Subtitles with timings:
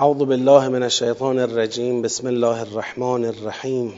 [0.00, 3.88] اعوذ بالله من الشیطان الرجیم بسم الله الرحمن الرحیم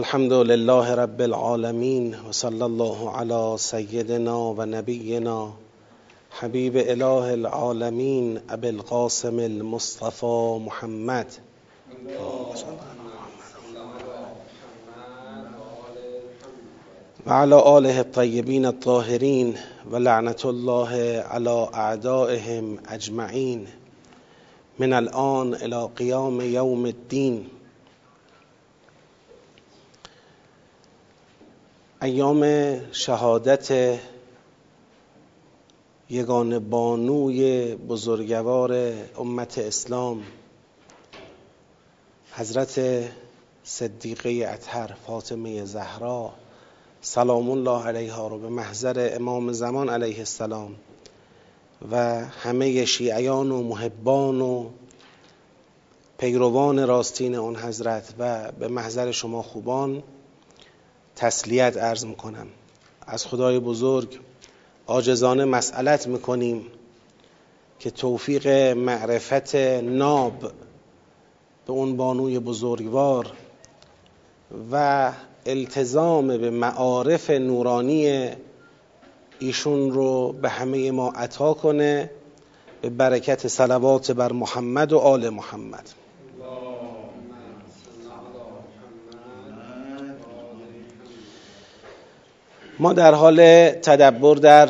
[0.00, 5.36] الحمد لله رب العالمین و صلی الله علی سیدنا و نبینا
[6.40, 11.26] حبیب اله العالمین ابی القاسم المصطفى محمد.
[17.26, 19.58] و علی آله الطیبین الطاهرین
[19.90, 23.66] و لعنت الله علی اعدائهم اجمعین
[24.78, 27.46] من الان الى قیام یوم الدین
[32.02, 32.44] ایام
[32.92, 33.98] شهادت
[36.10, 40.22] یگان بانوی بزرگوار امت اسلام
[42.32, 43.04] حضرت
[43.64, 46.32] صدیقه اطهر فاطمه زهرا.
[47.00, 50.74] سلام الله علیها رو به محضر امام زمان علیه السلام
[51.92, 54.68] و همه شیعیان و محبان و
[56.18, 60.02] پیروان راستین اون حضرت و به محضر شما خوبان
[61.16, 62.46] تسلیت عرض می‌کنم.
[63.06, 64.18] از خدای بزرگ
[64.86, 66.66] عاجزانه مسئلت می‌کنیم
[67.78, 70.40] که توفیق معرفت ناب
[71.66, 73.32] به اون بانوی بزرگوار
[74.72, 75.12] و
[75.48, 78.30] التزام به معارف نورانی
[79.38, 82.10] ایشون رو به همه ما عطا کنه.
[82.82, 85.88] به برکت صلوات بر محمد و آل محمد.
[92.78, 94.68] ما در حال تدبر در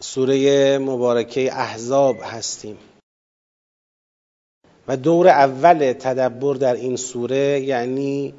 [0.00, 2.78] سوره مبارکه احزاب هستیم.
[4.88, 8.34] و دور اول تدبر در این سوره یعنی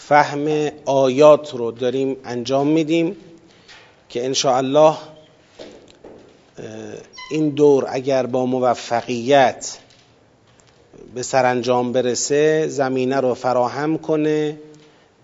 [0.00, 3.16] فهم آیات رو داریم انجام میدیم
[4.08, 4.96] که ان الله
[7.30, 9.78] این دور اگر با موفقیت
[11.14, 14.58] به سرانجام برسه زمینه رو فراهم کنه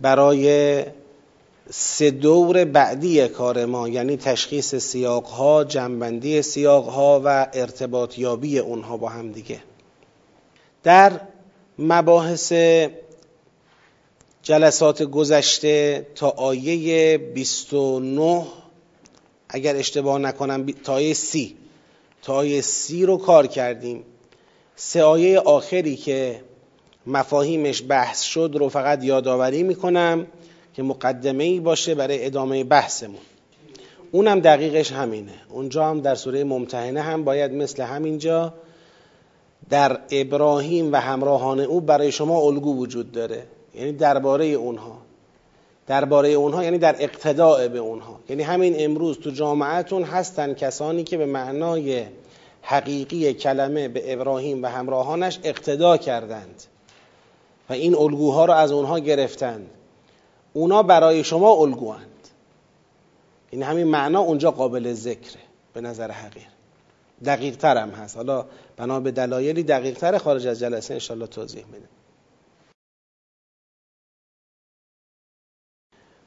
[0.01, 0.85] برای
[1.71, 9.09] سه دور بعدی کار ما یعنی تشخیص سیاقها جنبندی سیاقها و ارتباط یابی اونها با
[9.09, 9.59] هم دیگه.
[10.83, 11.13] در
[11.79, 12.53] مباحث
[14.45, 18.47] جلسات گذشته تا آیه 29
[19.49, 21.57] اگر اشتباه نکنم تا آیه 30
[22.23, 24.05] تا آیه 30 رو کار کردیم.
[24.77, 26.41] سه آیه آخری که
[27.07, 30.27] مفاهیمش بحث شد رو فقط یادآوری می‌کنم
[30.75, 33.21] که مقدمه ای باشه برای ادامه بحثمون.
[34.13, 35.35] اونم دقیقش همینه.
[35.49, 38.55] اونجا هم در سوره ممتحنه هم باید مثل همینجا
[39.71, 43.47] در ابراهیم و همراهان او برای شما الگو وجود داره.
[43.75, 44.99] یعنی درباره اونها.
[45.87, 48.21] درباره اونها یعنی در اقتداع به اونها.
[48.29, 52.07] یعنی همین امروز تو جامعتون هستن کسانی که به معنای
[52.63, 56.63] حقیقی کلمه به ابراهیم و همراهانش اقتدا کردند
[57.71, 59.71] و این الگوها رو از اونها گرفتند.
[60.53, 62.09] اونا برای شما الگواند
[63.51, 65.41] این همین معنا اونجا قابل ذکره
[65.73, 66.49] به نظر حقیر.
[67.25, 68.17] دقیق تر هم هست.
[68.17, 68.45] حالا
[68.77, 71.89] بنا به دلایلی دقیق تر خارج از جلسه انشالله توضیح میده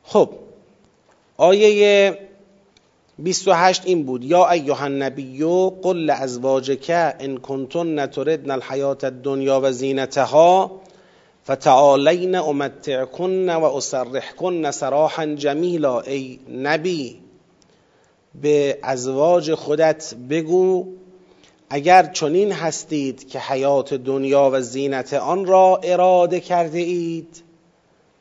[0.07, 0.29] خب
[1.37, 2.17] آیه
[3.19, 5.43] 28 این بود یا ایها النبی
[5.81, 6.85] قل لازواجک
[7.19, 10.71] ان کنتن تردن الحیات الدنیا و زینتها
[11.45, 15.99] فتعالین امتعکن و اسرحکن سراحا جمیلا.
[15.99, 17.19] ای نبی
[18.41, 20.87] به ازواج خودت بگو
[21.69, 27.46] اگر چنین هستید که حیات دنیا و زینت آن را اراده کرده اید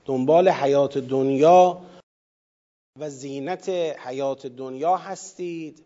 [0.07, 1.83] دنبال حیات دنیا
[3.01, 3.69] و زینت
[3.99, 5.85] حیات دنیا هستید.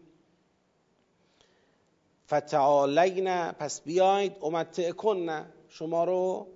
[2.28, 6.47] فتعالین پس بیاید امتع کن شما رو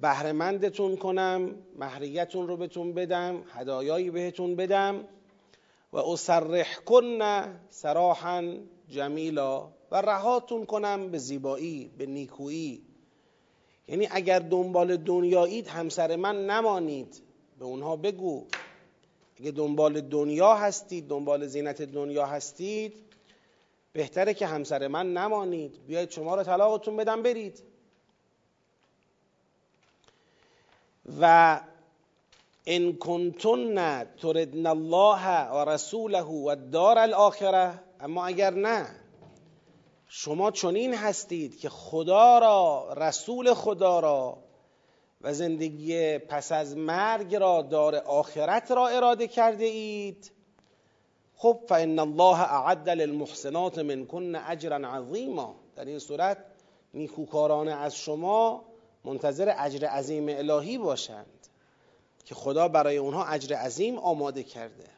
[0.00, 5.04] بهرهمندتون کنم مهریتون رو بهتون بدم هدایایی بهتون بدم
[5.92, 7.18] و اسرح کن
[7.70, 8.54] سراحا
[8.88, 12.87] جمیلا و رهاتون کنم به زیبایی به نیکویی.
[13.88, 17.22] یعنی اگر دنبال دنیایید همسر من نمانید.
[17.58, 18.46] به اونها بگو.
[19.40, 22.94] اگه دنبال دنیا هستید دنبال زینت دنیا هستید
[23.92, 25.86] بهتره که همسر من نمانید.
[25.86, 27.62] بیایید شما رو طلاقتون بدم برید.
[31.20, 31.60] و
[32.66, 37.80] ان کنتن تردن الله و رسوله و دار الاخره.
[38.00, 38.86] اما اگر نه
[40.08, 44.38] شما چنین هستید که خدا را رسول خدا را
[45.20, 50.32] و زندگی پس از مرگ را دار آخرت را اراده کرده اید.
[51.34, 55.54] خب فان الله اعد للمحسنات منکن اجرا عظیما.
[55.76, 56.38] در این صورت
[56.94, 58.64] نیکوکاران از شما
[59.04, 61.48] منتظر اجر عظیم الهی باشند
[62.24, 64.97] که خدا برای اونها اجر عظیم آماده کرده.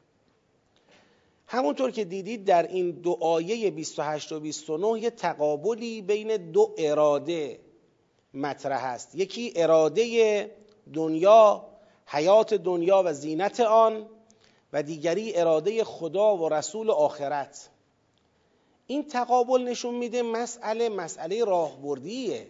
[1.52, 7.60] همونطور که دیدید در این دو آیه 28 و 29 یه تقابلی بین دو اراده
[8.34, 9.14] مطرح است.
[9.14, 10.50] یکی اراده
[10.94, 11.66] دنیا
[12.06, 14.06] حیات دنیا و زینت آن
[14.72, 17.68] و دیگری اراده خدا و رسول آخرت.
[18.86, 22.46] این تقابل نشون میده مسئله مسئله راهبردیه.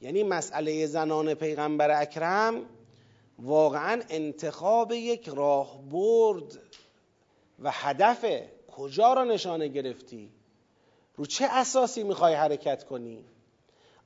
[0.00, 2.62] یعنی مسئله زنان پیغمبر اکرم
[3.38, 6.67] واقعا انتخاب یک راهبرد
[7.62, 8.26] و هدف
[8.76, 10.30] کجا را نشانه گرفتی؟
[11.16, 13.24] رو چه اساسی می‌خوای حرکت کنی؟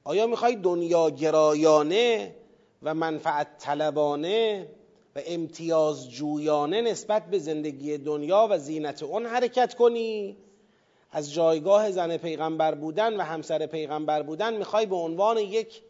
[0.04, 2.34] آیا می‌خوای دنیا گرایانه
[2.82, 4.68] و منفعت طلبانه
[5.16, 10.36] و امتیاز جویانه نسبت به زندگی دنیا و زینت اون حرکت کنی؟
[11.10, 15.82] از جایگاه زن پیغمبر بودن و همسر پیغمبر بودن می‌خوای به عنوان یک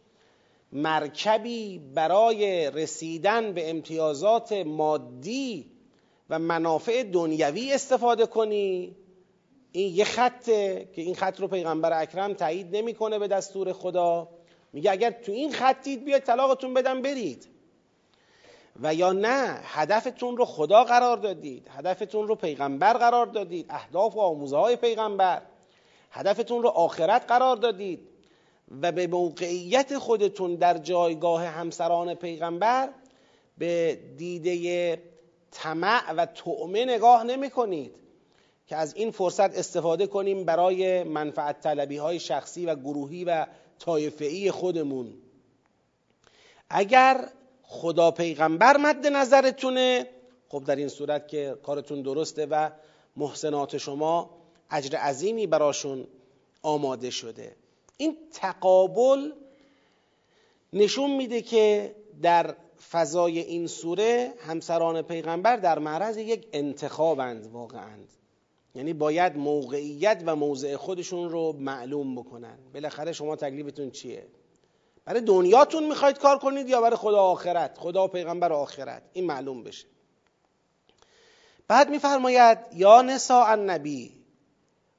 [0.71, 5.72] مرکبی برای رسیدن به امتیازات مادی
[6.33, 8.95] و منافع دنیوی استفاده کنی.
[9.71, 14.29] این یه خطه که این خط رو پیغمبر اکرم تایید نمی‌کنه به دستور خدا.
[14.73, 17.47] میگه اگر تو این خطید بیاید طلاقتون بدم برید.
[18.81, 21.67] و یا نه هدفتون رو خدا قرار دادید.
[21.77, 23.65] هدفتون رو پیغمبر قرار دادید.
[23.69, 25.41] اهداف و آموزه های پیغمبر.
[26.11, 28.09] هدفتون رو آخرت قرار دادید.
[28.81, 32.89] و به موقعیت خودتون در جایگاه همسران پیغمبر
[33.57, 35.12] به دیده
[35.53, 37.95] طمع و تعمه نگاه نمی کنید
[38.67, 43.45] که از این فرصت استفاده کنیم برای منفعت طلبی های شخصی و گروهی و
[43.79, 45.13] طایفه‌ای خودمون.
[46.69, 47.29] اگر
[47.63, 50.07] خدا پیغمبر مد نظرتونه
[50.49, 52.69] خب در این صورت که کارتون درسته و
[53.15, 54.29] محسنات شما
[54.71, 56.07] اجر عظیمی براشون
[56.61, 57.55] آماده شده.
[57.97, 59.31] این تقابل
[60.73, 62.55] نشون میده که در
[62.91, 67.97] فضای این سوره همسران پیغمبر در معرض یک انتخابند واقعا.
[68.75, 72.57] یعنی باید موقعیت و موضع خودشون رو معلوم بکنن.
[72.73, 74.27] بالاخره شما تکلیفتون چیه؟
[75.05, 79.03] برای دنیاتون می‌خواید کار کنید یا برای خدا آخرت؟ خدا و پیغمبر آخرت.
[79.13, 79.87] این معلوم بشه.
[81.67, 84.11] بعد میفرماید یا نساء النبی.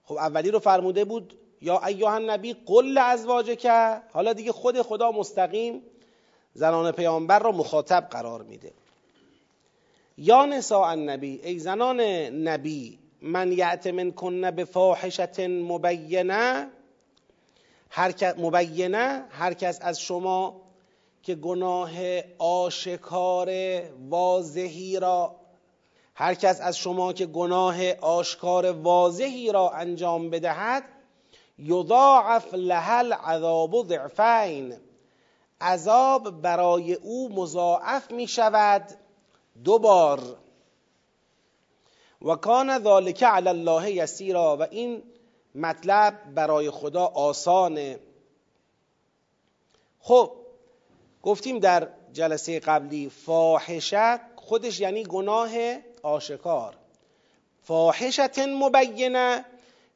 [0.04, 5.82] خب اولی رو فرموده بود یا ایها النبی قل که حالا دیگه خود خدا مستقیم.
[6.54, 8.72] زنان پیامبر را مخاطب قرار میده.
[10.18, 12.00] یا نساء النبی ای زنان
[12.48, 16.68] نبی من یعت من کنه به فاحشت مبینه
[17.90, 20.60] هر مبینه هر کس از شما
[21.22, 21.90] که گناه
[22.38, 23.50] آشکار
[24.10, 25.36] واضحی را
[26.14, 30.84] هر کس از شما که گناه آشکار واضحی را انجام بدهد
[31.58, 34.74] یضاعف لها العذاب ضعفین.
[35.60, 38.82] عذاب برای او مضاعف می شود
[39.64, 40.36] دو بار.
[42.22, 45.02] و کان ذالک علی الله یسیرا و این
[45.54, 47.98] مطلب برای خدا آسانه.
[50.00, 50.32] خب
[51.22, 55.50] گفتیم در جلسه قبلی فاحشه خودش یعنی گناه
[56.02, 56.76] آشکار.
[57.62, 59.44] فاحشت مبینه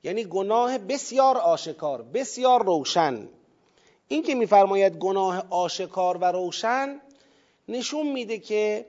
[0.03, 3.29] یعنی گناه بسیار آشکار بسیار روشن.
[4.09, 7.01] این که میفرماید گناه آشکار و روشن
[7.69, 8.87] نشون میده که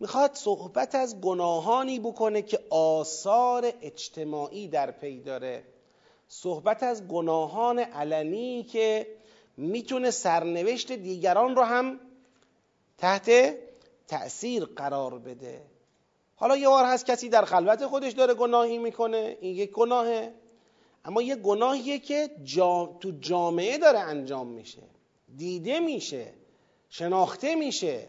[0.00, 5.64] می‌خواد صحبت از گناهانی بکنه که آثار اجتماعی در پی داره.
[6.28, 9.06] صحبت از گناهان علنی که
[9.56, 12.00] می‌تونه سرنوشت دیگران رو هم
[12.98, 13.54] تحت
[14.08, 15.62] تأثیر قرار بده.
[16.36, 20.32] حالا یه بار هست کسی در خلوت خودش داره گناهی می‌کنه این یک گناهه.
[21.04, 22.30] اما یه گناهیه که
[23.00, 24.82] تو جامعه داره انجام میشه.
[25.36, 26.26] دیده میشه.
[26.88, 28.06] شناخته میشه.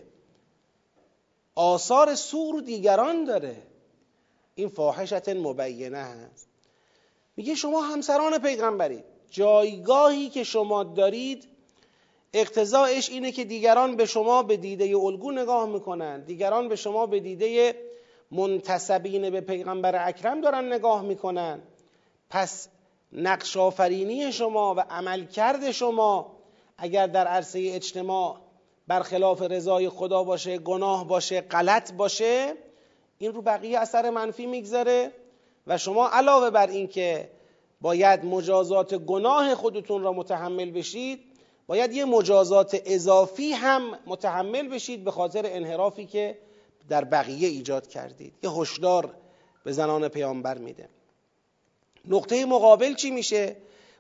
[1.56, 3.58] آثار سوء رو دیگران داره.
[4.56, 6.48] این فاحشت مبینه هست.
[7.38, 11.48] میگه شما همسران پیغمبرید جایگاهی که شما دارید
[12.34, 16.22] اقتضاعش اینه که دیگران به شما به دیده الگو نگاه می‌کنن.
[16.26, 17.76] دیگران به شما به دیده
[18.32, 21.62] منتصبین به پیغمبر اکرم دارن نگاه می‌کنن.
[22.30, 22.68] پس
[23.14, 26.36] نقش آفرینی شما و عملکرد شما
[26.78, 28.38] اگر در عرصه اجتماع
[28.88, 32.54] برخلاف رضای خدا باشه گناه باشه غلط باشه
[33.18, 35.12] این رو بقیه اثر منفی می‌گذاره
[35.68, 37.30] و شما علاوه بر اینکه
[37.82, 41.20] باید مجازات گناه خودتون را متحمل بشید
[41.68, 46.38] باید یه مجازات اضافی هم متحمل بشید به خاطر انحرافی که
[46.90, 48.34] در بقیه ایجاد کردید.
[48.44, 49.14] یه هشدار
[49.64, 50.90] به زنان پیامبر میده.
[52.08, 53.56] نقطه مقابل چی میشه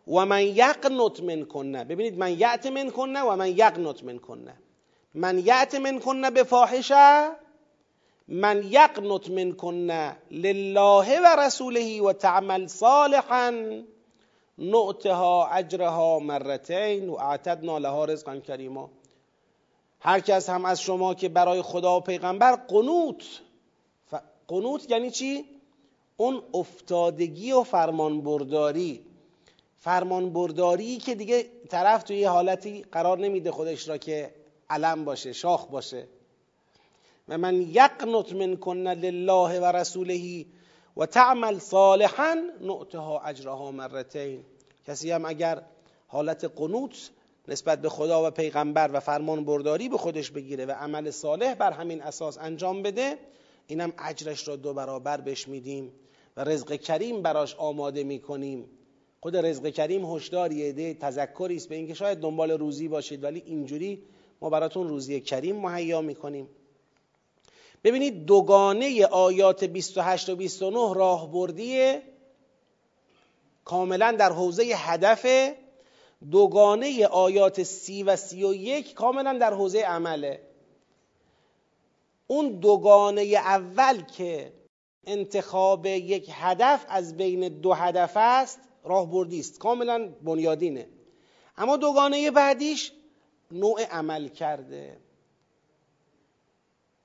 [0.08, 4.54] و من یقنت من کنه ببینید من یعت من کنه و من یقنت من کنه
[5.14, 7.30] من یعت من کنه به فاحشه
[8.28, 13.54] من یقنت من کنه لله و رسوله و تعمل صالحا
[14.58, 18.90] نعتها اجرها مرتین و اعتدنا لها رزقا کریما
[20.00, 23.24] هر کس هم از شما که برای خدا و پیغمبر قنوت.
[24.48, 25.46] قنوت یعنی چی؟
[26.24, 29.06] اون افتادگی و فرمانبرداری.
[29.78, 34.34] فرمانبرداری که دیگه طرف توی حالتی قرار نمیده خودش را که
[34.70, 36.08] علم باشه شاخ باشه.
[37.30, 40.46] و من یقنط من کنه لله و رسوله
[40.98, 44.44] و تعمل صالحا نعتها اجرها مرتین.
[44.88, 45.64] کسی هم اگر
[46.08, 47.10] حالت قنوت
[47.48, 51.72] نسبت به خدا و پیغمبر و فرمان برداری به خودش بگیره و عمل صالح بر
[51.72, 53.18] همین اساس انجام بده
[53.68, 55.92] اینم اجرش را دو برابر بهش میدیم.
[56.38, 58.70] و رزق کریم براش آماده می‌کنیم.
[59.22, 64.04] خود رزق کریم هشدار یه تذکری است به اینکه شاید دنبال روزی باشید ولی اینجوری
[64.42, 66.50] ما براتون روزی کریم مهیا می‌کنیم.
[67.84, 71.98] ببینید دوگانه آیات 28 و 29 راهبردی
[73.66, 75.54] کاملا در حوزه هدف
[76.32, 80.42] دوگانه آیات سی و سی و یک کاملا در حوزه عمله.
[82.28, 84.54] اون دوگانه اول که
[85.06, 89.60] انتخاب یک هدف از بین دو هدف است راهبردی است.
[89.60, 90.88] کاملا بنیادینه.
[91.58, 92.92] اما دوگانه بعدیش
[93.52, 94.98] نوع عمل کرده.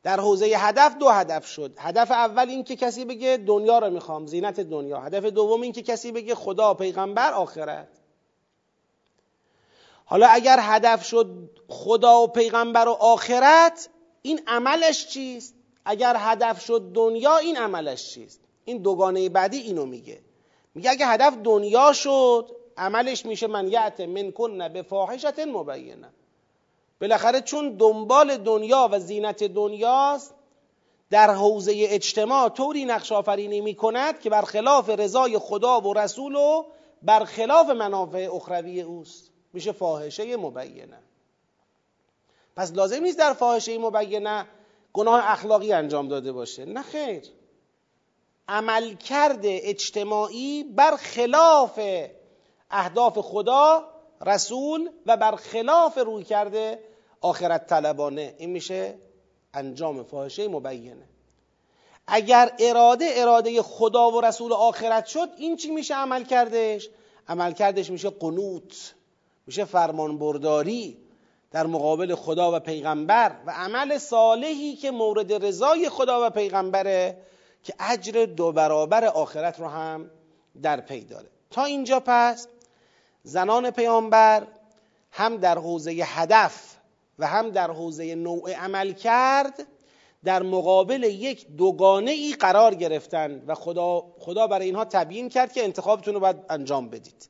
[0.02, 1.74] در حوزه هدف دو هدف شد.
[1.78, 5.00] هدف اول این که کسی بگه دنیا رو می‌خوام زینت دنیا.
[5.00, 7.88] هدف دوم این که کسی بگه خدا پیغمبر آخرت.
[10.04, 13.88] حالا اگر هدف شد خدا و پیغمبر و آخرت
[14.22, 15.54] این عملش چیست؟
[15.90, 20.20] اگر هدف شد دنیا این عملش چیست؟ این دوگانه بعدی اینو میگه.
[20.74, 26.08] میگه اگه هدف دنیا شد عملش میشه من یعت من کن به فاحشت مبینه
[27.00, 30.34] بالاخره چون دنبال دنیا و زینت دنیاست
[31.10, 36.64] در حوزه اجتماع طوری نقش آفرینی می کند که برخلاف رضای خدا و رسول و
[37.02, 39.30] برخلاف منافع اخروی اوست.
[39.52, 40.98] میشه فاحشه مبینه
[42.56, 44.46] پس لازم نیست در فاحشه مبینه
[44.98, 46.64] گناه اخلاقی انجام داده باشه.
[46.64, 47.22] نه خیر.
[48.48, 51.80] عملکرد اجتماعی برخلاف
[52.70, 53.88] اهداف خدا
[54.26, 56.84] رسول و برخلاف روی کرده
[57.20, 58.34] آخرت طلبانه.
[58.38, 58.98] این میشه
[59.54, 61.08] انجام فاحشه مبینه.
[62.06, 66.88] اگر اراده اراده خدا و رسول آخرت شد این چی میشه عمل کردش؟
[67.28, 68.94] عمل کردش میشه قنوت
[69.46, 71.07] میشه فرمان برداری
[71.50, 77.16] در مقابل خدا و پیغمبر و عمل صالحی که مورد رضای خدا و پیغمبره
[77.62, 80.10] که اجر دو برابر آخرت رو هم
[80.62, 81.28] در پی داره.
[81.50, 82.48] تا اینجا پس
[83.22, 84.46] زنان پیامبر
[85.12, 86.76] هم در حوزه هدف
[87.18, 89.66] و هم در حوزه نوع عمل کرد
[90.24, 95.64] در مقابل یک دوگانه ای قرار گرفتن و خدا, خدا برای اینها تبیین کرد که
[95.64, 97.28] انتخابتون رو باید انجام بدید.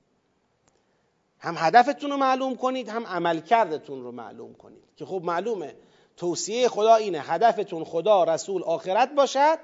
[1.40, 4.82] هم هدفتون رو معلوم کنید هم عمل کردتون رو معلوم کنید.
[4.96, 5.74] که خب معلومه
[6.16, 9.58] توصیه خدا اینه هدفتون خدا رسول آخرت باشد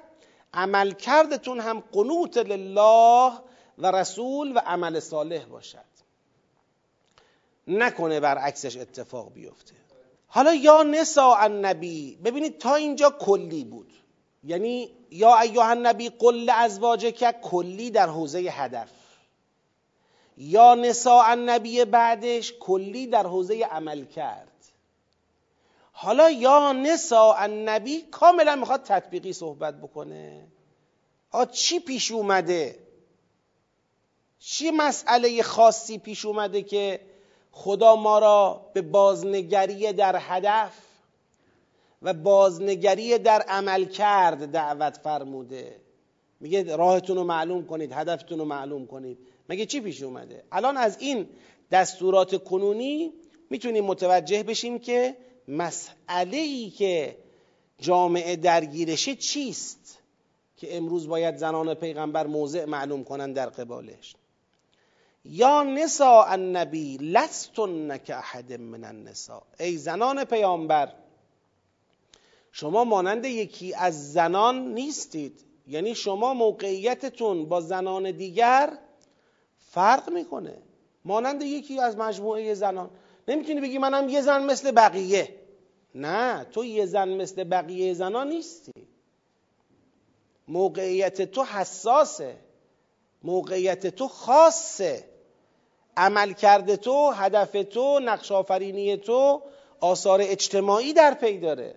[0.54, 3.32] عمل کردتون هم قنوت لله
[3.78, 5.94] و رسول و عمل صالح باشد.
[7.68, 9.74] نکنه برعکسش اتفاق بیفته.
[10.26, 13.92] حالا یا نسا النبی ببینید تا اینجا کلی بود.
[14.44, 16.50] یعنی یا ایها النبی قل
[17.10, 18.90] که کلی در حوزه هدف.
[20.36, 24.48] یا نسا النبی بعدش کلی در حوزه عمل کرد.
[25.92, 30.46] حالا یا نسا النبی کاملا می‌خواد تطبیقی صحبت بکنه.
[31.30, 32.78] آ چی پیش اومده؟
[34.38, 37.00] چی مسئله خاصی پیش اومده که
[37.52, 40.72] خدا ما را به بازنگری در هدف
[42.02, 45.80] و بازنگری در عمل کرد دعوت فرموده؟
[46.40, 49.18] میگه راهتون رو معلوم کنید هدفتون رو معلوم کنید.
[49.48, 51.28] مگه چی پیش اومده؟ الان از این
[51.70, 53.12] دستورات کنونی
[53.50, 55.16] می‌تونیم متوجه بشیم که
[55.48, 57.16] مسئله ای که
[57.78, 59.98] جامعه درگیرشه چیست
[60.56, 64.14] که امروز باید زنان پیغمبر موضع معلوم کنن در قبالش؟
[65.24, 70.92] یا نسا النبی لستن که احد من النساء؟ ای زنان پیامبر
[72.52, 75.44] شما مانند یکی از زنان نیستید.
[75.68, 78.78] یعنی شما موقعیتتون با زنان دیگر
[79.74, 80.58] فرق می‌کنه.
[81.04, 82.90] مانند یکی از مجموعه زنان.
[83.28, 85.34] نمی‌تونی بگی منم یه زن مثل بقیه.
[85.94, 88.72] نه تو یه زن مثل بقیه زنان نیستی.
[90.48, 92.36] موقعیت تو حساسه.
[93.22, 95.04] موقعیت تو خاصه.
[95.96, 99.42] عمل کرده تو هدف تو نقش آفرینی تو
[99.80, 101.74] آثار اجتماعی در پی داره.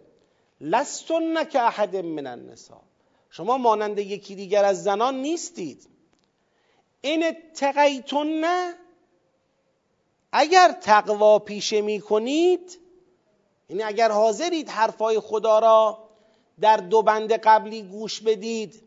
[0.62, 2.82] لستن که احد من النساء.
[3.30, 5.97] شما مانند یکی دیگر از زنان نیستید.
[7.01, 8.74] این تقیتن
[10.32, 12.80] اگر تقوا پیشه می کنید
[13.70, 16.10] یعنی اگر حاضرید حرفای خدا را
[16.60, 18.84] در دو بند قبلی گوش بدید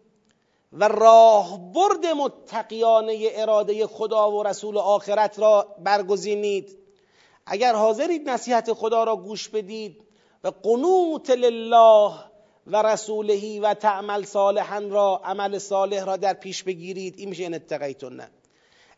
[0.73, 6.79] و راه برد متقیانه اراده خدا و رسول آخرت را برگزینید
[7.47, 10.05] اگر حاضرید نصیحت خدا را گوش بدید
[10.45, 12.30] و قنوت لله
[12.73, 17.19] و رسولهی و تعمل صالحا را عمل صالح را در پیش بگیرید.
[17.19, 18.31] این میشه اتقیتون نه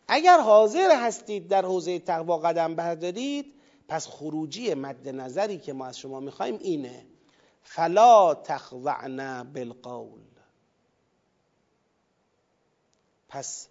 [0.07, 3.53] اگر حاضر هستید در حوزه تقوا قدم بردارید
[3.87, 7.05] پس خروجی مد نظری که ما از شما می‌خوایم اینه.
[7.63, 10.21] فلا تخضعن بالقول.
[13.29, 13.67] پس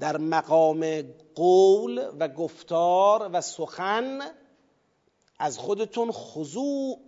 [0.00, 1.02] در مقام
[1.34, 4.20] قول و گفتار و سخن
[5.38, 6.98] از خودتون خضوع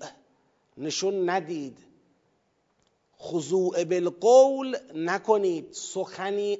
[0.76, 1.91] نشون ندید.
[3.22, 5.72] خضوع بالقول نکنید.
[5.72, 6.58] سخنی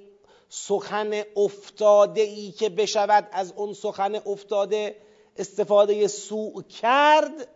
[0.49, 4.97] سخن افتاده ای که بشود از اون سخن افتاده
[5.37, 7.49] استفاده سوء کرد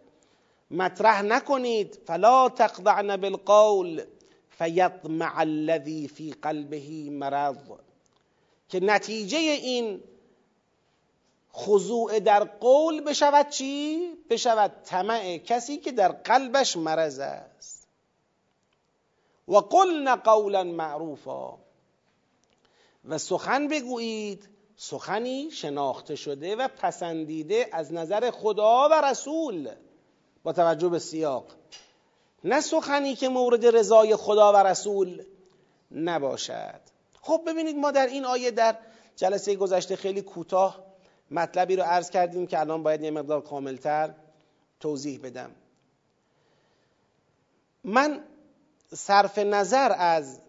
[0.71, 1.99] مطرح نکنید.
[2.07, 4.03] فلا تقضعن بالقول
[4.59, 7.57] فیطمع الذی فی قلبه مرض.
[8.69, 10.01] که نتیجه این
[11.53, 17.76] خضوع در قول بشود چی؟ بشود طمع کسی که در قلبش مرض است.
[19.49, 21.59] و قلن قولا معروفا.
[23.05, 29.71] و سخن بگویید سخنی شناخته شده و پسندیده از نظر خدا و رسول
[30.43, 31.47] با توجه به سیاق.
[32.45, 35.23] نه سخنی که مورد رضای خدا و رسول
[35.91, 36.81] نباشد.
[37.23, 38.79] خب ببینید ما در این آیه در
[39.17, 40.87] جلسه گذشته خیلی کوتاه
[41.31, 44.15] مطلبی رو عرض کردیم که الان باید یه مقدار کاملتر
[44.81, 45.51] توضیح بدم.
[47.85, 48.25] من
[48.95, 50.41] صرف نظر از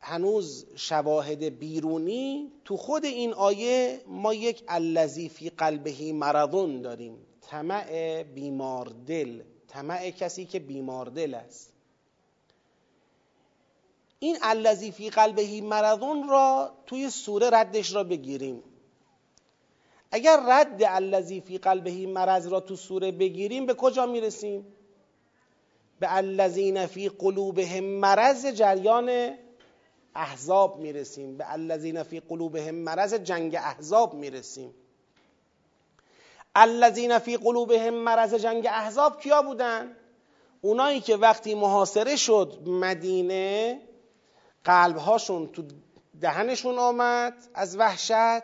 [0.00, 7.18] هنوز شواهد بیرونی تو خود این آیه ما یک الذی فی قلبهی مرضون داریم.
[7.40, 9.42] طمع بیمار دل.
[9.68, 11.72] طمع کسی که بیمار دل است.
[14.18, 18.62] این الذی فی قلبهی مرضون را توی سوره ردش را بگیریم.
[20.10, 24.66] اگر رد الذی فی قلبهی مرض را تو سوره بگیریم به کجا می‌رسیم؟
[26.00, 29.34] به الذین فی قلوبهم مرض جریان
[30.14, 31.36] احزاب می‌رسیم.
[31.36, 34.74] به الذین فی قلوبهم مرض جنگ احزاب می‌رسیم.
[36.54, 39.96] الذین فی قلوبهم مرض جنگ احزاب کیا بودن؟
[40.60, 43.80] اونایی که وقتی محاصره شد مدینه
[44.64, 45.62] قلبهاشون تو
[46.20, 48.42] دهنشون آمد از وحشت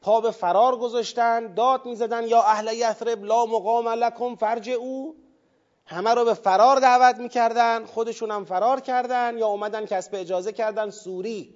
[0.00, 5.16] پا به فرار گذاشتن داد می‌زدن یا اهل یثرب لا مقام لکم فرج او
[5.90, 10.90] همه رو به فرار دعوت می‌کردن خودشون هم فرار کردن یا اومدن کسب اجازه کردن
[10.90, 11.54] سوری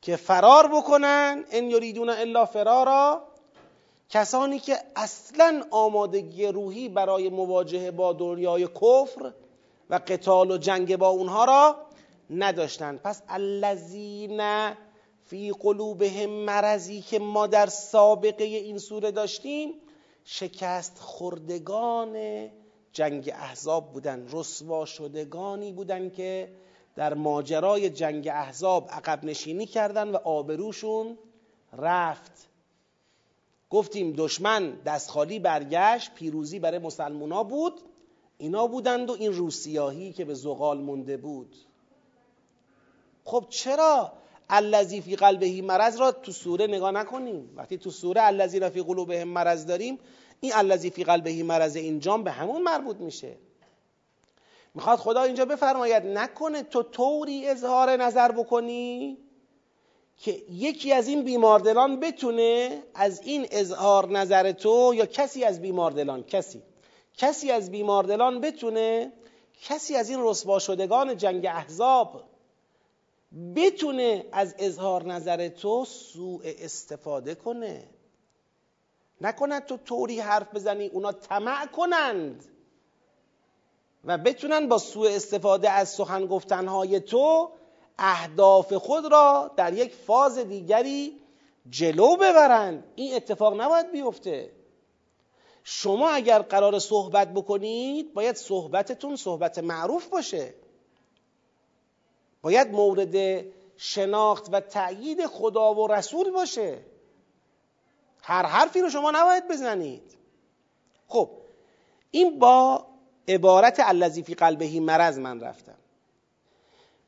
[0.00, 3.22] که فرار بکنن ان یریدون الا فرارا.
[4.08, 9.32] کسانی که اصلا آمادگی روحی برای مواجهه با دنیای کفر
[9.90, 11.76] و قتال و جنگ با اونها را
[12.30, 12.96] نداشتن.
[12.96, 14.40] پس الذین
[15.24, 19.74] فی قلوبهم مرضی که ما در سابقه این سوره داشتیم
[20.24, 22.16] شکست خوردگان
[22.94, 24.28] جنگ احزاب بودن.
[24.32, 26.52] رسوا شدگانی بودن که
[26.96, 31.18] در ماجرای جنگ احزاب عقب نشینی کردن و آبروشون
[31.72, 32.32] رفت.
[33.70, 37.80] گفتیم دشمن دست خالی برگشت پیروزی برای مسلمونا بود.
[38.38, 41.56] اینا بودند و این روسیاهی که به زغال مونده بود.
[43.24, 44.12] خب چرا
[44.50, 48.82] الذی فی قلبه مرض را تو سوره نگاه نکنیم؟ وقتی تو سوره الذی را فی
[48.82, 49.98] قلوبهم مرض داریم
[50.40, 53.36] این الذی فی قلبه مرض اینجام به همون مربوط میشه.
[54.74, 59.18] می‌خواد خدا اینجا بفرماید نکنه تو طوری اظهار نظر بکنی
[60.16, 66.22] که یکی از این بیماردلان بتونه از این اظهار نظر تو یا کسی از بیماردلان
[66.22, 66.62] کسی.
[67.16, 69.12] کسی از بیماردلان بتونه
[69.62, 72.24] کسی از این رسوا شدگان جنگ احزاب
[73.56, 77.84] بتونه از اظهار نظر تو سوء استفاده کنه.
[79.20, 82.44] نکند تو طوری حرف بزنی اونا طمع کنند
[84.04, 87.50] و بتونن با سوء استفاده از سخن گفتنهای تو
[87.98, 91.20] اهداف خود را در یک فاز دیگری
[91.70, 94.50] جلو ببرند این اتفاق نباید بیفته.
[95.64, 100.54] شما اگر قرار صحبت بکنید باید صحبتتون صحبت معروف باشه.
[102.42, 103.44] باید مورد
[103.76, 106.78] شناخت و تأیید خدا و رسول باشه.
[108.26, 110.02] هر حرفی رو شما نباید بزنید.
[111.08, 111.30] خب
[112.10, 112.86] این با
[113.28, 115.74] عبارت الذی فی قلبه مرض من رفتم.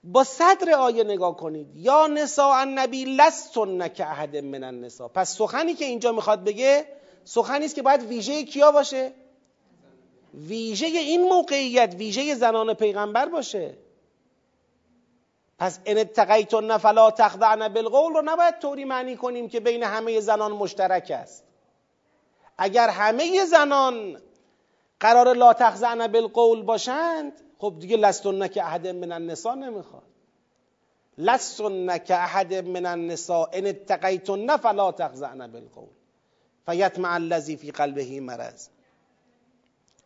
[0.04, 1.76] با صدر آیه نگاه کنید.
[1.76, 5.08] یا نساء النبی لستن که احد من النساء.
[5.08, 6.86] پس سخنی که اینجا می‌خواد بگه
[7.24, 9.12] سخنی است که باید ویژه کیا باشه؟
[10.34, 13.74] ویژه این موقعیت ویژه زنان پیغمبر باشه.
[15.58, 20.52] پس ان اتقیتن فلا تخضعن بالقول رو نباید طوری معنی کنیم که بین همه زنان
[20.52, 21.44] مشترک است.
[22.58, 24.22] اگر همه زنان
[25.00, 30.02] قرار لا تخضعن بالقول باشند خب دیگه لستن که احد من النساء نمی‌خواد.
[31.18, 35.88] لستن که احد من النساء ان اتقیتن فلا تخضعن بالقول.
[36.66, 38.68] فیطمع الذی فی قلبه مرض.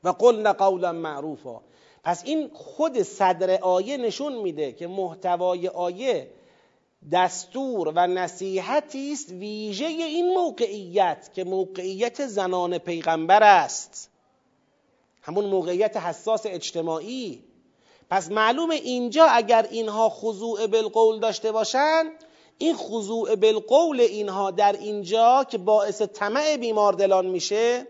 [0.04, 1.60] و قلن قولا معروفا.
[2.04, 6.30] پس این خود صدر آیه نشون میده که محتوای آیه
[7.12, 14.10] دستور و نصیحتی است ویژه این موقعیت که موقعیت زنان پیغمبر است.
[15.22, 17.44] همون موقعیت حساس اجتماعی.
[18.10, 22.04] پس معلوم اینجا اگر اینها خضوع بالقول داشته باشن
[22.58, 27.86] این خضوع بالقول اینها در اینجا که باعث طمع بیماردلان میشه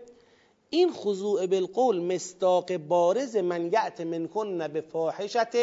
[0.73, 5.55] این خضوع بالقول مستاق بارز من یعت منکن به فاحشت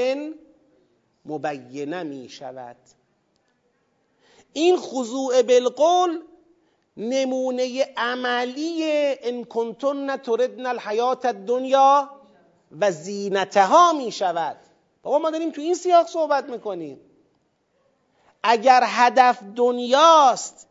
[1.27, 2.77] مبینه می شود.
[4.53, 6.23] این خضوع بالقول
[6.97, 8.85] نمونه عملی
[9.23, 12.11] ان کنتن تردن الحیات الدنیا
[12.81, 14.57] و زینتها می شود.
[15.03, 17.01] بابا ما داریم تو این سیاق صحبت می‌کنیم.
[18.43, 20.69] اگر هدف دنیاست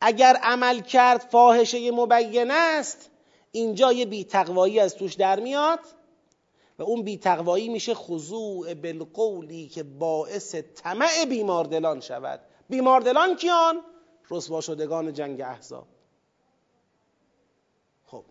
[0.00, 3.10] اگر عمل کرد فاحشه مبینه است
[3.58, 5.80] اینجا یه بیتقوایی از توش در میاد
[6.78, 12.40] و اون بیتقوایی میشه خضوع بالقولی که باعث طمع بیماردلان شود.
[12.68, 13.80] بیماردلان کیان؟
[14.30, 15.86] رسوا شدگان جنگ احزاب.
[18.06, 18.24] خب.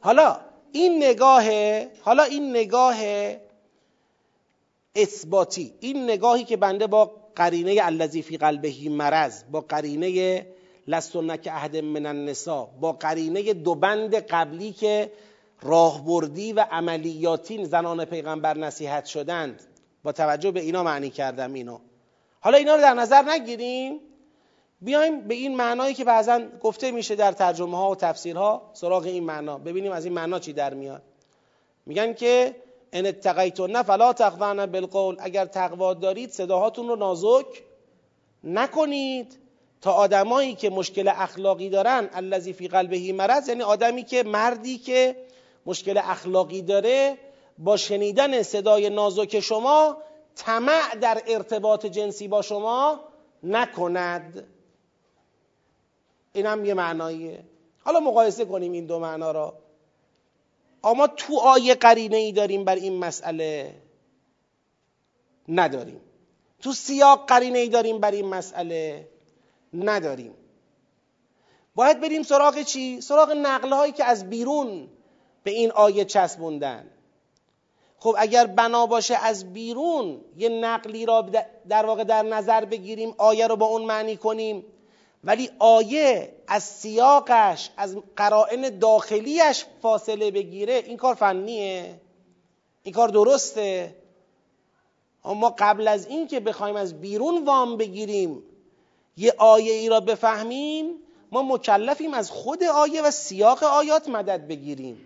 [0.00, 0.40] حالا
[0.72, 1.44] این نگاه
[2.00, 2.96] حالا این نگاه
[4.94, 10.46] اثباتی این نگاهی که بنده با قرینه الذی فی قلبه مرض با قرینه
[10.88, 15.12] لستنک عهد من النساء با قرینه دو بند قبلی که
[15.62, 19.62] راهبردی و عملیاتی زنان پیغمبر نصیحت شدند.
[20.02, 21.78] با توجه به اینا معنی کردم اینو.
[22.40, 24.00] حالا اینا رو در نظر نگیریم.
[24.80, 29.24] بیایم به این معنایی که بعضا گفته میشه در ترجمه ها و تفسیرها سراغ این
[29.24, 29.58] معنا.
[29.58, 31.02] ببینیم از این معنا چی در میاد.
[31.86, 32.56] میگن که
[32.92, 35.16] ان اتقیتن فلا تخضعن بالقول.
[35.18, 37.46] اگر تقوا دارید صداهاتون رو نازک
[38.44, 39.38] نکنید.
[39.86, 45.16] تا آدمایی که مشکل اخلاقی دارن الذی فی قلبه مرض یعنی آدمی که مردی که
[45.66, 47.18] مشکل اخلاقی داره
[47.58, 49.96] با شنیدن صدای نازک شما
[50.34, 53.00] طمع در ارتباط جنسی با شما
[53.42, 54.46] نکند.
[56.32, 57.44] این هم یه معناییه.
[57.84, 59.58] حالا مقایسه کنیم این دو معنا را.
[60.84, 63.74] اما تو آیه قرینه ای داریم بر این مسئله.
[65.48, 66.00] نداریم.
[66.62, 69.08] تو سیاق قرینه ای داریم بر این مسئله.
[69.74, 70.34] نداریم.
[71.74, 74.88] باید بریم سراغ چی؟ سراغ نقله هایی که از بیرون
[75.42, 76.90] به این آیه چسبوندن.
[77.98, 81.30] خب اگر بنا باشه از بیرون یه نقلی را
[81.68, 84.64] در واقع در نظر بگیریم آیه رو با اون معنی کنیم.
[85.24, 92.00] ولی آیه از سیاقش از قرائن داخلیش فاصله بگیره این کار فنیه.
[92.82, 93.96] این کار درسته.
[95.24, 98.42] اما قبل از این که بخوایم از بیرون وام بگیریم
[99.16, 100.94] یه آیه ای را بفهمیم
[101.32, 105.00] ما مکلفیم از خود آیه و سیاق آیات مدد بگیریم.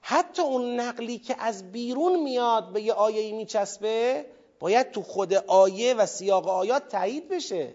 [0.00, 4.26] حتی اون نقلی که از بیرون میاد به یه آیه ای میچسبه
[4.60, 7.74] باید تو خود آیه و سیاق آیات تایید بشه.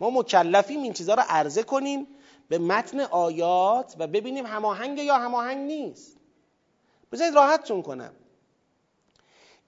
[0.00, 2.06] ما مکلفیم این چیزها رو عرضه کنیم
[2.48, 6.16] به متن آیات و ببینیم هماهنگ یا هماهنگ نیست.
[7.12, 8.12] بذارید راحتتون کنم.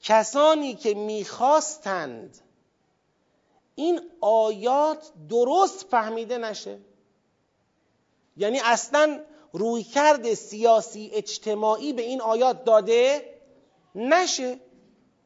[0.03, 2.39] کسانی که می‌خواستند
[3.81, 6.79] این آیات درست فهمیده نشه.
[8.37, 9.21] یعنی اصلا
[9.53, 13.25] رویکرد سیاسی اجتماعی به این آیات داده
[13.95, 14.59] نشه.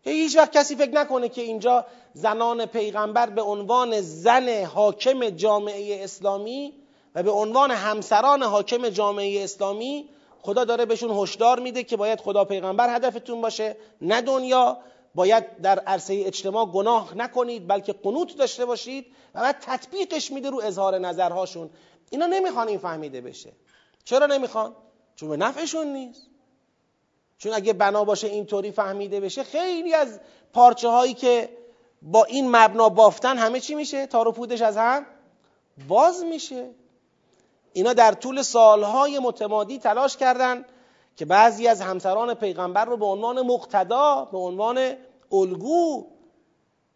[0.02, 6.74] هیچ وقت کسی فکر نکنه که اینجا زنان پیغمبر به عنوان زن حاکم جامعه اسلامی
[7.14, 10.08] و به عنوان همسران حاکم جامعه اسلامی
[10.42, 13.76] خدا داره بهشون هشدار میده که باید خدا پیغمبر هدفتون باشه.
[14.00, 14.78] نه دنیا
[15.14, 20.60] باید در عرصه اجتماع گناه نکنید بلکه قنوت داشته باشید و بعد تطبیقش میده رو
[20.64, 21.70] اظهار نظرهاشون.
[22.10, 23.52] اینا نمی‌خوان این فهمیده بشه.
[24.04, 24.76] چرا نمی‌خوان؟
[25.16, 26.26] چون به نفعشون نیست.
[27.38, 30.20] چون اگه بنا باشه اینطوری فهمیده بشه خیلی از
[30.52, 31.48] پارچه هایی که
[32.02, 35.06] با این مبنا بافتن همه چی میشه؟ تار از هم
[35.88, 36.70] باز میشه.
[37.72, 40.64] اینا در طول سالهای متمادی تلاش کردند
[41.16, 44.96] که بعضی از همسران پیغمبر رو به عنوان مقتدا به عنوان
[45.32, 46.06] الگو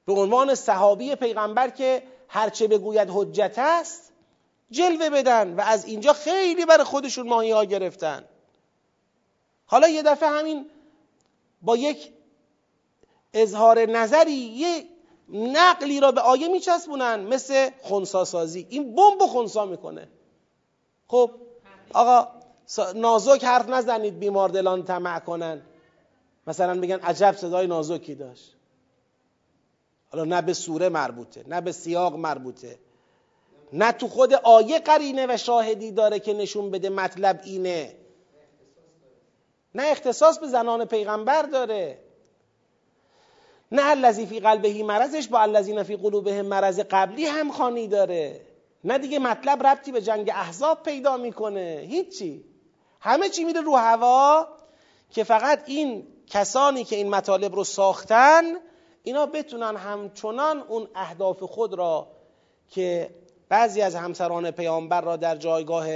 [0.06, 4.12] به عنوان صحابی پیغمبر که هرچه بگوید حجت است
[4.70, 8.24] جلوه بدن و از اینجا خیلی برای خودشون ماهی ها گرفتن.
[9.66, 10.66] حالا یه دفعه همین
[11.62, 12.12] با یک
[13.32, 14.84] اظهار نظری یه
[15.28, 20.08] نقلی را به آیه میچسبونن مثل خونساسازی این بمب خونسا می‌کنه.
[21.08, 21.30] خب
[21.94, 22.28] آقا
[22.94, 25.62] نازک حرف نزنید بیمار دلان طمع کنن.
[26.46, 28.56] مثلا بگن عجب صدای نازکی داشت.
[30.10, 32.78] حالا نه به سوره مربوطه نه به سیاق مربوطه.
[33.72, 37.94] نه تو خود آیه قرینه و شاهدی داره که نشون بده مطلب اینه.
[39.74, 41.98] نه اختصاص به زنان پیغمبر داره.
[43.72, 48.40] نه الذی فی قلبه مرضش با الذین فی قلوبهم مرض قبلی هم خانی داره.
[48.84, 51.84] نه دیگه مطلب ربطی به جنگ احزاب پیدا می‌کنه.
[51.88, 52.44] هیچی.
[53.00, 54.48] همه چی میره رو هوا
[55.10, 58.42] که فقط این کسانی که این مطالب رو ساختن
[59.02, 62.08] اینا بتونن همچنان اون اهداف خود را
[62.70, 63.10] که
[63.48, 65.86] بعضی از همسران پیامبر را در جایگاه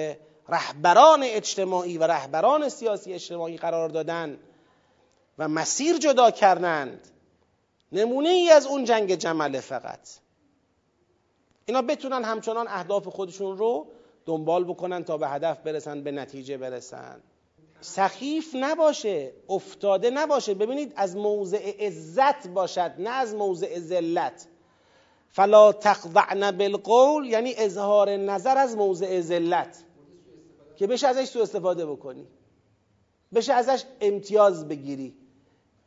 [0.49, 4.38] رهبران اجتماعی و رهبران سیاسی اجتماعی قرار دادن
[5.38, 7.09] و مسیر جدا کردند
[7.93, 10.09] نمونه ای از اون جنگ جمله فقط.
[11.67, 13.87] اینا بتونن همچنان اهداف خودشون رو
[14.26, 17.22] دنبال بکنن تا به هدف برسن به نتیجه برسن.
[17.80, 20.54] سخیف نباشه افتاده نباشه.
[20.54, 24.46] ببینید از موضع عزت باشد نه از موضع ذلت.
[25.30, 29.85] فلا تخضعن بالقول یعنی اظهار نظر از موضع ذلت.
[30.76, 32.26] که بشه ازش سو استفاده بکنی.
[33.35, 35.14] بشه ازش امتیاز بگیری.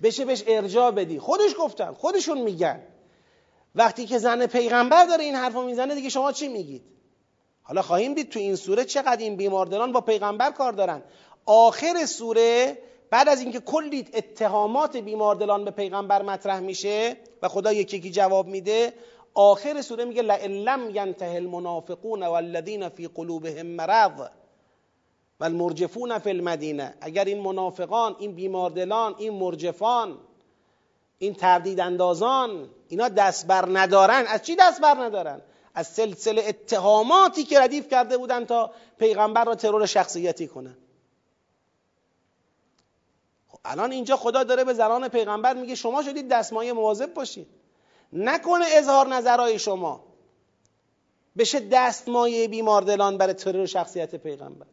[0.02, 1.20] بشه بهش ارجاع بدی.
[1.20, 2.82] خودش گفتن خودشون میگن.
[3.76, 6.84] وقتی که زن پیغمبر داره این حرفو می‌زنه دیگه شما چی میگید؟
[7.68, 11.02] حالا خواهیم دید تو این سوره چقدر این بیماردلان با پیغمبر کار دارن.
[11.46, 12.78] آخر سوره
[13.10, 18.48] بعد از اینکه کلی اتهامات بیماردلان به پیغمبر مطرح میشه و خدا یکی یکی جواب
[18.48, 18.94] میده
[19.34, 24.28] آخر سوره میگه لئن لم ینته المنافقون والذین فی قلوبهم مرض
[25.40, 26.94] والمرجفون فی المدینه.
[27.02, 30.18] اگر این منافقان این بیماردلان این مرجفان
[31.18, 34.26] این تردید اندازان اینا دست بر ندارن.
[34.28, 35.42] از چی دست بر ندارن؟
[35.76, 40.78] از سلسله اتهاماتی که ردیف کرده بودن تا پیغمبر را ترور شخصیتی کنن
[43.48, 47.48] خب الان اینجا خدا داره به زنان پیغمبر میگه شما شدید دستمایه مواظب باشید.
[48.14, 50.04] نکنه اظهار نظرهای شما
[51.38, 54.68] بشه دستمایه بیماردلان برای ترور شخصیت پیغمبر.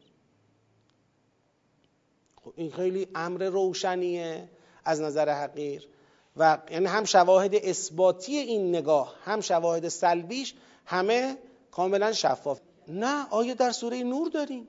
[2.44, 4.48] خب این خیلی امر روشنیه
[4.84, 5.88] از نظر حقیر.
[6.36, 10.54] و یعنی هم شواهد اثباتی این نگاه هم شواهد سلبیش
[10.86, 11.38] همه
[11.70, 12.60] کاملا شفاف.
[12.88, 14.68] نه آیه در سوره نور داریم؟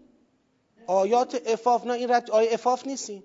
[0.87, 3.23] آیات افاف نه این رد آیه افاف نیستیم.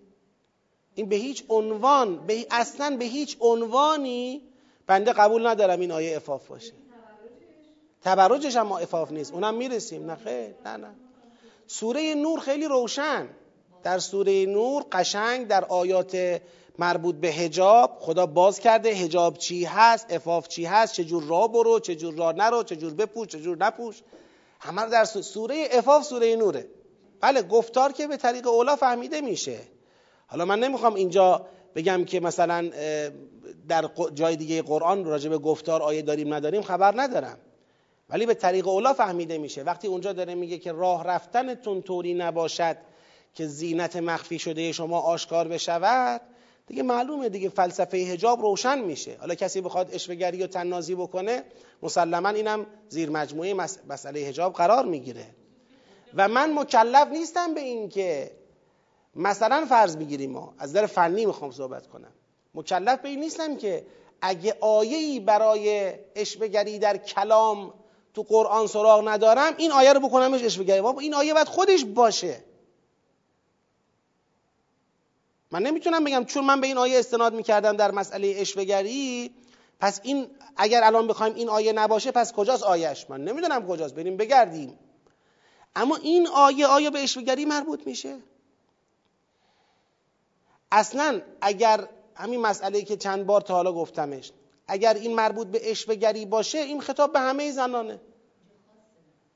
[0.95, 4.43] این به هیچ عنوان به اصلا به هیچ عنوانی
[4.87, 6.73] بنده قبول ندارم این آیه افاف باشه.
[8.03, 9.33] تبرجش هم افاف نیست.
[9.33, 10.11] اونم می‌رسیم.
[10.11, 10.55] نه خیر.
[10.65, 10.95] نه نه.
[11.67, 13.29] سوره نور خیلی روشن.
[13.83, 16.41] در سوره نور قشنگ در آیات
[16.79, 21.81] مربوط به هجاب خدا باز کرده هجاب چی هست افاف چی هست چجور راه برو
[21.81, 24.03] چجور راه نرو چجور بپوش چجور نپوش.
[24.61, 26.69] همه در سوره افاف سوره نوره.
[27.21, 29.59] بله گفتار که به طریق اولا فهمیده میشه.
[30.27, 32.71] حالا من نمی‌خوام اینجا بگم که مثلا
[33.69, 37.39] در جای دیگه قرآن راجع به گفتار آیه داریم نداریم خبر ندارم.
[38.11, 39.63] ولی به طریق اولا فهمیده میشه.
[39.63, 42.77] وقتی اونجا داره میگه که راه رفتنتون طوری نباشد
[43.35, 46.21] که زینت مخفی شده شما آشکار بشود
[46.69, 49.17] دیگه معلومه دیگه فلسفه هجاب روشن میشه.
[49.21, 51.45] حالا کسی بخواد اشوگری و تنازی بکنه
[51.83, 53.55] مسلما اینم زیر مجموعه
[53.89, 55.27] مسئله هجاب قرار می‌گیره.
[56.15, 58.31] و من مکلف نیستم به این که
[59.17, 62.13] مثلا فرض می‌گیریم ما از در فنی می‌خوام صحبت کنم.
[62.55, 63.87] مکلف به این نیستم که
[64.21, 67.75] اگه آیه‌ای برای اشوگری در کلام
[68.15, 72.48] تو قرآن سراغ ندارم این آیه رو بکنمش اشوگری این آیه باید خودش باشه.
[75.51, 79.31] من نمی‌تونم بگم چون من به این آیه استناد می‌کردم در مسئله اشوگری
[79.81, 84.17] پس این اگر الان بخوایم این آیه نباشه پس کجاست آیهش من نمی‌دونم کجاست بریم
[84.17, 84.79] بگردیم.
[85.77, 88.19] اما این آیه آیا به اشوگری مربوط میشه؟
[90.73, 94.33] اصلا اگر همین مسئله که چند بار تا حالا گفتمش
[94.69, 98.01] اگر این مربوط به اشوگری باشه این خطاب به همه زنانه.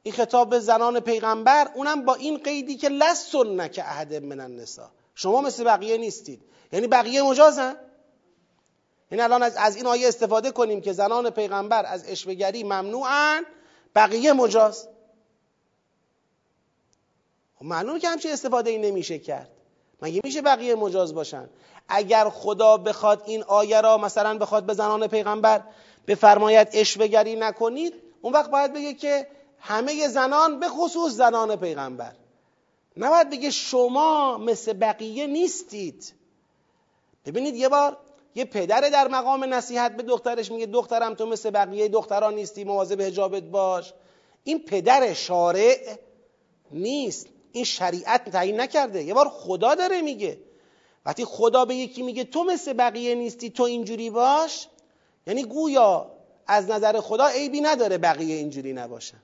[0.03, 4.89] این خطاب به زنان پیغمبر اونم با این قیدی که لسن که احد من النساء.
[5.15, 6.43] شما مثل بقیه نیستید.
[6.73, 7.77] یعنی بقیه مجازن.
[9.11, 13.45] یعنی الان از, از این آیه استفاده کنیم که زنان پیغمبر از اشوگری ممنوعن
[13.95, 14.89] بقیه مجاز.
[17.59, 19.51] خب معلومه که همچین استفاده ای نمیشه کرد.
[20.03, 21.49] مگه میشه بقیه مجاز باشن؟
[21.89, 25.63] اگر خدا بخواد این آیه را مثلا بخواد به زنان پیغمبر
[26.07, 29.27] بفرماید اشوگری نکنید اون وقت باید بگه که
[29.59, 32.13] همه زنان به خصوص زنان پیغمبر.
[32.97, 36.15] نباید بگه شما مثل بقیه نیستید.
[37.27, 37.97] ببینید یه بار
[38.35, 43.03] یه پدر در مقام نصیحت به دخترش میگه دخترم تو مثل بقیه دختران نیستی مواظب
[43.03, 43.93] حجابت باش.
[44.45, 45.97] این پدر شارع
[46.71, 47.27] نیست.
[47.53, 49.03] این شریعت تعیین نکرده.
[49.03, 50.39] یه بار خدا داره میگه.
[51.07, 54.69] وقتی خدا به یکی میگه تو مثل بقیه نیستی تو اینجوری باش
[55.27, 56.11] یعنی گویا
[56.47, 59.23] از نظر خدا عیبی نداره بقیه اینجوری نباشن.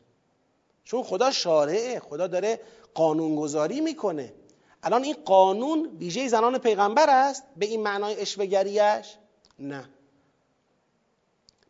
[0.84, 2.60] چون خدا شارعه خدا داره
[2.98, 4.32] قانونگذاری می‌کنه.
[4.82, 9.06] الان این قانون ویژه زنان پیغمبر است؟ به این معنای اشوگریش
[9.58, 9.88] نه.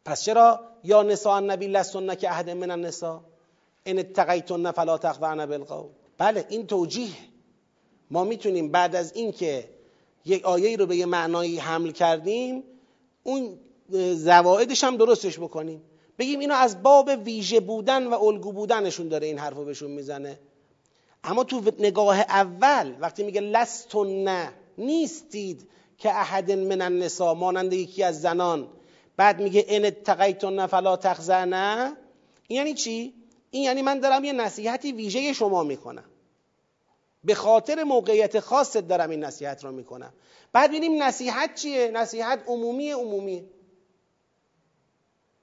[0.05, 3.21] پس چرا یا نساء النبی لستن که عهد من النساء؟
[3.87, 5.89] ان اتقیتن فلا تخضعن بالقول.
[6.19, 7.17] بله این توجیه.
[8.11, 9.69] ما می‌تونیم بعد از اینکه
[10.25, 12.63] یک آیه رو به یه معنایی حمل کردیم
[13.23, 13.59] اون
[14.15, 15.83] زوایدش هم درستش بکنیم.
[16.19, 20.39] بگیم اینو از باب ویژه بودن و الگو بودنشون داره این حرفو بهشون می‌زنه.
[21.29, 28.03] اما تو نگاه اول وقتی میگه لستون نه نیستید که احد من النساء مانند یکی
[28.03, 28.69] از زنان.
[29.17, 31.97] بعد میگه ان اتقیتن فلا تخزعن این
[32.49, 33.15] یعنی چی؟
[33.51, 36.05] این یعنی من دارم یه نصیحتی ویژه شما می‌کنم.
[37.25, 40.13] به خاطر موقعیت خاصت دارم این نصیحت رو می‌کنم.
[40.53, 43.45] بعد ببینیم نصیحت چیه؟ نصیحت عمومی عمومی.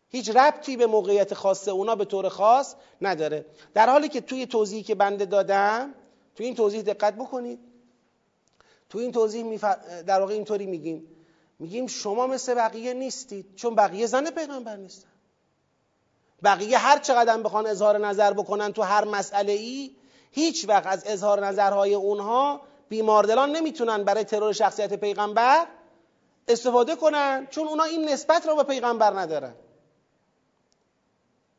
[0.09, 3.45] هیچ ربطی به موقعیت خاص اونا به طور خاص نداره.
[3.73, 5.93] در حالی که توی توضیحی که بنده دادم
[6.35, 7.59] توی این توضیح دقت بکنید.
[8.89, 9.57] توی این توضیح
[10.01, 11.07] در واقع اینطوری میگیم.
[11.59, 15.09] میگیم شما مثل بقیه نیستید چون بقیه زن پیغمبر نیستن.
[16.43, 19.95] بقیه هر چقدر بخوان اظهار نظر بکنن تو هر مسئله ای
[20.31, 25.67] هیچ وقت از اظهار نظرهای اونها بیماردلان نمی‌تونن برای ترور شخصیت پیغمبر
[26.47, 29.55] استفاده کنن چون اونا این نسبت رو به پیغمبر ندارن.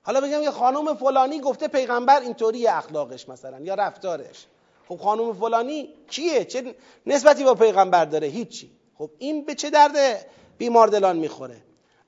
[0.06, 4.46] حالا بگم یه خانم فلانی گفته پیغمبر اینطوری اخلاقش مثلا یا رفتارش.
[4.88, 6.74] خب خانم فلانی کیه؟ چه
[7.06, 8.70] نسبتی با پیغمبر داره؟ هیچی.
[8.98, 10.26] خب این به چه درد
[10.58, 11.56] بیماردلان می‌خوره؟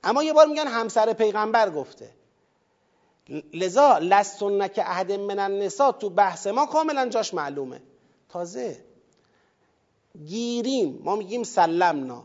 [0.04, 2.10] اما یه بار میگن همسر پیغمبر گفته.
[3.54, 7.82] لذا لستن که عهد من النساء تو بحث ما کاملا جاش معلومه.
[8.28, 8.84] تازه.
[10.24, 11.00] گیریم.
[11.04, 12.24] ما میگیم سلمنا.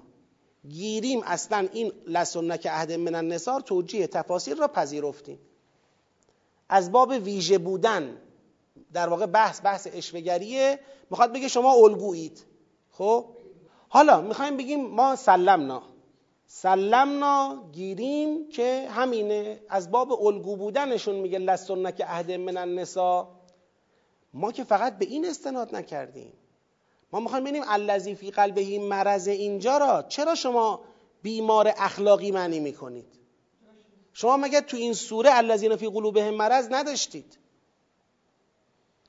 [0.69, 5.39] گیریم اصلا این لستن که عهد من النساء توجیه تفاصیل را پذیرفتیم.
[6.73, 8.17] از باب ویژه بودن
[8.93, 12.45] در واقع بحث بحث اشوگریه می‌خواد بگه شما الگویید.
[12.91, 13.25] خب؟
[13.89, 15.83] حالا می‌خوایم بگیم ما سلمنا.
[16.45, 19.59] سلمنا گیریم که همینه.
[19.69, 23.27] از باب الگو بودنشون میگه لستن که عهد من النساء.
[24.33, 26.33] ما که فقط به این استناد نکردیم.
[27.11, 30.79] ما می‌خوایم ببینیم الذی فی قلبه مرض اینجا را چرا شما
[31.21, 33.22] بیمار اخلاقی معنی می‌کنید.
[34.13, 37.37] شما مگه تو این سوره الذین فی قلوبهم مرض نداشتید؟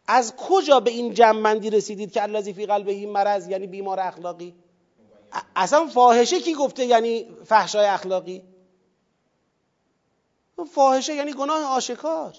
[0.07, 4.55] از کجا به این جمعندی رسیدید که الذی فی قلبه مرض یعنی بیمار اخلاقی؟
[5.57, 8.43] اصلا فاحشه کی گفته یعنی فحشای اخلاقی؟
[10.75, 12.35] فاحشه یعنی گناه آشکار.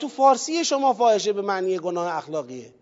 [0.00, 2.74] تو فارسی شما فاحشه به معنی گناه اخلاقیه.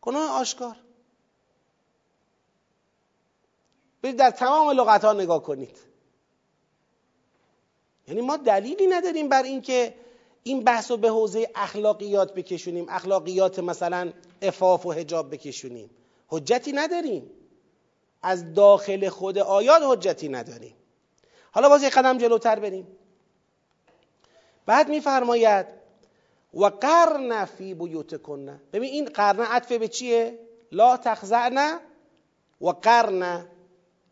[0.00, 0.76] گناه آشکار.
[4.02, 5.87] برید در تمام لغت ها نگاه کنید.
[8.08, 9.94] یعنی ما دلیلی نداریم بر اینکه
[10.42, 12.86] این بحث رو به حوزه اخلاقیات بکشونیم.
[12.88, 15.90] اخلاقیات مثلا افاف و حجاب بکشونیم.
[16.28, 17.30] حجتی نداریم.
[18.22, 20.74] از داخل خود آیات حجتی نداریم.
[21.52, 22.86] حالا باز یک قدم جلوتر بریم.
[24.66, 25.66] بعد میفرماید
[26.54, 28.60] و قرن فی بیوتکن.
[28.72, 30.38] ببین این قرن عطف به چیه؟
[30.72, 31.80] لا تخزعن
[32.60, 33.46] و قرن.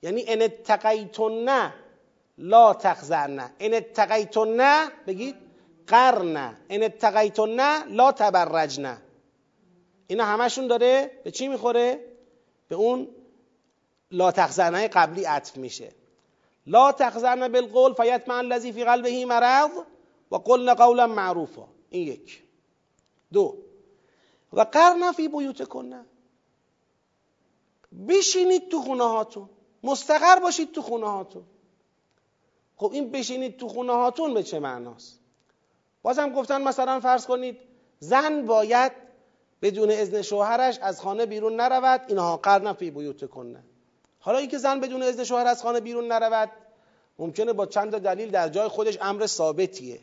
[0.03, 1.73] یعنی ان اتقیتن.
[2.39, 5.37] لا تخزعن ان اتقیتن بگید
[5.87, 6.57] قرن.
[6.69, 9.03] ان اتقیتن لا تبرجن.
[10.07, 12.05] اینا همشون داره به چی می‌خوره؟
[12.69, 13.09] به اون
[14.11, 15.93] لا تخزعنه قبلی عطف میشه.
[16.67, 19.71] لا تخزعن بالقول فیطمع الذی فی قلبه مرض
[20.31, 21.69] و قلن قولا معروفا.
[21.91, 22.43] این یک.
[23.33, 23.57] دو.
[24.53, 26.07] و قرن فی بیوتکن.
[28.09, 29.51] بشینید تو خونه هاتون.
[29.83, 31.45] مستقر باشید تو خونه هاتون.
[32.77, 35.21] خب این بشینید تو خونه هاتون به چه معناست؟
[36.03, 37.59] بازم گفتن مثلا فرض کنید
[37.99, 38.93] زن باید
[39.63, 43.65] بدون اذن شوهرش از خانه بیرون نرود اینها قرن فی بیوت کنه.
[44.19, 46.51] حالا اینکه زن بدون اذن شوهر از خانه بیرون نرود
[47.19, 50.01] ممکنه با چند دلیل در جای خودش امر ثابتیه.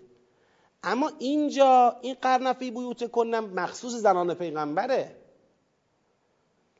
[0.83, 5.15] اما اینجا این قرن فی بیوت کنه مخصوص زنان پیغمبره.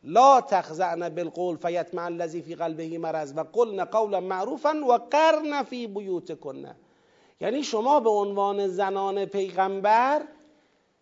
[0.04, 5.88] لا تخزعن بالقول فیتمع الذی فی قلبه مرض و قلن قولا معروفا و قرن فی
[5.88, 6.76] بیوتکن.
[7.42, 10.22] یعنی شما به عنوان زنان پیغمبر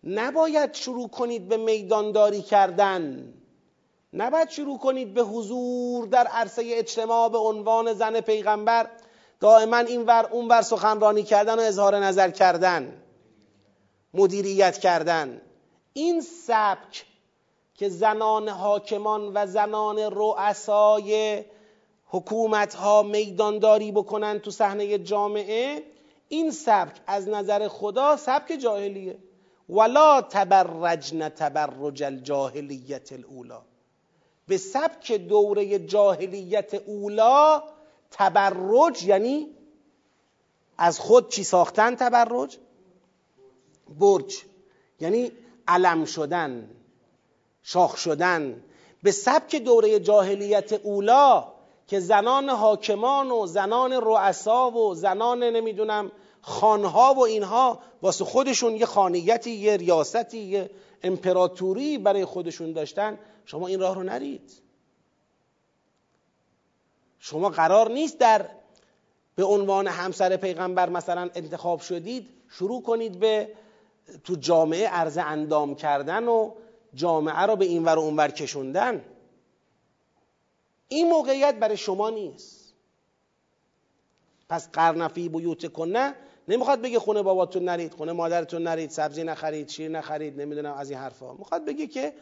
[0.04, 3.34] نباید شروع کنید به میدانداری کردن.
[4.12, 8.90] نباید شروع کنید به حضور در عرصه اجتماع به عنوان زن پیغمبر.
[9.40, 13.02] دائما این ور اون ور سخنرانی کردن و اظهار نظر کردن.
[14.14, 15.40] مدیریت کردن.
[15.92, 17.06] این سبک
[17.74, 21.44] که زنان حاکمان و زنان رؤسای
[22.06, 25.82] حکومت ها میدانداری بکنن تو صحنه جامعه
[26.28, 29.18] این سبک از نظر خدا سبک جاهلیه.
[29.68, 33.62] ولا تبرجن تبرج الجاهلیت الاولا
[34.48, 37.62] به سبک دوره جاهلیت اولا
[38.10, 39.48] تبرج یعنی
[40.78, 42.58] از خود چی ساختن تبرج؟
[43.98, 44.42] برج.
[45.00, 45.32] یعنی
[45.68, 46.70] علم شدن.
[47.62, 48.62] شاخ شدن
[49.02, 51.44] به سبک دوره جاهلیت اولا
[51.86, 58.86] که زنان حاکمان و زنان رؤسا و زنان نمی‌دونم خانها و اینها واسه خودشون یه
[58.86, 60.70] خانیتی یه ریاستی یه
[61.02, 64.52] امپراتوری برای خودشون داشتن شما این راه رو نرید.
[67.18, 68.48] شما قرار نیست در
[69.36, 73.48] به عنوان همسر پیغمبر مثلا انتخاب شدید شروع کنید به
[74.24, 76.50] تو جامعه عرض اندام کردن و
[76.94, 79.04] جامعه رو به اینور و اونور کشوندن
[80.88, 82.74] این موقعیت برای شما نیست.
[84.48, 86.14] پس قرنفی بیوت کنه
[86.48, 90.98] نمی‌خواد بگه خونه باباتون نرید خونه مادرتون نرید سبزی نخرید شیر نخرید نمی‌دونم از این
[90.98, 91.32] حرفا.
[91.34, 92.12] می‌خواد بگه که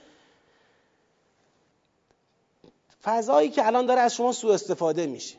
[3.02, 5.36] فضایی که الان داره از شما سوء استفاده میشه.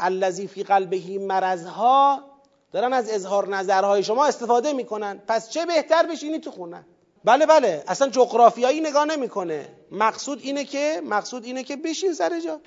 [0.00, 2.24] الذی فی قلبه مرضها
[2.72, 5.22] دارن از اظهار نظرهای شما استفاده می‌کنن.
[5.26, 6.84] پس چه بهتر بشینی تو خونه؟
[7.24, 7.84] بله بله.
[7.88, 9.68] اصلا جغرافیایی نگاه نمی‌کنه.
[9.90, 12.60] مقصود اینه که مقصود اینه که بشین سر جا.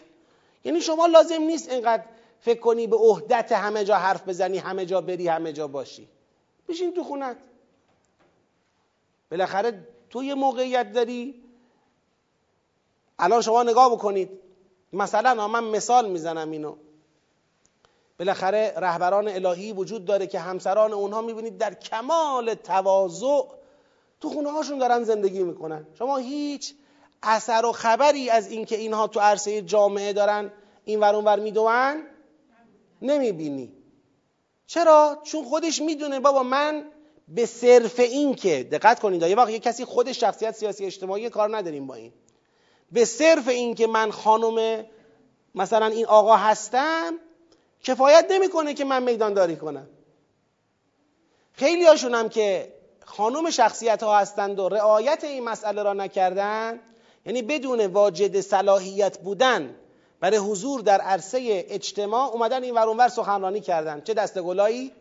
[0.64, 2.04] یعنی شما لازم نیست اینقدر
[2.42, 6.08] فکر کنی به عهدت همه جا حرف بزنی همه جا بری همه جا باشی.
[6.68, 7.38] بشین تو خونت.
[9.32, 11.44] بالاخره تو یه موقعیت داری.
[13.20, 14.30] الان شما نگاه بکنید.
[14.94, 16.76] مثلا من مثال می‌زنم اینو.
[18.20, 23.42] بالاخره رهبران الهی وجود داره که همسران اونها می‌بینید در کمال تواضع
[24.24, 25.88] تو خونه هاشون دارن زندگی می‌کنن.
[25.98, 26.74] شما هیچ
[27.24, 30.52] اثر و خبری از اینکه اینها تو عرصه جامعه دارن
[30.86, 32.04] این ور اون ور میدون
[33.02, 33.74] نمی‌بینی.
[34.68, 36.86] چرا؟ چون خودش می‌دونه بابا من
[37.28, 41.58] به صرف این که دقت کنید یه وقت یه کسی خودش شخصیت سیاسی اجتماعی کار
[41.58, 42.14] نداریم با این.
[42.92, 44.86] به صرف این که من خانم
[45.56, 47.14] مثلا این آقا هستم
[47.84, 49.88] کفایت نمی‌کنه که من میدانداری کنم.
[51.54, 52.74] خیلی هاشونم که
[53.06, 56.80] خانم شخصیت ها هستند و رعایت این مسئله را نکردن
[57.26, 59.76] یعنی بدون واجد صلاحیت بودن
[60.20, 64.02] برای حضور در عرصه اجتماع اومدن این ورونور سخنرانی کردن.
[64.02, 64.92] چه دستگلایی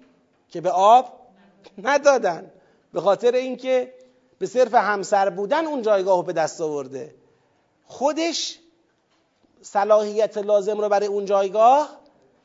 [0.49, 1.13] که به آب
[1.79, 2.51] ندادن.
[2.93, 3.95] به خاطر اینکه
[4.39, 7.15] به صرف همسر بودن اون جایگاه رو به دست آورده.
[7.85, 8.59] خودش
[9.61, 11.89] صلاحیت لازم رو برای اون جایگاه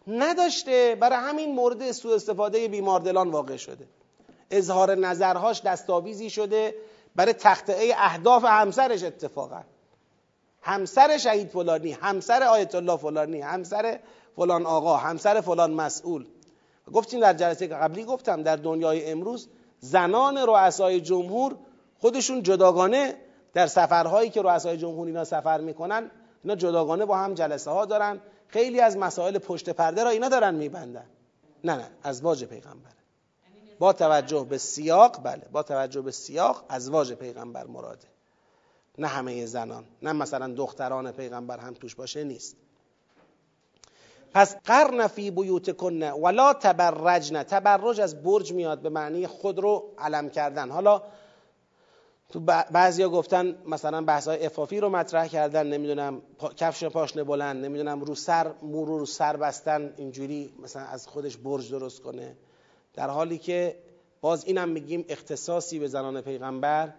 [0.07, 0.97] نداشته.
[0.99, 3.87] برای همین مورد سوء استفاده بیماردلان واقع شده.
[4.51, 6.75] اظهار نظرهاش دستاویزی شده
[7.15, 9.61] برای تخطئه اهداف همسرش اتفاقا.
[10.61, 13.99] همسر شهید فلانی همسر آیت الله فلانی همسر
[14.35, 16.25] فلان آقا همسر فلان مسئول.
[16.93, 21.55] گفتیم در جلسه قبلی گفتم در دنیای امروز زنان رؤسای جمهور
[21.99, 23.15] خودشون جداگانه
[23.53, 26.11] در سفرهایی که رؤسای جمهور اینا سفر می‌کنن
[26.43, 28.19] اینا جداگانه با هم جلسه ها دارن.
[28.47, 31.05] خیلی از مسائل پشت پرده را اینا دارن میبندن.
[31.63, 32.96] نه نه از واج پیغمبر.
[33.79, 38.07] با توجه به سیاق بله با توجه به سیاق ازواج پیغمبر مراده.
[38.97, 42.55] نه همه زنان نه مثلا دختران پیغمبر هم توش باشه نیست.
[44.33, 49.93] پس قرن فی بیوت کنه ولا تبرجن تبرج از برج میاد به معنی خود رو
[49.97, 50.69] علم کردن.
[50.69, 51.01] حالا
[52.29, 52.39] تو
[52.71, 56.21] بعضیا گفتن مثلا بحث های افافی رو مطرح کردن نمی‌دونم
[56.57, 61.71] کفش پاشنه بلند نمی‌دونم رو سر مو رو سر بستن اینجوری مثلا از خودش برج
[61.71, 62.35] درست کنه.
[62.97, 63.75] در حالی که
[64.21, 66.93] باز اینم میگیم اختصاصی به زنان پیغمبر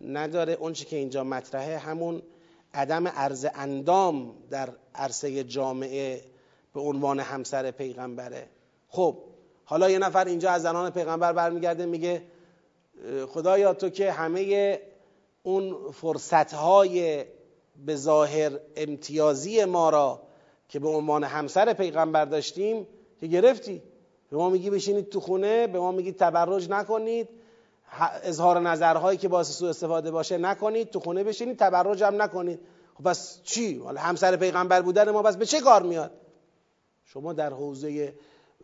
[0.00, 0.52] نداره.
[0.52, 2.22] اونچه که اینجا مطرحه همون
[2.74, 6.20] عدم عرض اندام در عرصه جامعه
[6.74, 8.46] به عنوان همسر پیغمبره.
[8.88, 9.18] خب
[9.64, 12.22] حالا یه نفر اینجا از زنان پیغمبر برمیگرده میگه
[13.28, 14.80] خدایا تو که همه
[15.42, 17.24] اون فرصتهای
[17.86, 20.22] به ظاهر امتیازی ما را
[20.68, 22.86] که به عنوان همسر پیغمبر داشتیم
[23.20, 23.82] که گرفتی؟
[24.34, 27.28] به ما میگی بشینید تو خونه به ما میگی تبرج نکنید.
[28.22, 30.90] اظهار نظرهایی که باعث سوء استفاده باشه نکنید.
[30.90, 32.60] تو خونه بشینید تبرج هم نکنید.
[32.98, 36.10] خب بس چی؟ همسر پیغمبر بودن ما بس به چه کار میاد؟
[37.04, 38.14] شما در حوزه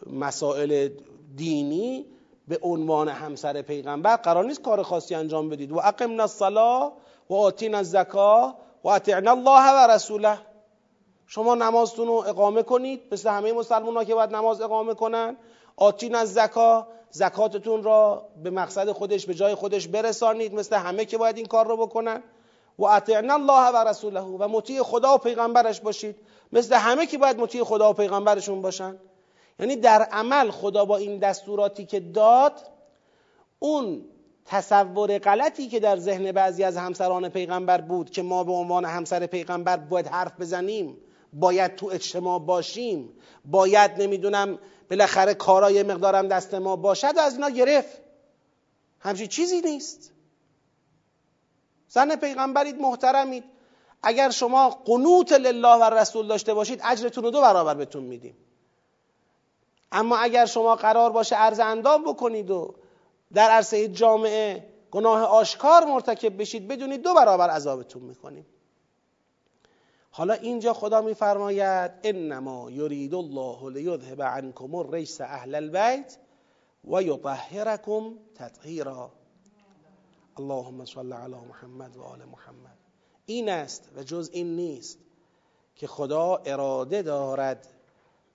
[0.07, 0.89] مسائل
[1.37, 2.07] دینی
[2.49, 5.73] به عنوان همسر پیغمبر قرار نیست کار خاصی انجام بدید.
[5.73, 6.93] و اقمنا الصلاه
[7.31, 8.55] و آتینا الزکا
[8.85, 10.39] و اطعنا الله و رسوله.
[11.27, 13.01] شما نمازتون رو اقامه کنید.
[13.13, 15.37] مثل همه مسلمان ها که باید نماز اقامه کنن.
[15.81, 21.19] آتین از زکا زکاتتون را به مقصد خودش به جای خودش برسانید مثل همه که
[21.19, 22.23] باید این کار رو بکنن.
[22.79, 26.17] و اطعنا الله و رسوله و مطیع خدا و پیغمبرش باشید.
[26.53, 28.97] مثل همه که باید مطیع خدا و پیغمبرشون باشن.
[29.61, 32.53] یعنی در عمل خدا با این دستوراتی که داد
[33.59, 34.05] اون
[34.45, 39.27] تصور غلطی که در ذهن بعضی از همسران پیغمبر بود که ما به عنوان همسر
[39.27, 40.97] پیغمبر باید حرف بزنیم
[41.33, 43.13] باید تو اجتماع باشیم.
[43.45, 44.59] باید نمی‌دونم
[44.91, 47.99] بالاخره کارای مقدارم دست ما باشد و از اینا گرفت.
[49.01, 50.13] همچین چیزی نیست.
[51.89, 53.45] زن پیغمبرید محترمید.
[54.03, 58.37] اگر شما قنوت لله و رسول داشته باشید اجرتون رو دو برابر بهتون میدیم.
[59.93, 62.75] اما اگر شما قرار باشه عرض اندام بکنید و
[63.33, 68.47] در عرصه جامعه گناه آشکار مرتکب بشید بدونید دو برابر عذابتون می‌کنیم.
[70.13, 76.19] حالا اینجا خدا میفرماید انما یرید الله لیذهب عنکم الرجس اهل البیت
[76.85, 79.13] و یطهرکم تطهیرا.
[80.37, 82.79] اللهم صل علی محمد و آل محمد.
[83.27, 84.99] این است و جز این نیست
[85.77, 87.69] که خدا اراده دارد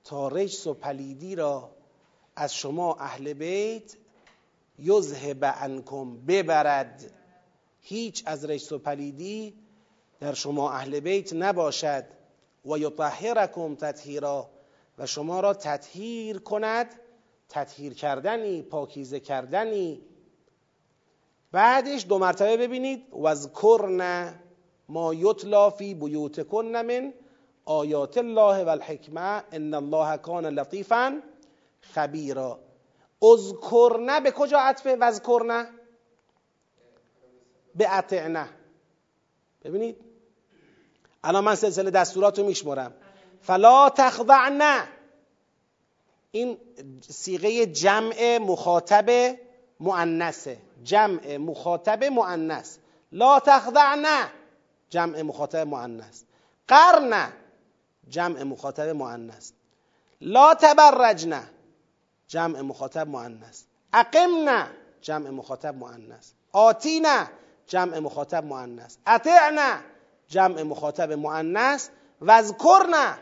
[0.03, 1.71] تا رجس و پلیدی را
[2.36, 3.97] از شما اهل بیت
[4.80, 7.11] یذهب عنکم ببرد.
[7.82, 9.64] هیچ از رجس و پلیدی
[10.20, 12.05] در شما اهل بیت نباشد.
[12.66, 14.49] و یطهرکم تطهیرا.
[14.97, 16.88] و شما را تطهیر کند
[17.49, 20.01] تطهیر کردنی پاکیزه کردنی.
[21.51, 23.13] بعدش دو مرتبه ببینید.
[23.13, 24.34] وذکرن
[24.89, 27.13] ما یتلا فی بیوتکن من
[27.66, 31.22] آیات الله و الحکمه ان الله کان لطیفا
[31.82, 32.59] خبیرا.
[33.22, 35.68] اذکرن به کجا عطفه وذکرن
[37.76, 38.49] به اطعنه.
[39.66, 39.97] ببینید.
[41.24, 42.93] الان من سلسله دستورات رو میشمرم
[43.41, 44.88] فلا تخضعن.
[46.32, 46.57] این
[47.09, 49.38] سیغه جمع مخاطب
[49.80, 50.57] مؤنثه.
[50.84, 52.78] جمع مخاطب مؤنث.
[53.11, 54.28] لا تخضعن.
[54.89, 56.22] جمع مخاطب مؤنث.
[56.68, 57.30] قرن.
[58.09, 59.51] جمع مخاطب مؤنث.
[60.22, 61.43] لا تبرجن.
[62.28, 63.63] جمع مخاطب مؤنث.
[63.93, 64.68] اقمنا
[65.01, 66.32] جمع مخاطب مؤنث.
[66.51, 67.28] آتینا.
[67.68, 68.97] جمع مخاطب مؤنث.
[69.07, 69.82] اطعنا
[70.30, 71.89] جمع مخاطب مؤنث
[72.22, 73.18] وذکرنا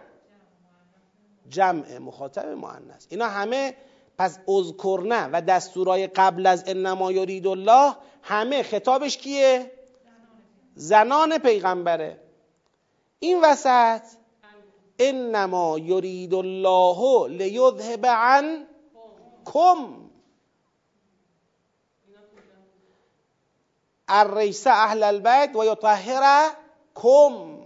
[1.49, 3.05] جمع مخاطب مؤنث.
[3.09, 3.75] اینا همه
[4.17, 9.71] پس اذکرنه و دستورای قبل از انما یرید الله همه خطابش کیه؟
[10.75, 12.19] زنان پیغمبره.
[13.19, 14.01] این وسط
[14.99, 18.67] انما یرید الله لیذهب عن
[19.45, 20.02] کم
[24.07, 26.51] الرجس اهل البیت و یطهر
[26.95, 27.57] کم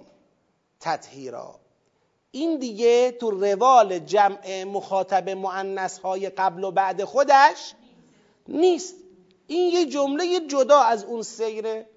[0.79, 1.59] تطهیرا
[2.31, 7.73] این دیگه تو روال جمع مخاطب معنس های قبل و بعد خودش
[8.47, 8.95] نیست.
[9.47, 11.89] این یه جمله جدا از اون سیره.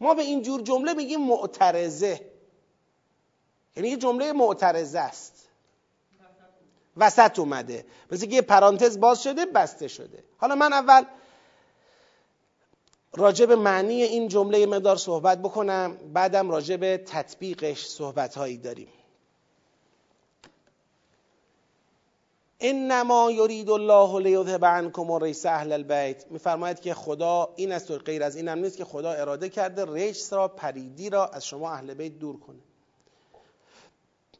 [0.00, 2.20] ما به این جور جمله میگیم معترضه.
[3.76, 5.48] یعنی یه جمله معترضه است.
[6.96, 7.86] وسط اومده.
[8.10, 10.24] مثل که یه پرانتز باز شده بسته شده.
[10.38, 11.04] حالا من اول
[13.16, 15.96] راجع به معنی این جمله مقدار صحبت بکنم.
[16.12, 18.88] بعدم راجع به تطبیقش صحبت هایی داریم.
[22.60, 26.26] انما یرید الله لیذهب عنکم الرجس اهل البیت.
[26.30, 29.84] میفرماید که خدا این است و غیر از این هم نیست که خدا اراده کرده
[29.84, 32.58] رجس را پریدی را از شما اهل بیت دور کنه.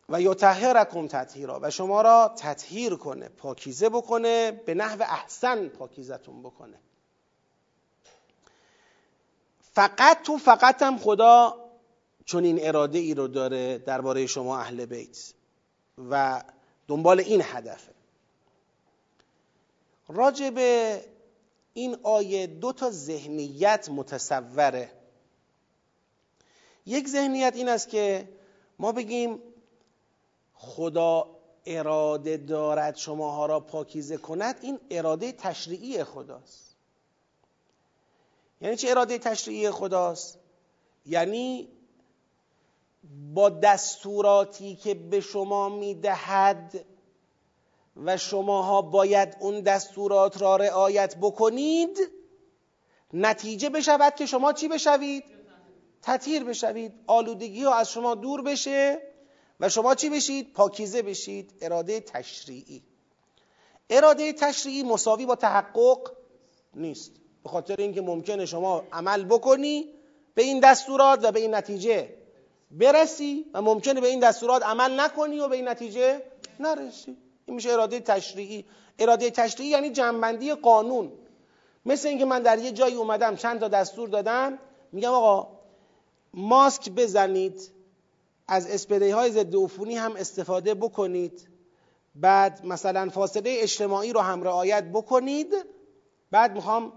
[0.08, 1.60] و یطهرکم تطهیرا.
[1.62, 6.78] و شما را تطهیر کنه پاکیزه بکنه به نحو احسن پاکیزتون بکنه.
[9.78, 11.54] فقط تو فقط هم خدا
[12.24, 15.32] چون این اراده ای رو داره درباره شما اهل بیت
[16.10, 16.42] و
[16.88, 17.92] دنبال این هدفه.
[20.08, 21.00] راجع به
[21.72, 24.92] این آیه دو تا ذهنیت متصوره.
[26.86, 28.28] یک ذهنیت این است که
[28.78, 29.42] ما بگیم
[30.54, 31.26] خدا
[31.66, 34.58] اراده دارد شماها را پاکیزه کند.
[34.62, 36.67] این اراده تشریعی خداست.
[38.60, 40.38] یعنی چه اراده تشریعی خداست
[41.06, 41.68] یعنی
[43.34, 46.84] با دستوراتی که به شما می‌دهد
[47.96, 51.98] و شماها باید اون دستورات را رعایت بکنید
[53.12, 55.24] نتیجه بشود که شما چی بشوید؟
[56.02, 59.02] تطهیر بشوید آلودگی ها از شما دور بشه
[59.60, 62.82] و شما چی بشید؟ پاکیزه بشید اراده تشریعی
[63.90, 66.12] اراده تشریعی مساوی با تحقق
[66.74, 67.12] نیست
[67.48, 69.86] به خاطر اینکه ممکنه شما عمل بکنی
[70.34, 72.08] به این دستورات و به این نتیجه
[72.70, 76.22] برسی و ممکنه به این دستورات عمل نکنی و به این نتیجه
[76.60, 77.16] نرسی.
[77.46, 78.64] این میشه اراده تشریعی.
[78.98, 81.12] اراده تشریعی یعنی جنبندی قانون.
[81.86, 84.58] مثل اینکه من در یه جایی اومدم چند تا دستور دادم
[84.92, 85.48] میگم آقا
[86.34, 87.70] ماسک بزنید
[88.48, 91.48] از اسپری های ضد عفونی هم استفاده بکنید.
[92.14, 95.54] بعد مثلا فاصله اجتماعی رو هم رعایت بکنید.
[96.30, 96.92] بعد می‌خوام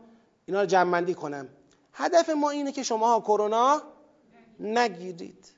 [0.45, 1.49] اینا رو جمعندی کنم.
[1.93, 3.81] هدف ما اینه که شما کرونا
[4.59, 5.51] نگیرید.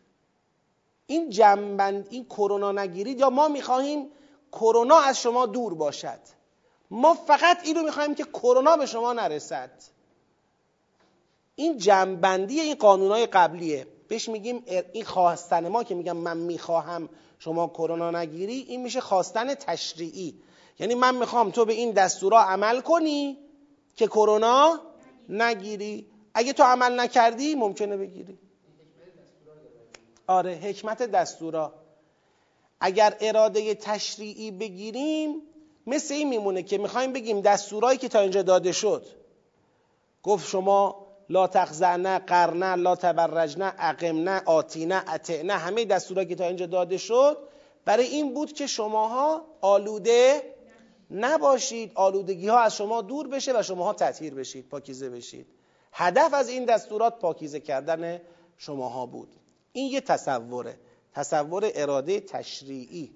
[1.08, 4.10] این جنبند این کرونا نگیرید یا ما می‌خواهیم
[4.52, 6.20] کرونا از شما دور باشد.
[6.92, 9.72] ما فقط اینو می‌خواهیم که کرونا به شما نرسد.
[11.56, 13.88] این جنبندی این قانونهای قبلیه.
[14.08, 14.64] بهش میگیم
[14.94, 17.10] این خواستن ما که میگم من می‌خواهم
[17.40, 20.42] شما کرونا نگیری این میشه خواستن تشریعی.
[20.80, 23.38] یعنی من می‌خوام تو به این دستورا عمل کنی
[23.96, 24.80] که کرونا
[25.30, 26.08] نگیری.
[26.34, 28.38] اگه تو عمل نکردی ممکنه بگیری.
[30.28, 31.74] آره حکمت دستورا.
[32.80, 35.42] اگر اراده تشریعی بگیریم
[35.88, 39.06] مثل این میمونه که می‌خوایم بگیم دستورایی که تا اینجا داده شد.
[40.24, 46.66] گفت شما لا تخزعنه قرنه لا تبرجنه اقمنه آتینه اطعنه همه دستورایی که تا اینجا
[46.66, 47.38] داده شد.
[47.86, 50.53] برای این بود که شماها آلوده
[51.14, 55.48] نباشید آلودگی ها از شما دور بشه و شماها تطهیر بشید پاکیزه بشید.
[55.92, 58.22] هدف از این دستورات پاکیزه کردن
[58.58, 59.30] شماها بود.
[59.74, 60.80] این یه تصوره
[61.14, 63.14] تصور اراده تشریعی.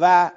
[0.00, 0.30] و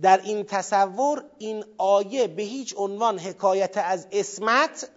[0.00, 4.90] در این تصور این آیه به هیچ عنوان حکایت از اسمت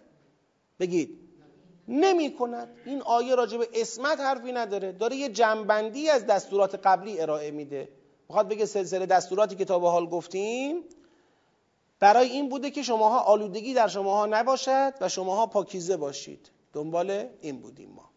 [0.80, 1.20] بگید
[1.88, 4.92] نمی کند این آیه راجع به اسمت حرفی نداره.
[4.92, 7.90] داره یه جنبندی از دستورات قبلی ارائه میده.
[8.30, 10.84] می‌خواد بگه سلسله دستوراتی که تا به حال گفتیم
[12.00, 16.50] برای این بوده که شماها آلودگی در شماها نباشد و شماها پاکیزه باشید.
[16.74, 18.10] دنبال این بودیم ما.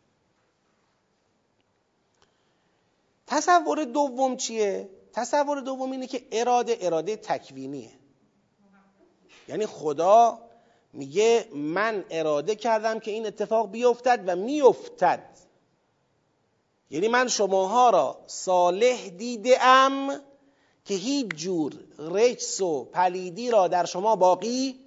[3.27, 7.91] تصور دوم چیه؟ تصور دوم اینه که اراده اراده تکوینیه.
[9.49, 10.39] یعنی خدا
[10.93, 15.46] میگه من اراده کردم که این اتفاق بیفتد و میافتد.
[16.91, 20.21] یعنی من شماها را صالح دیدم
[20.85, 24.81] که هیچ جور رجس و پلیدی را در شما باقی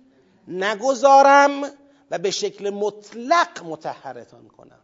[0.48, 1.72] نگذارم
[2.12, 4.80] و به شکل مطلق متحرتان کنم.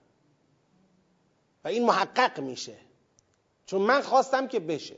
[1.64, 2.78] و این محقق میشه.
[3.66, 4.96] چون من خواستم که بشه.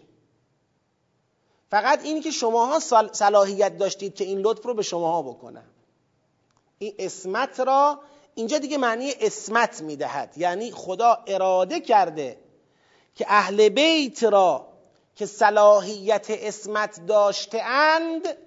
[1.69, 2.79] فقط این که شماها
[3.13, 5.67] صلاحیت داشتید که این لطف رو به شماها بکنم.
[6.79, 7.99] این اسمت را
[8.37, 10.33] اینجا دیگه معنی اسمت می‌دهد.
[10.37, 12.37] یعنی خدا اراده کرده
[13.15, 14.67] که اهل بیت را
[15.15, 18.37] که صلاحیت اسمت داشته اند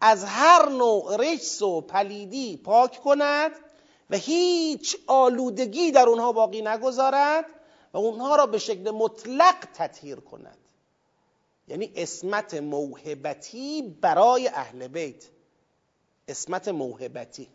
[0.00, 3.50] از هر نوع رجس و پلیدی پاک کند
[4.10, 7.44] و هیچ آلودگی در اونها باقی نگذارد
[7.92, 10.58] و اونها را به شکل مطلق تطهیر کند.
[11.68, 15.24] یعنی اسمت موهبتی برای اهل بیت.
[16.28, 17.48] اسمت موهبتی.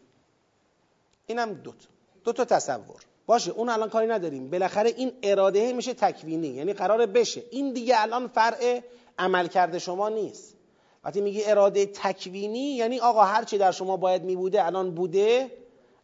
[1.27, 1.87] اینم دوت
[2.23, 3.01] دو تا تصور.
[3.25, 4.49] باشه اون الان کاری نداریم.
[4.49, 6.47] بالاخره این اراده میشه تکوینی.
[6.47, 7.43] یعنی قرار بشه.
[7.51, 8.81] این دیگه الان فرع
[9.19, 10.55] عمل کرده شما نیست.
[11.03, 15.51] وقتی میگی اراده تکوینی یعنی آقا هرچی در شما باید میبوده الان بوده.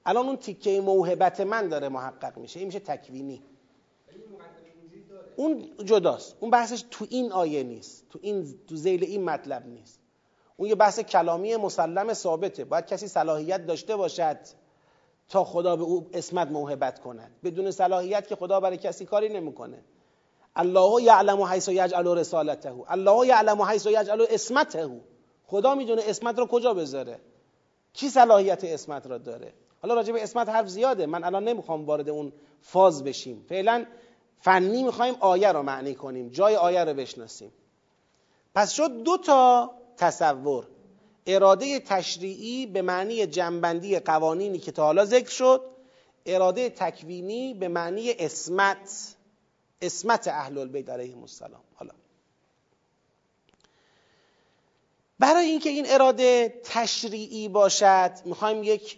[0.06, 2.60] الان اون تیکه موهبت من داره محقق میشه.
[2.60, 3.44] این میشه تکوینی.
[5.36, 6.36] اون جداست.
[6.40, 8.06] اون بحثش تو این آیه نیست.
[8.10, 10.00] تو این تو زیل این مطلب نیست.
[10.58, 12.66] اون یه بحث کلامی مسلم ثابته.
[12.66, 14.38] باید کسی صلاحیت داشته باشد.
[15.34, 17.32] تا خدا به او اسمت موهبت کند.
[17.44, 19.84] بدون صلاحیت که خدا برای کسی کاری نمی‌کنه.
[20.56, 22.74] الله یعلم حیث یجعل رسالته.
[22.88, 25.02] الله یعلم حیث یجعل اسمته.
[25.46, 27.20] خدا می‌دونه اسمت رو کجا بذاره.
[27.94, 31.06] کی صلاحیت اسمت را داره؟ حالا راجع به اسمت حرف زیاده.
[31.06, 33.46] من الان نمی‌خوام وارد اون فاز بشیم.
[33.50, 33.86] فعلا
[34.40, 36.30] فنی می‌خوایم آیه رو معنی کنیم.
[36.30, 37.52] جای آیه رو بشناسیم.
[38.56, 40.68] پس شد دو تا تصور.
[41.28, 45.62] اراده تشریعی به معنی جنبندی قوانینی که تا حالا ذکر شد
[46.26, 49.16] اراده تکوینی به معنی اسمت
[49.82, 51.64] اسمت اهل البیت علیهم السلام.
[51.76, 51.92] حالا.
[55.20, 58.98] برای اینکه این اراده تشریعی باشد می‌خوایم یک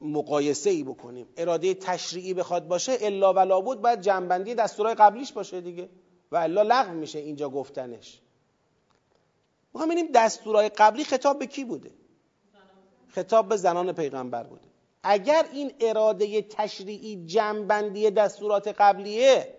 [0.00, 1.26] مقایسه ای بکنیم.
[1.36, 5.88] اراده تشریعی بخواد باشه الا ولا بود باید جنبندی دستورای قبلیش باشه دیگه.
[6.32, 8.21] و الا لغو میشه اینجا گفتنش.
[9.74, 11.90] ما ببینیم دستورای قبلی خطاب به کی بوده؟
[13.08, 14.68] خطاب به زنان پیغمبر بوده.
[15.02, 19.54] اگر این اراده تشریعی جنبندی دستورات قبلیه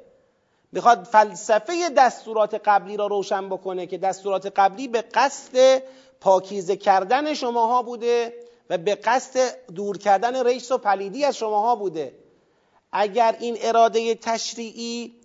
[0.72, 5.84] می‌خواد فلسفه دستورات قبلی را روشن بکنه که دستورات قبلی به قصد
[6.22, 8.34] پاکیزه کردن شماها بوده
[8.70, 12.16] و به قصد دور کردن ریس و پلیدی از شماها بوده.
[12.92, 15.16] اگر این اراده تشریعی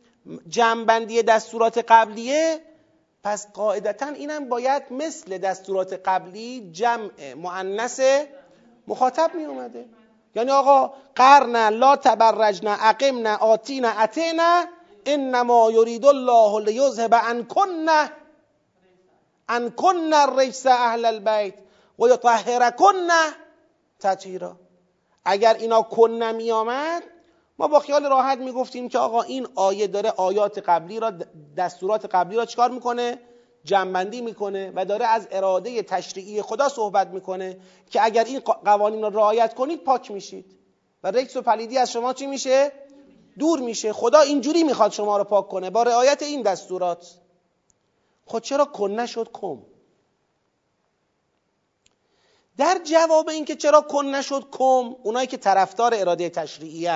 [0.49, 2.61] جمعبندی دستورات قبلیه
[3.25, 8.01] پس قاعدتا اینم باید مثل دستورات قبلی جمع معنس
[8.87, 9.85] مخاطب می اومده
[10.35, 14.65] یعنی آقا قرن لا تبرجن اقمن آتین اتینا
[15.07, 17.87] انما یرید الله لیذهب عنکن
[19.49, 21.55] عنکن الرجس اهل البیت
[21.99, 23.09] و یطهرکن
[24.01, 24.57] تطهیرا.
[25.25, 27.03] اگر اینا کن می آمد
[27.59, 31.13] ما با خیال راحت می‌گفتیم که آقا این آیه داره آیات قبلی را
[31.57, 33.19] دستورات قبلی را چکار می‌کنه؟
[33.65, 39.09] جنبندی می‌کنه و داره از اراده تشریعی خدا صحبت می‌کنه که اگر این قوانین را
[39.09, 40.55] رعایت کنید پاک میشید.
[41.03, 42.73] و رکس و پلیدی از شما چی میشه؟
[43.39, 43.93] دور میشه.
[43.93, 47.15] خدا اینجوری می‌خواد شما رو پاک کنه با رعایت این دستورات.
[48.25, 49.59] خود چرا کن نشد کم؟
[52.57, 56.87] در جواب اینکه چرا کن نشد کم اونایی که طرفدار اراده تشریعی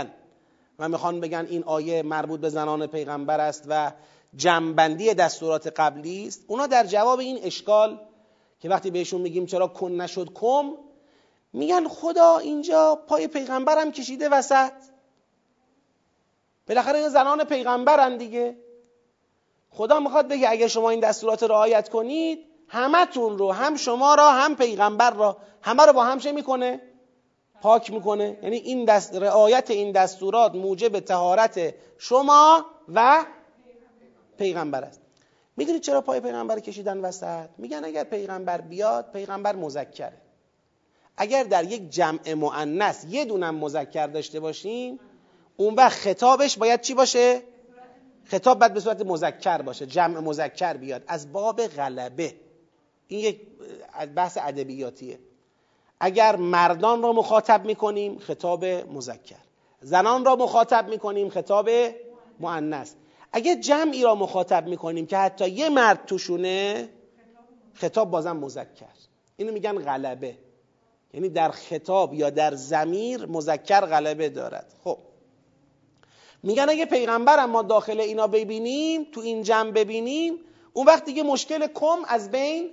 [0.78, 3.92] و می‌خوان بگن این آیه مربوط به زنان پیغمبر است و
[4.36, 6.44] جمعبندی دستورات قبلی است.
[6.46, 8.00] اونا در جواب این اشکال
[8.60, 10.72] که وقتی بهشون میگیم چرا کن نشد کم
[11.52, 14.72] میگن خدا اینجا پای پیغمبرم کشیده وسط.
[16.68, 18.56] بالاخره این زنان پیغمبرن دیگه.
[19.70, 24.56] خدا می‌خواد بگه اگه شما این دستورات رعایت کنید همتون رو هم شما را هم
[24.56, 26.91] پیغمبر را همه رو با هم چه می‌کنه؟
[27.62, 28.38] پاک می‌کنه.
[28.42, 33.24] یعنی این دست رعایت این دستورات موجب تهارت شما و
[34.38, 35.00] پیغمبر است.
[35.56, 40.18] می‌دونید چرا پای پیغمبر کشیدن وسط؟ میگن اگر پیغمبر بیاد پیغمبر مذکره.
[41.16, 45.00] اگر در یک جمع مؤنث یه دونم مذکر داشته باشیم
[45.56, 47.42] اون وقت خطابش باید چی باشه؟
[48.24, 49.86] خطاب باید به صورت مذکر باشه.
[49.86, 51.04] جمع مذکر بیاد.
[51.06, 52.34] از باب غلبه.
[53.08, 53.40] این یک
[54.14, 55.18] بحث ادبیاتیه.
[56.04, 59.36] اگر مردان را مخاطب می‌کنیم خطاب مذکر.
[59.80, 61.70] زنان را مخاطب می‌کنیم خطاب
[62.40, 62.92] مؤنث.
[63.32, 66.88] اگر جمعی را مخاطب می‌کنیم که حتی یه مرد توشونه
[67.74, 68.86] خطاب بازم مذکر.
[69.36, 70.36] اینو میگن غلبه.
[71.14, 74.74] یعنی در خطاب یا در زمیر مذکر غلبه دارد.
[74.84, 74.98] خب.
[76.42, 80.38] میگن اگه پیغمبر ما داخل اینا ببینیم تو این جمع ببینیم
[80.72, 82.70] اون وقت دیگه مشکل کم از بین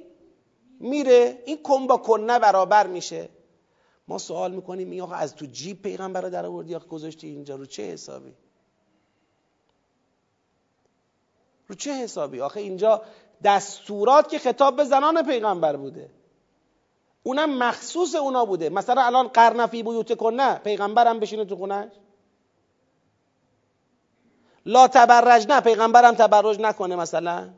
[0.79, 3.29] میره این کن با کنه برابر میشه.
[4.07, 7.83] ما سوال می‌کنیم این از تو جیب پیغمبر رو در آوردی گذاشتی اینجا رو چه
[7.83, 8.33] حسابی؟
[11.67, 13.01] رو چه حسابی؟ آخه اینجا
[13.43, 16.09] دستورات که خطاب به زنان پیغمبر بوده.
[17.23, 18.69] اونم مخصوص اونا بوده.
[18.69, 21.91] مثلا الان قرنفی بیوت کنه پیغمبرم بشینه تو خونش.
[24.65, 27.49] لا تبرج نه پیغمبرم تبرج نکنه مثلا.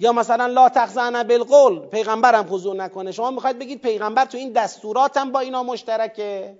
[0.00, 3.12] یا مثلا لا تخزن بالقول پیغمبرم خضوع نکنه.
[3.12, 6.58] شما می‌خواید بگید پیغمبر تو این دستوراتم با اینا مشترکه؟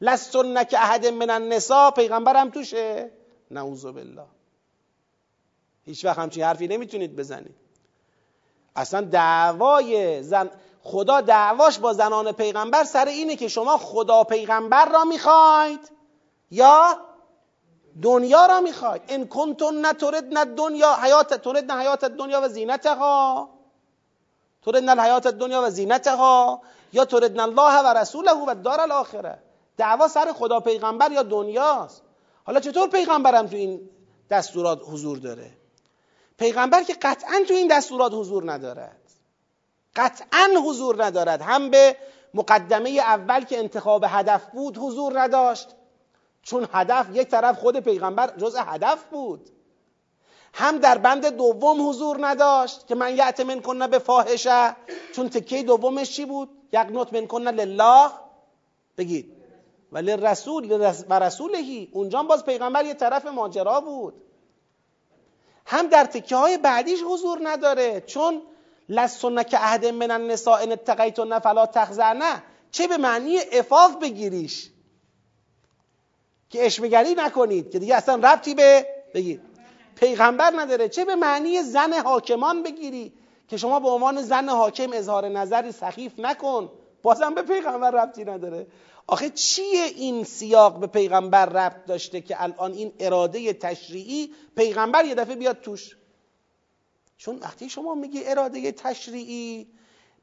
[0.00, 3.10] لستن که احد من النساء پیغمبرم توشه؟
[3.50, 4.26] نعوذ بالله
[5.84, 7.54] هیچ وقت همچین حرفی نمی‌تونید بزنید.
[8.76, 10.50] اصلا دعوای زن
[10.82, 15.90] خدا دعواش با زنان پیغمبر سر اینه که شما خدا پیغمبر را می‌خواید
[16.50, 16.98] یا
[18.02, 20.94] دنیا را می‌خواید ان کنتن تردن دنیا.
[20.94, 23.48] حیات تردن حیات دنیا و زینتها.
[24.62, 26.62] تردن الحیات دنیا و زینتها.
[26.92, 29.38] یا تردن الله و رسوله و دار الاخره.
[29.76, 32.02] دعوا سر خدا پیغمبر یا دنیاست.
[32.44, 33.90] حالا چطور پیغمبرم تو این
[34.30, 35.50] دستورات حضور داره؟
[36.38, 39.00] پیغمبر که قطعا تو این دستورات حضور ندارد.
[39.96, 41.42] قطعا حضور ندارد.
[41.42, 41.96] هم به
[42.34, 45.68] مقدمه اول که انتخاب هدف بود حضور نداشت.
[46.46, 49.50] چون هدف یک طرف خود پیغمبر جزء هدف بود.
[50.54, 54.76] هم در بند دوم حضور نداشت که من یعت من کنه به فاحشه
[55.14, 58.10] چون تکه دومش چی بود؟ یقنوت من کنه لله.
[58.98, 59.32] بگید.
[59.92, 64.14] ولی رسول و رسولهی اونجا باز پیغمبر یه طرف ماجرا بود.
[65.66, 68.00] هم در تکه های بعدیش حضور نداره.
[68.00, 68.42] چون
[68.88, 74.70] لسنه که عهد من النساء ان اتقیتن فلا تخزعنه چه به معنی افاف بگیریش؟
[76.50, 79.40] که اشمگری نکنید که دیگه اصلا ربطی به بگید.
[79.96, 80.88] پیغمبر نداره.
[80.88, 83.12] چه به معنی زن حاکمان بگیری
[83.48, 86.70] که شما به عنوان زن حاکم اظهار نظری سخیف نکن؟
[87.02, 88.66] بازم به پیغمبر ربطی نداره.
[89.06, 95.14] آخه چیه این سیاق به پیغمبر ربط داشته که الان این اراده تشریعی پیغمبر یه
[95.14, 95.96] دفعه بیاد توش؟
[97.16, 99.66] چون وقتی شما میگی اراده تشریعی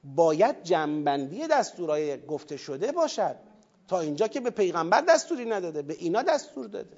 [0.03, 3.35] باید جنبندی دستورای گفته شده باشد.
[3.99, 6.97] اینجا که به پیغمبر دستوری نداده به اینا دستور داده.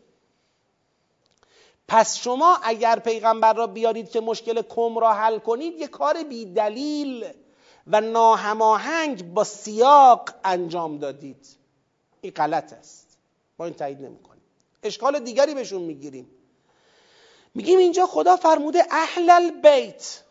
[1.88, 6.46] پس شما اگر پیغمبر را بیارید که مشکل کم را حل کنید یه کار بی
[6.46, 7.26] دلیل
[7.88, 11.48] و ناهماهنگ با سیاق انجام دادید.
[12.22, 13.18] این غلط است.
[13.58, 14.41] با این تایید نمی‌کنیم.
[14.84, 16.30] اشکال دیگری بهشون می‌گیریم.
[17.56, 20.22] میگیم اینجا خدا فرموده اهل البیت.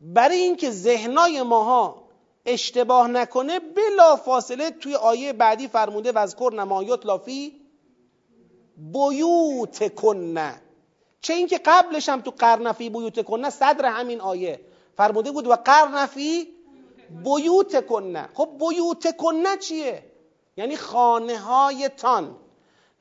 [0.00, 2.03] برای اینکه ذهنای ماها
[2.46, 7.60] اشتباه نکنه بلا فاصله توی آیه بعدی فرموده وذکر نمایت لافی
[8.76, 10.62] بیوت کنه.
[11.20, 14.60] چه اینکه قبلش هم تو قرنفی بیوت کنه صدر همین آیه
[14.96, 16.48] فرموده بود و قرنفی
[17.24, 18.28] بیوت کنه.
[18.34, 20.02] خب بیوت کنه چیه؟
[20.56, 22.36] یعنی خانه های تان.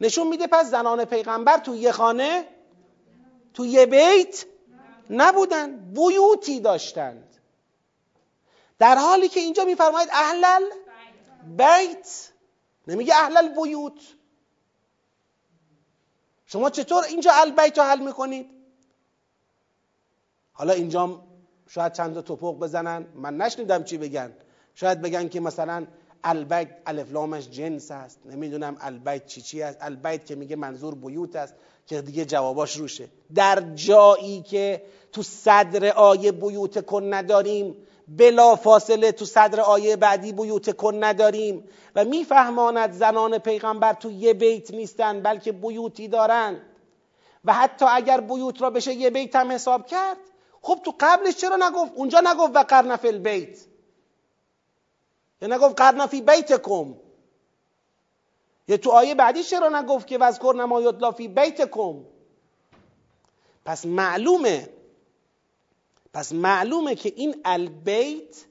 [0.02, 2.46] نشون میده پس زنان پیغمبر تو یه خانه
[3.54, 4.46] تو یه بیت
[5.10, 7.33] نبودن بیوتی داشتند
[8.80, 10.46] در حالی که اینجا میفرماید اهل
[11.58, 12.30] بیت.
[12.88, 14.02] نمیگه اهل البیوت
[16.46, 18.50] شما چطور اینجا البیت رو حل می‌کنید؟
[20.54, 21.24] حالا اینجا
[21.70, 23.08] شاید چند تا توپق بزنن.
[23.16, 24.34] من نشنیدم چی بگن.
[24.76, 25.88] شاید بگن که مثلا
[26.24, 28.20] البیت الفلامش جنس است.
[28.26, 29.78] نمی‌دونم البیت چی چی است.
[29.82, 31.54] البیت که میگه منظور بیوت است
[31.88, 33.10] که دیگه جواباش روشه.
[33.36, 37.76] در جایی که تو صدر آیه بیوت کن نداریم
[38.08, 44.34] بلا فاصله تو صدر آیه بعدی بیوت کن نداریم و میفهماند زنان پیغمبر تو یه
[44.34, 46.62] بیت نیستن بلکه بیوتی دارن
[47.46, 50.18] و حتی اگر بیوت را بشه یه بیت هم حساب کرد
[50.64, 53.60] خب تو قبلش چرا نگفت؟ اونجا نگفت و قرن فی البیت.
[55.42, 56.96] یا نگفت قرن فی بیتکم.
[58.68, 62.06] یا تو آیه بعدی چرا نگفت که وذکر نما یتلا فی بیتکم؟
[63.66, 64.70] پس معلومه
[66.14, 68.46] پس معلومه که این البیت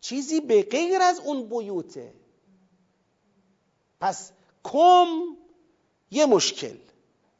[0.00, 2.14] چیزی به غیر از اون بیوته.
[4.00, 4.32] پس
[4.64, 5.06] کم
[6.10, 6.76] یه مشکل.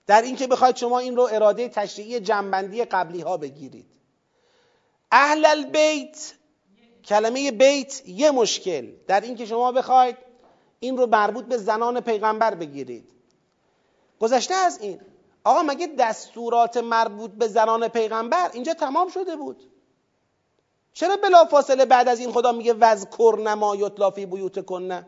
[0.06, 3.86] در اینکه بخواید شما این رو اراده تشریعی جنبندی قبلی ها بگیرید.
[5.10, 6.34] اهل البیت
[7.04, 8.92] کلمه بیت یه مشکل.
[9.06, 10.16] در اینکه شما بخواید
[10.80, 13.10] این رو مربوط به زنان پیغمبر بگیرید.
[14.20, 15.00] گذشته از این.
[15.46, 19.70] آقا مگه دستورات مربوط به زنان پیغمبر اینجا تمام شده بود؟
[20.92, 25.06] چرا بلا فاصله بعد از این خدا میگه وذکر نما یتلا فی بیوت کنه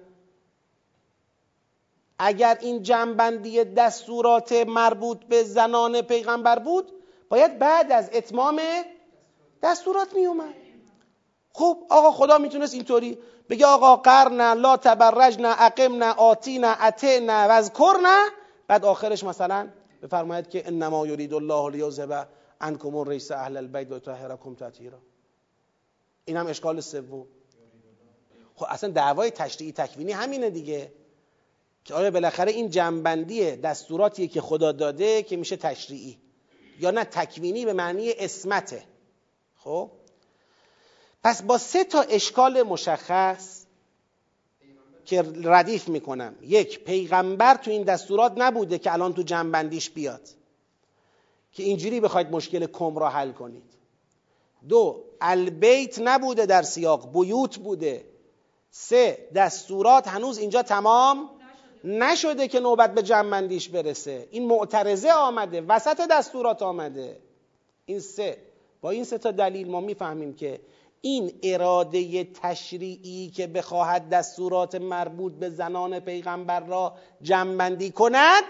[2.19, 6.93] اگر این جنبندی دستورات مربوط به زنان پیغمبر بود
[7.29, 8.61] باید بعد از اتمام
[9.63, 10.55] دستورات میومد.
[11.53, 13.19] خب آقا خدا می‌تونست اینطوری
[13.49, 18.29] بگه آقا قرن لا تبرجن اقمن آتینا اتینا وذکرن
[18.69, 19.69] بعد آخرش مثلا
[20.03, 22.29] بفرماید که انما یرید الله لیذهب
[22.61, 24.99] عنکم الرجس اهل البیت و یطهرکم تطهیرا.
[26.25, 27.27] این هم اشکال سوم.
[28.55, 30.93] خب اصلا دعوای تشریعی تکوینی همینه دیگه.
[31.85, 36.19] که آیا بالاخره این جنبندی دستوراتیه که خدا داده که میشه تشریعی؟
[36.81, 38.85] یا نه تکوینی به معنی اسمته؟
[39.57, 39.91] خب
[41.25, 43.65] پس با سه تا اشکال مشخص
[45.09, 46.35] که ردیف می‌کنم.
[46.43, 50.21] یک پیغمبر تو این دستورات نبوده که الان تو جنبندیش بیاد.
[51.53, 53.63] که اینجوری بخواید مشکل کم را حل کنید.
[54.69, 58.05] دو البیت نبوده در سیاق بیوت بوده.
[58.71, 61.31] سه دستورات هنوز اینجا تمام
[61.85, 64.29] نشده که نوبت به جنبندیش برسه.
[64.31, 67.21] این معترضه آمده وسط دستورات آمده.
[67.87, 68.39] این سه
[68.81, 70.61] با این سه تا دلیل ما می‌فهمیم که
[71.01, 78.45] این اراده تشریعی که بخواهد دستورات مربوط به زنان پیغمبر را جمعبندی کند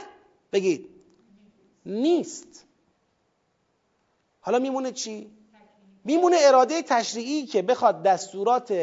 [0.53, 0.89] بگید
[1.87, 2.67] نیست.
[4.41, 5.31] حالا میمونه چی؟
[6.05, 8.75] میمونه اراده تشریعی که بخواد دستورات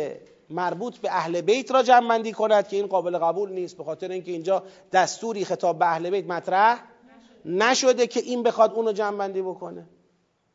[0.49, 4.31] مربوط به اهل بیت را جمعبندی کند که این قابل قبول نیست به خاطر اینکه
[4.31, 6.83] اینجا دستوری خطاب به اهل بیت مطرح
[7.45, 9.87] نشده که این بخواد اونو جمعبندی بکنه.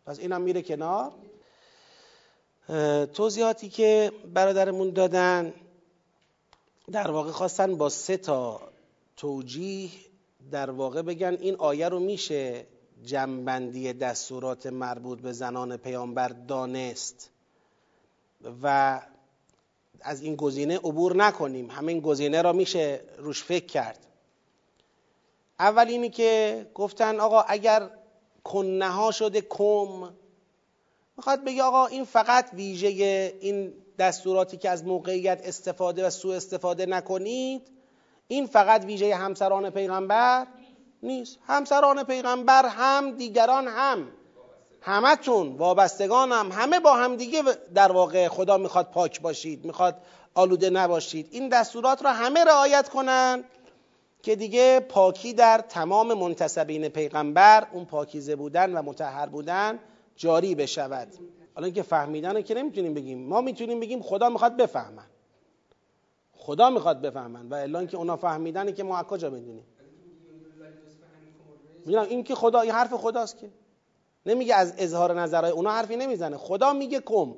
[0.06, 1.12] پس اینم میره کنار.
[3.14, 5.54] توضیحاتی که برادرمون دادن
[6.92, 8.60] در واقع خواستن با سه تا
[9.16, 9.90] توجیه
[10.50, 12.66] در واقع بگن این آیه رو میشه
[13.04, 17.30] جنبندی دستورات مربوط به زنان پیامبر دانست
[18.62, 19.00] و
[20.00, 21.70] از این گزینه عبور نکنیم.
[21.70, 24.06] همین گزینه را میشه روش فکر کرد.
[25.58, 27.90] اول اینی که گفتن آقا اگر
[28.44, 30.10] کنه ها شده کم
[31.20, 32.88] می‌خواد بگه آقا این فقط ویژه
[33.40, 37.62] این دستوراتی که از موقعیت استفاده و سوء استفاده نکنید
[38.28, 40.46] این فقط ویژه همسران پیغمبر
[41.02, 41.38] نیست.
[41.46, 44.08] همسران پیغمبر هم دیگران هم.
[44.80, 47.42] همتون وابستگان هم همه با هم دیگه
[47.74, 49.96] در واقع خدا می‌خواد پاک باشید می‌خواد
[50.34, 51.28] آلوده نباشید.
[51.30, 53.44] این دستورات را همه رعایت کنن
[54.22, 59.78] که دیگه پاکی در تمام منتصبین پیغمبر اون پاکیزه بودن و متحر بودن
[60.20, 61.08] جاری بشود.
[61.54, 63.28] حالا اینکه فهمیدن که نمی‌تونیم بگیم.
[63.28, 65.06] ما می‌تونیم بگیم خدا می‌خواد بفهمن.
[66.32, 67.48] خدا می‌خواد بفهمن.
[67.48, 69.64] و الا اینکه اونا فهمیدن که ما از کجا بدونیم.
[71.86, 73.50] میگم این که خدا این حرف خداست که.
[74.26, 76.36] نمیگه از اظهار نظرهای اونا حرفی نمی‌زنه.
[76.36, 77.34] خدا میگه کم.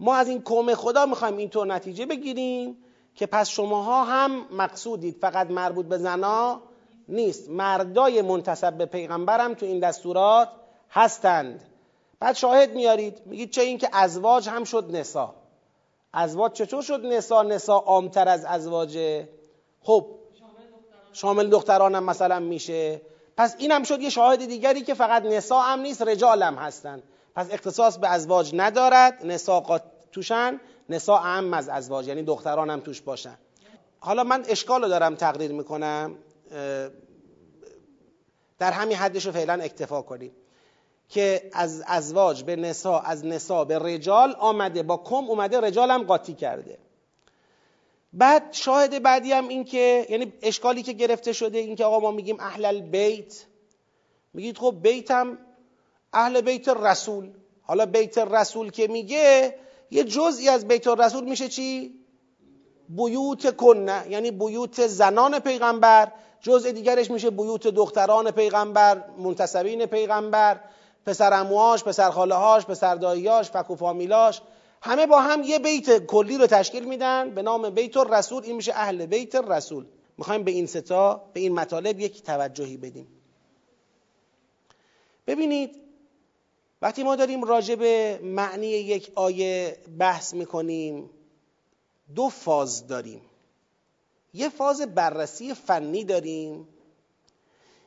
[0.00, 2.76] ما از این کم خدا می‌خوایم اینطور نتیجه بگیریم
[3.14, 5.16] که پس شماها هم مقصودید.
[5.20, 6.62] فقط مربوط به زنا
[7.08, 7.50] نیست.
[7.50, 10.48] مردای منتصب به پیغمبر هم تو این دستورات
[10.90, 11.69] هستند.
[12.20, 15.34] بعد شاهد میارید میگید چه اینکه ازواج هم شد نسا.
[16.12, 19.28] ازواج چطور شد نسا؟ نسا عامتر از ازواجه
[19.82, 20.06] خب
[21.12, 23.00] شامل دختران هم مثلا میشه.
[23.36, 27.02] پس این هم شد یه شاهد دیگری که فقط نسا هم نیست رجال هم هستن.
[27.36, 29.26] پس اختصاص به ازواج ندارد.
[29.26, 29.80] نسا
[30.12, 33.38] توشن نسا هم از ازواج یعنی دختران هم توش باشن.
[34.00, 36.14] حالا من اشکال رو دارم تقریر می‌کنم
[38.58, 40.32] در همین حدش رو فعلا اکتفا کنیم.
[41.10, 44.82] که از ازواج به نسا از نسا به رجال آمده.
[44.82, 46.78] با کم اومده رجال هم قاطی کرده.
[48.12, 52.10] بعد شاهد بعدی هم این که یعنی اشکالی که گرفته شده این که آقا ما
[52.10, 53.44] میگیم اهل البیت.
[54.34, 55.38] میگید خب بیت هم
[56.12, 57.30] اهل بیت رسول
[57.62, 59.54] حالا بیت رسول که میگه
[59.90, 61.94] یه جزئی از بیت رسول میشه چی؟
[62.88, 64.04] بیوت کنه.
[64.08, 66.12] یعنی بیوت زنان پیغمبر.
[66.40, 70.60] جزء دیگرش میشه بیوت دختران پیغمبر منتصبین پیغمبر.
[71.06, 74.42] پسر امواش پسر خاله هاش پسر داییاش فک و فامیلاش
[74.82, 78.72] همه با هم یه بیت کلی رو تشکیل میدن به نام بیت رسول این میشه
[78.74, 79.84] اهل بیت رسول
[80.18, 83.06] می‌خوایم به این ستا به این مطالب یک توجهی بدیم.
[85.26, 85.76] ببینید
[86.82, 91.10] وقتی ما داریم راجع به معنی یک آیه بحث می‌کنیم
[92.14, 93.20] دو فاز داریم.
[94.34, 96.68] یه فاز بررسی فنی داریم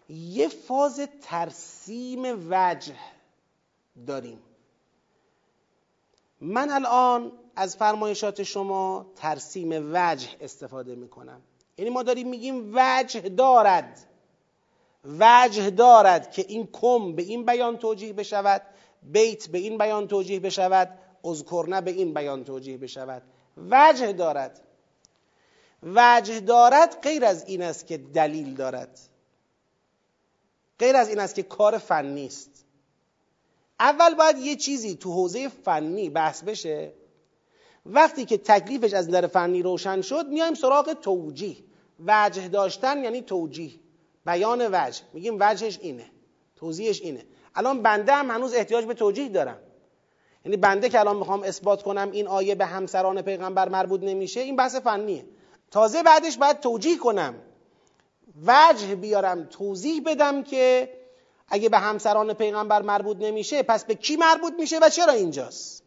[0.09, 2.95] یه فاز ترسیم وجه
[4.07, 4.39] داریم.
[6.41, 11.41] من الان از فرمایشات شما ترسیم وجه استفاده می‌کنم.
[11.77, 14.07] یعنی ما داریم میگیم وجه دارد.
[15.19, 18.61] وجه دارد که این کم به این بیان توجیه بشود
[19.03, 23.23] بیت به این بیان توجیه بشود اذکرنه به این بیان توجیه بشود.
[23.57, 24.61] وجه دارد.
[25.83, 28.99] وجه دارد غیر از این است که دلیل دارد.
[30.79, 32.65] غیر از این است که کار فنی است
[33.79, 36.93] اول باید یه چیزی تو حوزه فنی بحث بشه.
[37.85, 41.57] وقتی که تکلیفش از نظر فنی روشن شد میایم سراغ توجیه.
[42.05, 43.71] وجه داشتن یعنی توجیه.
[44.25, 45.01] بیان وجه.
[45.13, 46.05] میگیم وجهش اینه.
[46.55, 47.25] توضیحش اینه.
[47.55, 49.57] الان بنده هم هنوز احتیاج به توجیه دارم.
[50.45, 54.55] یعنی بنده که الان می‌خوام اثبات کنم این آیه به همسران پیغمبر مربوط نمیشه این
[54.55, 55.25] بحث فنیه.
[55.71, 57.35] تازه بعدش باید توجیه کنم.
[58.45, 60.93] وجه بیارم توضیح بدم که
[61.47, 65.83] اگه به همسران پیغمبر مربوط نمیشه پس به کی مربوط میشه و چرا اینجاست؟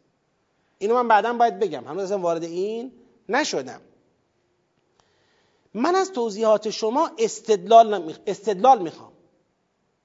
[0.79, 1.85] اینو من بعدا باید بگم.
[1.85, 2.93] هنوز اصلا وارد این
[3.29, 3.81] نشدم.
[5.75, 9.13] من از توضیحات شما استدلال, استدلال می‌خوام.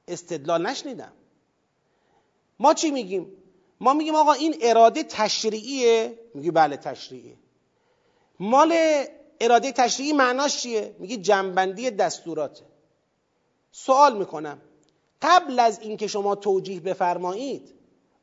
[0.08, 1.14] استدلال نشنیدم.
[2.60, 3.28] ما چی میگیم؟
[3.80, 6.20] ما میگیم آقا این اراده تشریعیه.
[6.34, 7.36] میگی بله تشریعیه.
[8.40, 8.74] مال
[9.44, 12.66] اراده تشریعی معناش چیه؟ میگی جنبندی دستوراته
[13.72, 14.62] سوال می‌کنم.
[15.22, 17.74] قبل از اینکه شما توجیه بفرمایید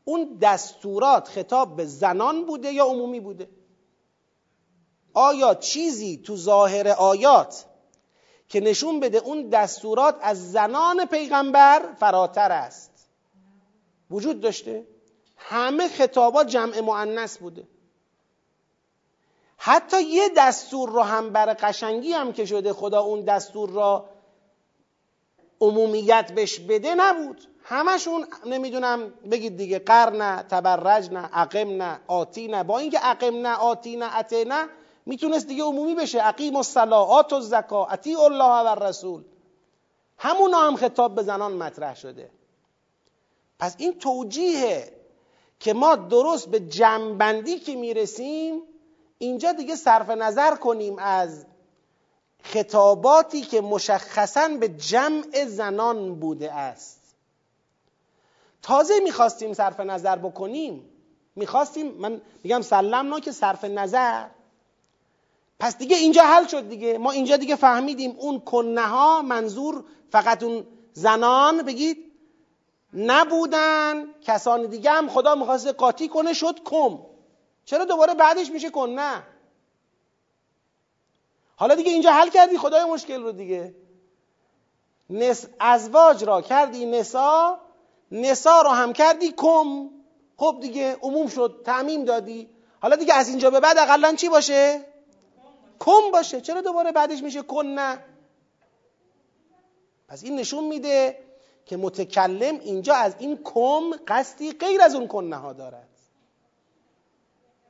[0.04, 3.48] اون دستورات خطاب به زنان بوده یا عمومی بوده؟
[5.14, 7.64] آیا چیزی تو ظاهر آیات
[8.48, 13.08] که نشون بده اون دستورات از زنان پیغمبر فراتر است؟
[14.10, 14.86] وجود داشته.
[15.36, 17.68] همه خطابات جمع معنس بوده.
[19.60, 24.04] حتی یه دستور رو هم بر قشنگی هم که شده خدا اون دستور را
[25.60, 27.44] عمومیت بهش بده نبود.
[27.64, 32.64] همشون نمی‌دونم بگید دیگه قرن تبرج نه عقم نه آتی نه.
[32.64, 34.68] با اینکه عقم نه آتی نه عته نه
[35.06, 36.20] می‌تونست دیگه عمومی بشه.
[36.20, 39.24] عقیم الصلاه و زکا الله و رسول
[40.18, 42.30] همونا هم خطاب به زنان مطرح شده.
[43.58, 44.92] پس این توجیه
[45.60, 48.62] که ما درست به جنبندی که می‌رسیم
[49.18, 51.46] اینجا دیگه صرف نظر کنیم از
[52.42, 57.14] خطاباتی که مشخصا به جمع زنان بوده است.
[58.62, 60.84] تازه می‌خواستیم صرف نظر بکنیم.
[61.36, 64.26] می‌خواستیم من میگم سلمنا که صرف نظر.
[65.60, 66.98] پس دیگه اینجا حل شد دیگه.
[66.98, 72.12] ما اینجا دیگه فهمیدیم اون کنه ها منظور فقط اون زنان بگید؟
[72.94, 74.14] نبودن.
[74.22, 76.98] کسان دیگه هم خدا می‌خواست قاطی کنه شد کم.
[77.68, 79.22] چرا دوباره بعدش میشه کنه
[81.56, 83.74] حالا دیگه اینجا حل کردی؟ خدای مشکل رو دیگه.
[85.10, 87.60] نس ازواج را کردی نسا
[88.12, 89.90] نسا رو هم کردی کم.
[90.36, 92.50] خب دیگه عموم شد تعمیم دادی.
[92.80, 94.84] حالا دیگه از اینجا به بعد اقلا چی باشه؟
[95.80, 96.40] کم باشه.
[96.40, 98.04] چرا دوباره بعدش میشه کن؟ نه.
[100.08, 101.18] پس این نشون میده
[101.66, 105.87] که متکلم اینجا از این کم قصدی غیر از اون کنه ها دارد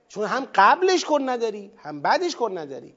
[0.08, 2.94] چون هم قبلش کن نداری هم بعدش کن نداری.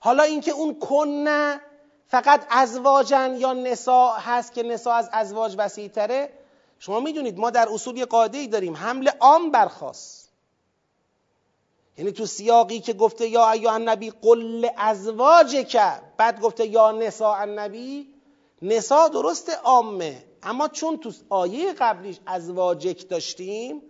[0.00, 1.60] حالا اینکه اون کنه
[2.06, 6.30] فقط ازواجن یا نسا هست که نسا از ازواج وسیع تره
[6.78, 10.24] شما می‌دونید ما در اصول یه قاعده ای داریم حمل عام برخواست
[11.98, 17.34] یعنی تو سیاقی که گفته یا ایو النبی قل ازواج که بعد گفته یا نسا
[17.34, 18.14] النبی
[18.62, 20.24] نسا درست عامه.
[20.42, 23.82] اما چون تو آیه قبلیش ازواجک داشتیم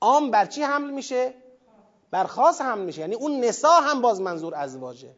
[0.00, 1.34] عام بر چی حمل میشه؟
[2.10, 3.00] بر خاص حمل میشه.
[3.00, 5.14] یعنی اون نسا هم باز منظور ازواجه.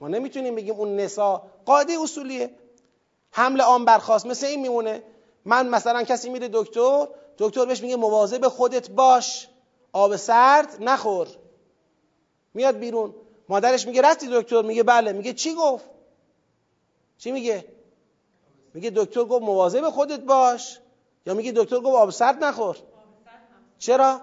[0.00, 2.50] ما نمی‌تونیم بگیم اون نسا قاعده اصولیه.
[3.30, 5.02] حمل عام بر خاص مثل این میمونه.
[5.44, 9.48] من مثلا کسی میره دکتر دکتر بهش میگه مواظب خودت باش.
[9.92, 11.28] آب سرد نخور.
[12.54, 13.14] میاد بیرون.
[13.48, 15.12] مادرش میگه رفتی دکتر؟ میگه بله.
[15.12, 15.84] میگه چی گفت؟
[17.18, 17.64] چی میگه؟
[18.74, 20.78] میگه دکتر گفت مواظب خودت باش.
[21.26, 22.76] یا میگه دکتر گفت آب سرد نخور.
[23.78, 24.20] چرا؟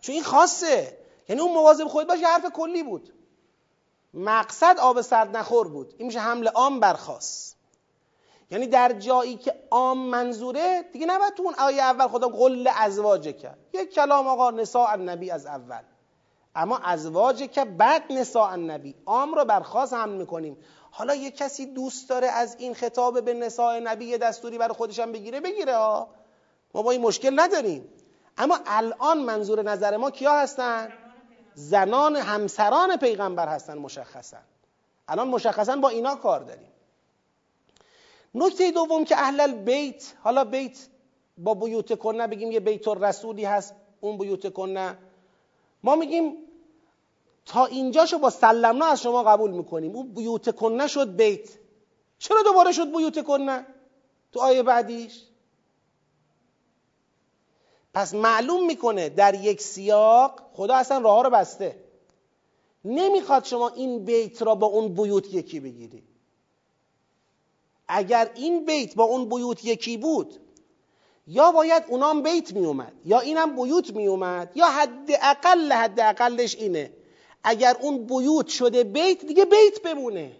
[0.00, 0.98] چون این خاصه.
[1.28, 3.12] یعنی اون مواظب خودت باش یه حرف کلی بود.
[4.14, 5.94] مقصد آب سرد نخور بود.
[5.98, 7.54] این میشه حمل عام بر خاص
[8.50, 13.28] یعنی در جایی که عام منظوره دیگه نباید تو اون آیه اول خدا قل ازواج
[13.28, 15.82] کرد یک کلام آقا نساء النبی از اول.
[16.54, 18.94] اما ازواج که بعد نساء النبی.
[19.06, 20.56] عام رو بر خاص حمل می‌کنیم.
[20.90, 24.98] حالا یه کسی دوست داره از این خطاب به نساء نبی یه دستوری برای خودش
[24.98, 26.08] هم بگیره بگیره ها.
[26.74, 27.88] ما با این مشکل نداریم.
[28.40, 30.92] اما الان منظور نظر ما کیا هستن؟
[31.54, 34.36] زنان همسران پیغمبر هستن مشخصا.
[35.08, 36.68] الان مشخصا با اینا کار داریم.
[38.34, 40.78] نکته دوم که اهل بیت حالا بیت
[41.38, 44.98] با بیوت کنه بگیم یه بیت رسولی هست اون بیوت کنه.
[45.82, 46.34] ما میگیم
[47.46, 49.96] تا اینجاشو با سلمنا از شما قبول می‌کنیم.
[49.96, 51.48] اون بیوت کنه شد بیت.
[52.18, 53.66] چرا دوباره شد بیوت کنه؟
[54.32, 55.22] تو آیه بعدیش؟
[57.94, 61.76] پس معلوم می‌کنه در یک سیاق خدا اصلا راه رو بسته.
[62.84, 66.02] نمی‌خواد شما این بیت را با اون بیوت یکی بگیری
[67.88, 70.40] اگر این بیت با اون بیوت یکی بود
[71.26, 76.00] یا باید اونام بیت می اومد یا اینم بیوت می اومد یا حد اقل حد
[76.00, 76.92] اقلش اینه.
[77.44, 80.32] اگر اون بیوت شده بیت دیگه بیت بمونه.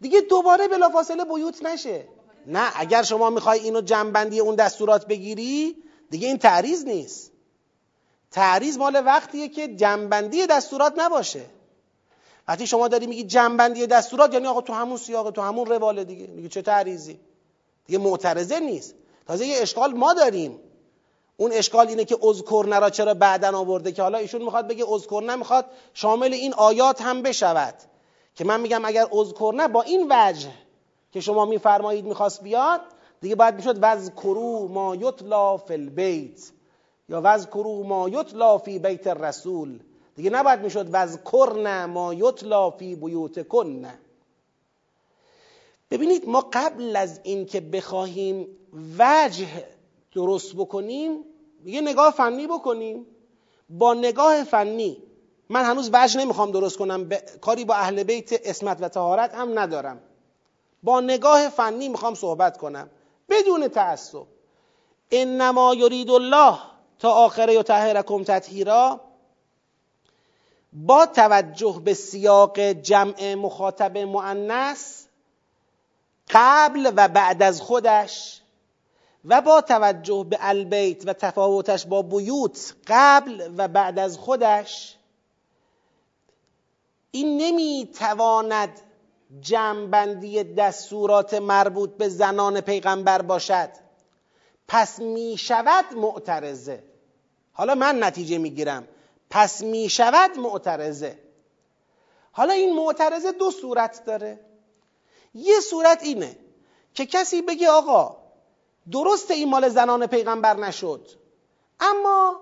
[0.00, 2.08] دیگه دوباره بلافاصله بیوت نشه.
[2.46, 5.76] نه اگر شما می‌خوای اینو جنبندی اون دستورات بگیری
[6.10, 7.32] دیگه این تعریض نیست.
[8.30, 11.44] تعریض مال وقتیه که جنبندی دستورات نباشه.
[12.48, 16.26] وقتی شما داری میگی جنبندی دستورات یعنی آقا تو همون سیاق تو همون رواله دیگه.
[16.26, 17.20] میگه چه تعریضی؟
[17.86, 18.94] دیگه معترضه نیست.
[19.26, 20.58] تازه یه اشکال ما داریم.
[21.36, 25.36] اون اشکال اینه که اذکرنه را چرا بعدن آورده که حالا ایشون می‌خواد بگه اذکرنه
[25.36, 27.74] می‌خواد شامل این آیات هم بشود.
[28.34, 30.50] که من میگم اگر اذکرنه با این وجه
[31.12, 32.80] که شما میفرمایید می‌خواست بیاد
[33.20, 36.50] دیگه باید می‌شد وذکرو ما یتلا فی البیت.
[37.08, 39.78] یا وذکرو ما یتلا فی بیت الرسول.
[40.16, 43.86] دیگه نباید می‌شد وذکرن ما یتلا فی بیوتکن.
[45.90, 48.46] ببینید ما قبل از اینکه بخواهیم
[48.98, 49.46] وجه
[50.14, 51.24] درست بکنیم
[51.64, 53.06] یه نگاه فنی بکنیم.
[53.70, 55.02] با نگاه فنی
[55.48, 57.08] من هنوز وجه نمی‌خوام درست کنم
[57.40, 60.00] کاری با اهل بیت اسمت و تهارت هم ندارم.
[60.82, 62.90] با نگاه فنی می‌خوام صحبت کنم.
[63.30, 64.26] بدون تعصب.
[65.10, 66.58] انما یرید الله
[66.98, 69.00] تا آخره و تهرکم تطهیرا.
[70.72, 75.04] با توجه به سیاق جمع مخاطب مؤنث
[76.30, 78.40] قبل و بعد از خودش
[79.24, 84.96] و با توجه به البیت و تفاوتش با بیوت قبل و بعد از خودش
[87.10, 88.80] این نمی‌تواند
[89.40, 93.70] جمعبندی دستورات مربوط به زنان پیغمبر باشد.
[94.68, 96.84] پس می شود معترضه.
[97.52, 98.88] حالا من نتیجه می‌گیرم.
[99.30, 101.18] پس می شود معترضه.
[102.32, 104.40] حالا این معترضه دو صورت داره.
[105.34, 106.36] یه صورت اینه
[106.94, 108.16] که کسی بگه آقا
[108.92, 111.08] درست این مال زنان پیغمبر نشد.
[111.80, 112.40] اما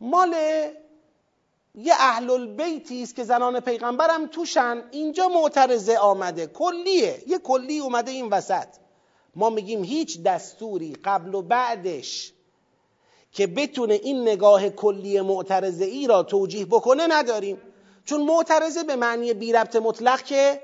[0.00, 0.34] مال
[1.78, 4.82] یه اهل البیتی است که زنان پیغمبرم توشن.
[4.90, 6.46] اینجا معترضه آمده.
[6.46, 7.22] کلیه.
[7.26, 8.66] یه کلی اومده این وسط.
[9.34, 12.32] ما میگیم هیچ دستوری قبل و بعدش
[13.32, 17.58] که بتونه این نگاه کلی معترضه ای را توجیه بکنه نداریم.
[18.04, 20.62] چون معترضه به معنی بی ربط مطلق که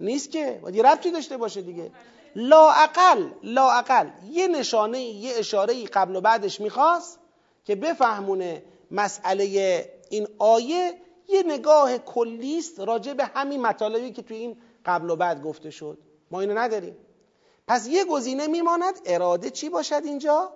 [0.00, 0.58] نیست که.
[0.62, 1.90] باید ربطی داشته باشه دیگه.
[2.36, 7.18] لا اقل لا اقل یه نشانه یه اشاره قبل و بعدش می‌خواست
[7.64, 10.94] که بفهمونه مسئله این آیه
[11.28, 14.56] یه نگاه کلیست راجع به همین مطالبی که توی این
[14.86, 15.98] قبل و بعد گفته شد.
[16.30, 16.96] ما اینو نداریم.
[17.66, 20.52] پس یه گزینه میماند اراده چی باشد اینجا؟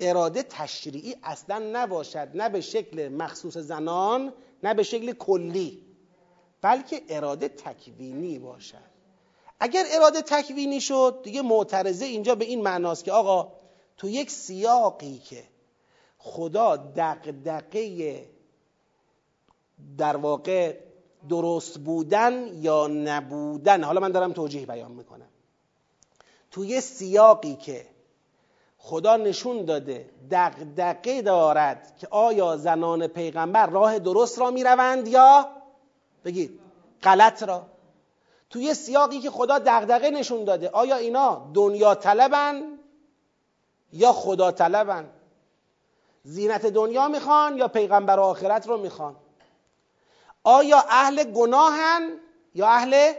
[0.00, 2.28] اراده تشریعی اصلا نباشد.
[2.34, 4.32] نه به شکل مخصوص زنان
[4.62, 5.82] نه به شکل کلی.
[6.62, 8.92] بلکه اراده تکوینی باشد.
[9.60, 13.52] اگر اراده تکوینی شد دیگه معترضه اینجا به این معناست که آقا
[13.96, 15.44] تو یک سیاقی که
[16.18, 18.24] خدا دقدقه
[19.98, 20.76] در واقع
[21.28, 23.84] درست بودن یا نبودن.
[23.84, 25.28] حالا من دارم توجیه بیان می‌کنم.
[26.50, 27.86] توی سیاقی که
[28.78, 35.48] خدا نشون داده دقدقه دارد که آیا زنان پیغمبر راه درست را می‌روند یا؟
[36.24, 36.60] بگید.
[37.02, 37.66] غلط را.
[38.50, 42.78] توی سیاقی که خدا دغدغه نشون داده آیا اینا دنیا طلبن
[43.92, 45.10] یا خدا طلبن؟
[46.24, 49.16] زینت دنیا می‌خوان یا پیغمبر آخرت رو می‌خوان؟
[50.44, 52.18] آیا اهل گناهن
[52.54, 53.12] یا اهل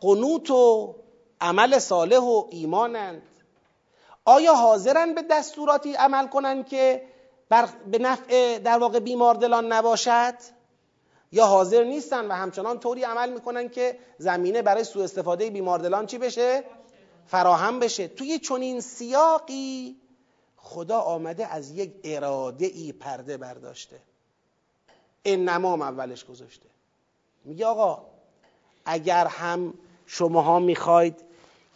[0.00, 0.94] قنوت و
[1.40, 3.22] عمل صالح و ایمانند؟
[4.24, 7.02] آیا حاضرن به دستوراتی عمل کنند که
[7.48, 10.34] بر به نفع در واقع بیماردلان نباشد؟
[11.32, 16.18] یا حاضر نیستن و همچنان طوری عمل می‌کنن که زمینه برای سوء استفاده بیماردلان چی
[16.18, 16.64] بشه؟
[17.26, 18.08] فراهم بشه.
[18.08, 19.96] توی چنین سیاقی
[20.56, 24.00] خدا آمده از یک اراده ای پرده برداشته.
[25.26, 26.66] نمام اولش گذاشته.
[27.44, 28.02] میگه آقا
[28.84, 29.74] اگر هم
[30.06, 31.24] شماها می‌خواید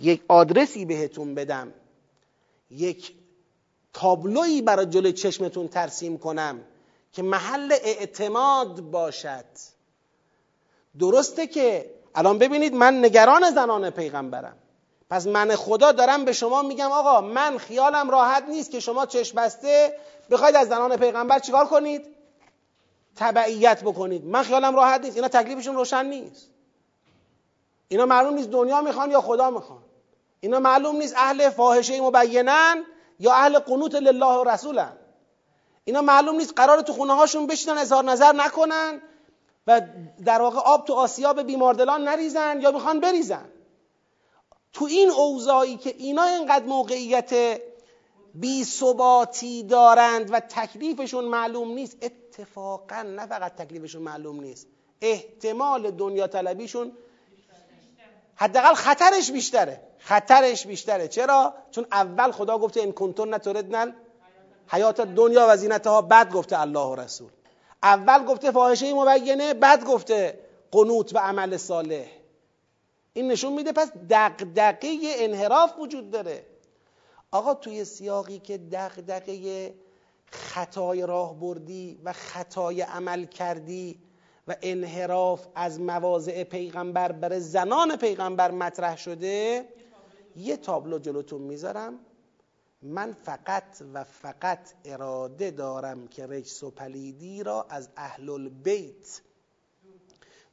[0.00, 1.72] یک آدرسی بهتون بدم
[2.70, 3.12] یک
[3.92, 6.60] تابلویی برای جلوی چشمتون ترسیم کنم
[7.12, 9.44] که محل اعتماد باشد.
[10.98, 14.56] درسته که الان ببینید من نگران زنان پیغمبرم.
[15.10, 19.36] پس من خدا دارم به شما میگم آقا من خیالم راحت نیست که شما چشم
[19.36, 19.96] بسته
[20.30, 22.13] بخواید از زنان پیغمبر چیکار کنید؟
[23.16, 24.24] تبعیت بکنید.
[24.24, 25.16] من خیالم راحت نیست.
[25.16, 26.50] اینا تکلیفشون روشن نیست.
[27.88, 29.82] اینا معلوم نیست دنیا می‌خوان یا خدا می‌خوان.
[30.40, 32.84] اینا معلوم نیست اهل فاحشه مبینن
[33.20, 34.92] یا اهل قنوت لله و رسولن.
[35.84, 39.00] اینا معلوم نیست قرار تو خونه هاشون بشینن اظهار نظر نکنن
[39.66, 39.80] و
[40.24, 43.48] در واقع آب تو آسیاب بیماردلان نریزن یا می‌خوان بریزن.
[44.72, 47.60] تو این اوضاعی که اینا اینقدر موقعیت
[48.34, 51.96] بی ثباتی دارند و تکلیفشون معلوم نیست.
[52.02, 54.66] اتفاقا نه فقط تکلیفشون معلوم نیست
[55.00, 56.92] احتمال دنیا طلبیشون
[58.36, 59.80] حداقل خطرش بیشتره.
[59.98, 61.08] خطرش بیشتره.
[61.08, 63.96] چرا؟ چون اول خدا گفته این کنتون نتوردن
[64.66, 66.02] حیات دنیا و زینتها.
[66.02, 67.30] بعد گفته الله و رسول.
[67.82, 70.38] اول گفته فاحشه مبینه بعد گفته
[70.72, 72.06] قنوت و عمل صالح.
[73.12, 76.46] این نشون میده پس دقدقه انحراف وجود داره.
[77.34, 79.74] آقا توی سیاقی که دقدقه
[80.26, 83.98] خطای راه بردی و خطای عمل کردی
[84.48, 89.68] و انحراف از مواضع پیغمبر برای زنان پیغمبر مطرح شده
[90.36, 91.98] یه تابلو جلوتون می‌ذارم.
[92.82, 99.22] من فقط و فقط اراده دارم که رجس و پلیدی را از اهل البیت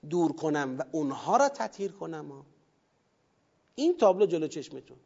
[0.09, 2.45] دور کنم و اونها را تطهیر کنم.
[3.75, 4.97] این تابلو جلو چشمتون.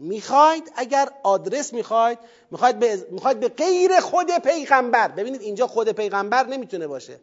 [0.00, 2.18] می‌خواید اگر آدرس می‌خواید
[2.50, 7.20] می‌خواید به, می‌خواید به غیر خود پیغمبر ببینید اینجا خود پیغمبر نمی‌تونه باشه.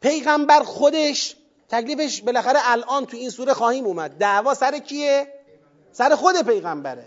[0.00, 1.36] پیغمبر خودش
[1.68, 4.10] تکلیفش بالاخره الان تو این سوره خواهیم اومد.
[4.18, 5.34] دعوا سر کیه؟
[5.92, 7.04] سر خود پیغمبره.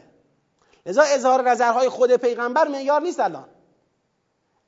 [0.86, 3.50] لذا اظهار نظرهای خود پیغمبر معیار نیست الان.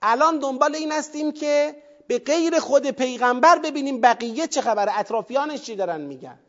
[0.02, 1.76] الان دنبال این هستیم که
[2.08, 5.00] به غیر خود پیغمبر ببینیم بقیه چه خبره.
[5.00, 6.40] اطرافیانش چی دارن میگن؟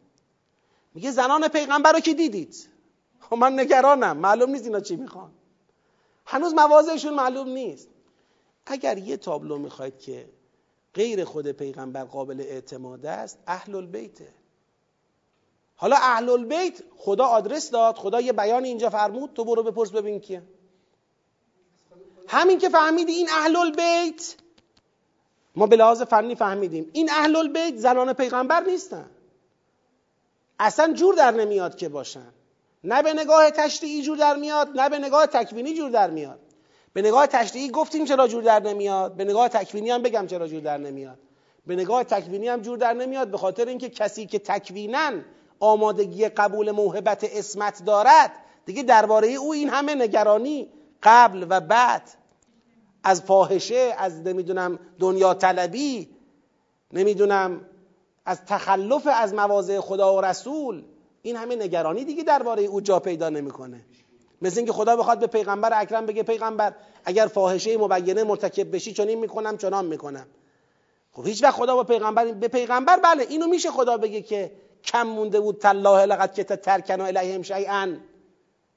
[0.95, 2.69] میگه زنان پیغمبر رو که دیدید.
[3.31, 4.17] خب من نگرانم.
[4.17, 5.31] معلوم نیست اینا چی می‌خوان.
[6.27, 7.89] هنوز مواضعشون معلوم نیست.
[8.67, 10.29] اگر یه تابلو می‌خواید که
[10.95, 14.29] غیر خود پیغمبر قابل اعتماد است اهل البیته
[15.77, 20.21] حالا اهل البیت خدا آدرس داد خدا یه بیان اینجا فرمود تو برو بپرس ببین
[20.21, 20.43] کیه.
[22.29, 24.35] همین که فهمیدی این اهل البیت
[25.57, 26.91] ما به لحاظ فنی فهمیدیم.
[26.93, 29.11] این اهل البیت زنان پیغمبر نیستن.
[30.59, 32.33] اصلا جور در نمیاد که باشن.
[32.89, 36.39] نه به نگاه تشریعی جور در میاد نه به نگاه تکوینی جور در میاد.
[36.93, 40.61] به نگاه تشریعی گفتیم چرا جور در نمیاد به نگاه تکوینی هم بگم چرا جور
[40.61, 41.19] در نمیاد.
[41.67, 45.11] به نگاه تکوینی هم جور در نمیاد به خاطر اینکه کسی که تکوینا
[45.61, 48.33] آمادگی قبول موهبت اسمت دارد
[48.67, 50.69] دیگه درباره او این همه نگرانی
[51.03, 52.03] قبل و بعد
[53.05, 56.09] از فاحشه از نمی‌دونم دنیا طلبی
[56.93, 57.61] نمی‌دونم
[58.27, 60.85] از تخلف از مواضع خدا و رسول
[61.23, 63.81] این همه نگرانی دیگه درباره او جا پیدا نمی‌کنه.
[64.43, 66.75] مثل اینکه خدا بخواد به پیغمبر اکرم بگه پیغمبر
[67.05, 70.27] اگر فاحشه مبینه مرتکب بشی چنین می‌کنم چنان می‌کنم.
[71.13, 74.53] خب هیچ وقت خدا با پیغمبر به پیغمبر بله اینو میشه خدا بگه که
[74.85, 77.97] کم مونده بود تالله لقد که ترکن الیهم شیئا.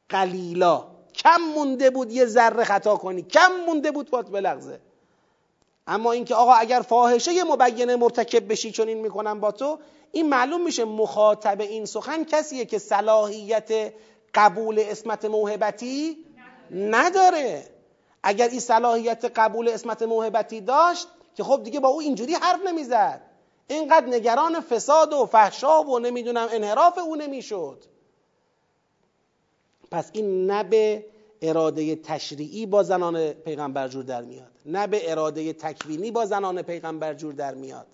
[0.10, 0.88] قلیلا.
[1.16, 3.22] کم مونده بود یه ذره خطا کنی.
[3.22, 4.80] کم مونده بود بات بلغزه
[5.88, 9.80] اما اینکه آقا اگر فاحشه مبینه مرتکب بشی چون این می‌کنم با تو
[10.12, 13.94] این معلوم میشه مخاطب این سخن کسیه که صلاحیت
[14.34, 16.18] قبول اسمت موهبتی
[16.72, 17.64] نداره.
[18.24, 23.22] اگر این صلاحیت قبول اسمت موهبتی داشت که خب دیگه با او اینجوری حرف نمی‌زد.
[23.68, 27.84] اینقدر نگران فساد و فحشا و نمی‌دونم انحراف او نمی‌شد.
[29.92, 31.06] پس این نه به
[31.42, 37.14] اراده تشریعی با زنان پیغمبر جور در میاد نه به اراده تکوینی با زنان پیغمبر
[37.14, 37.88] جور در میاد.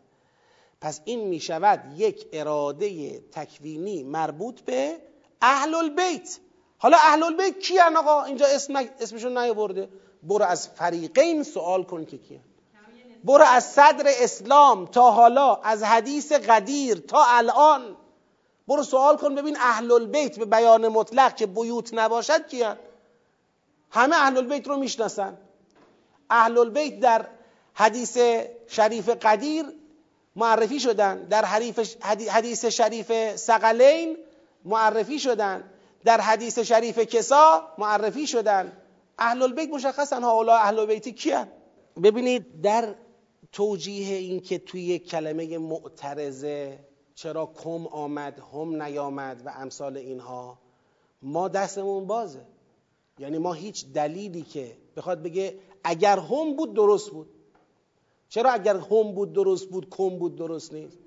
[0.81, 4.97] پس این می شود یک اراده تکوینی مربوط به
[5.41, 6.39] اهل البیت
[6.77, 9.89] حالا اهل البیت کی آقا؟ اینجا اسم اسمشون نیاورده.
[10.23, 12.39] برو از فریقین سوال کن که کیه.
[13.23, 17.97] برو از صدر اسلام تا حالا از حدیث قدیر تا الان.
[18.67, 22.77] برو سوال کن ببین اهل البیت به بیان مطلق که بیوت نباشد کیان؟
[23.91, 25.37] همه اهل البیت رو می‌شناسن.
[26.29, 27.27] اهل البیت در
[27.73, 28.17] حدیث
[28.67, 29.65] شریف قدیر
[30.37, 31.23] معرفی شدن.
[31.23, 31.45] در
[32.29, 34.17] حدیث شریف سقلین
[34.65, 35.63] معرفی شدن.
[36.03, 38.71] در حدیث شریف کسا معرفی شدن.
[39.17, 41.47] اهل البیت مشخصن ها اهل البیت کیان؟
[42.03, 42.95] ببینید در
[43.51, 46.79] توجیه این که توی کلمه معترضه
[47.15, 50.59] چرا کم آمد هم نیامد و امثال اینها
[51.21, 52.45] ما دستمون بازه.
[53.19, 57.29] یعنی ما هیچ دلیلی که بخواد بگه اگر هم بود درست بود.
[58.29, 60.97] چرا اگر هم بود درست بود کم بود درست نیست؟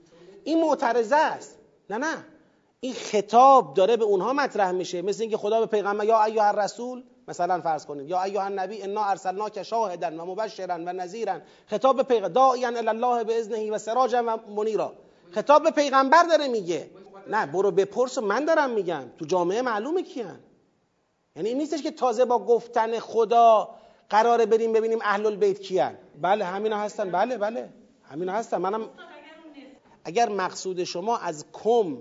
[0.44, 1.59] این معترضه است.
[1.90, 2.24] نه نه.
[2.80, 5.02] این خطاب داره به اونها مطرح میشه.
[5.02, 9.05] مثل اینکه خدا به پیغمبر یا ایها الرسول مثلا فرض کنید یا ایها النبی انا
[9.05, 11.40] ارسلناک شاهدا و مبشرا و نذیرا.
[11.66, 14.92] خطاب به پیغمبر داعیا الی الله باذنه و سراجا و منیرا.
[15.30, 16.90] خطاب به پیغمبر داره میگه.
[17.26, 19.05] نه برو بپرس و من دارم میگم.
[19.18, 20.40] تو جامعه معلومه کیان؟
[21.36, 23.68] یعنی این نیستش که تازه با گفتن خدا
[24.10, 25.94] قراره بریم ببینیم اهل البیت کیان.
[26.20, 27.10] بله همینا هستن.
[27.10, 27.68] بله بله.
[28.02, 28.58] همینا هستن.
[28.58, 28.88] منم
[30.04, 31.98] اگر مقصود شما از کم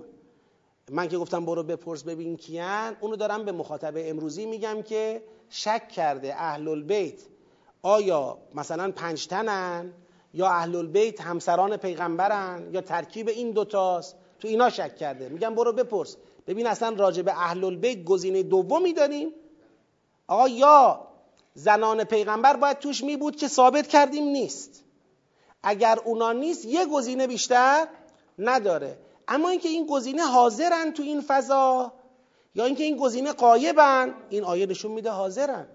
[0.90, 5.88] من که گفتم برو بپرس ببین کیان اونو دارم به مخاطب امروزی میگم که شک
[5.88, 7.20] کرده اهل البیت
[7.82, 9.92] آیا مثلا پنج تنن
[10.34, 15.28] یا اهل البیت همسران پیغمبرن یا ترکیب این دوتاست تو اینا شک کرده.
[15.28, 16.16] میگم برو بپرس.
[16.46, 19.28] ببین اصلا راجع به اهل البیت گزینه دومی داریم.
[20.26, 21.09] آقا یا
[21.60, 24.84] زنان پیغمبر باید توش می بود که ثابت کردیم نیست.
[25.62, 27.86] اگر اونا نیست یه گزینه بیشتر
[28.38, 28.98] نداره.
[29.28, 31.92] اما اینکه این گزینه حاضرن تو این فضا
[32.54, 35.66] یا اینکه این گزینه قایبن این آیه نشون میده حاضرن.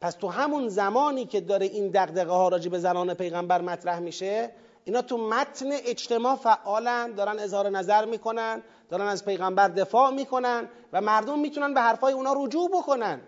[0.00, 4.50] پس تو همون زمانی که داره این دقدقه ها راجع به زنان پیغمبر مطرح میشه
[4.84, 11.00] اینا تو متن اجتماع فعالن دارن اظهار نظر می‌کنن دارن از پیغمبر دفاع می‌کنن و
[11.00, 13.20] مردم می‌تونن به حرفای اونا رجوع بکنن.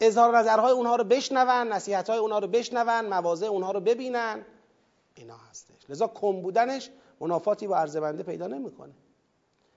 [0.00, 4.44] اظهار نظرهای اونها رو بشنون نصیحتهای اونها رو بشنون مواضع اونها رو ببینن.
[5.14, 5.90] اینا هستش.
[5.90, 6.90] لذا کم بودنش
[7.20, 8.92] منافاتی با عرض بنده پیدا نمی‌کنه.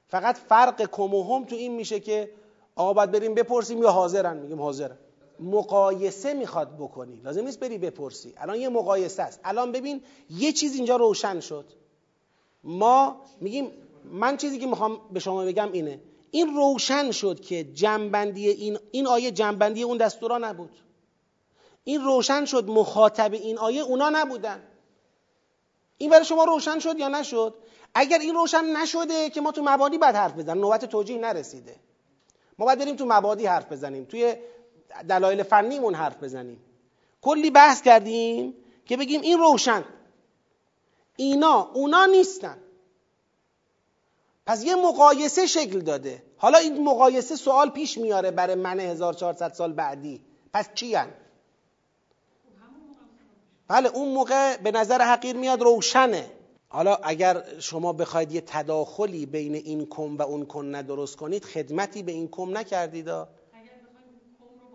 [0.08, 2.32] فقط فرق کم و هم تو این میشه که
[2.76, 4.98] آقا باید بریم بپرسیم یا حاضرن؟ میگیم حاضرن.
[5.40, 7.22] مقایسه می‌خواد بکنی.
[7.24, 8.34] لازم نیست بری بپرسی.
[8.38, 9.40] الان یه مقایسه است.
[9.44, 11.66] الان ببین یه چیز اینجا روشن شد.
[12.64, 13.72] ما میگیم
[14.04, 16.00] من چیزی که می‌خوام به شما بگم اینه.
[16.36, 20.72] این روشن شد که جنبندی این این آیه جنبندی اون دستورا نبود.
[21.84, 24.64] این روشن شد مخاطب این آیه اونا نبودن.
[25.98, 27.56] این برای شما روشن شد یا نشد؟
[27.94, 31.76] اگر این روشن نشده که ما تو مبادی بعد حرف بزنیم نوبت توجیه نرسیده.
[32.58, 34.36] ما باید بریم تو مبادی حرف بزنیم توی
[35.10, 36.64] دلایل فنیمون حرف بزنیم.
[37.22, 38.54] کلی بحث کردیم
[38.86, 39.86] که بگیم این روشن.
[41.16, 42.58] اینا اونا نیستن.
[44.46, 46.24] پس یه مقایسه شکل داده.
[46.38, 50.22] حالا این مقایسه سوال پیش میاره برای من 1400 سال بعدی.
[50.54, 51.08] پس چی هن؟
[53.68, 56.32] بله اون موقع به نظر حقیر میاد روشنه.
[56.70, 62.04] حالا اگر شما بخواید یه تداخلی بین این کم و اون کن ندرست کنید خدمتی
[62.04, 63.10] به این کم نکردید.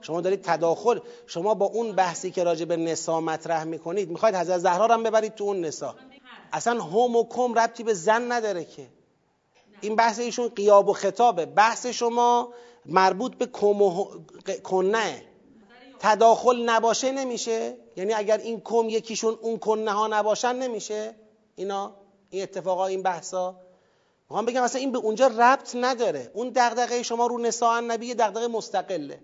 [0.01, 4.59] شما دارید تداخل شما با اون بحثی که راجع به نسا مطرح می‌کنید می‌خواید حضرت
[4.59, 5.97] زهرا هم ببرید تو اون نسا.
[6.53, 8.87] اصلا هم و کم ربطی به زن نداره که.
[9.81, 11.47] این بحث ایشون قیاب و خطابه.
[11.47, 12.53] بحث شما
[12.87, 13.47] مربوط به
[14.65, 15.23] کنه
[16.01, 21.15] تداخل نباشه نمیشه؟ یعنی اگر این کم یکیشون اون کنه ها نباشن نمیشه؟
[21.57, 21.95] اینا
[22.31, 23.57] این اتفاقا این بحثا.
[24.31, 26.31] می‌خوام بگم اصلا این به اونجا ربط نداره.
[26.35, 29.21] اون دغدغه شما رو نساء النبی دغدغه مستقله.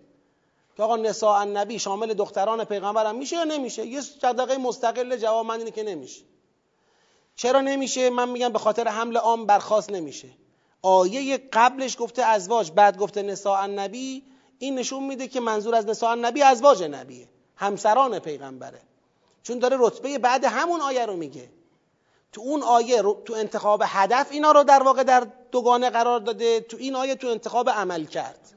[0.77, 5.47] که آقا نساء النبی شامل دختران پیغمبر هم میشه یا نمیشه؟ یه دغدغه مستقل جواب
[5.47, 6.23] من اینه که نمیشه.
[7.37, 10.29] چرا نمیشه؟ من میگم به خاطر حمل عام برخواست نمیشه.
[10.87, 14.23] آیه قبلش گفته ازواج بعد گفته نساء النبی
[14.59, 18.81] این نشون میده که منظور از نساء النبی ازواج نبیه همسران پیغمبره.
[19.43, 21.49] چون داره رتبه بعد همون آیه رو میگه.
[22.33, 26.77] تو اون آیه تو انتخاب هدف اینا رو در واقع در دوگانه قرار داده تو
[26.77, 28.55] این آیه تو انتخاب عمل کرد.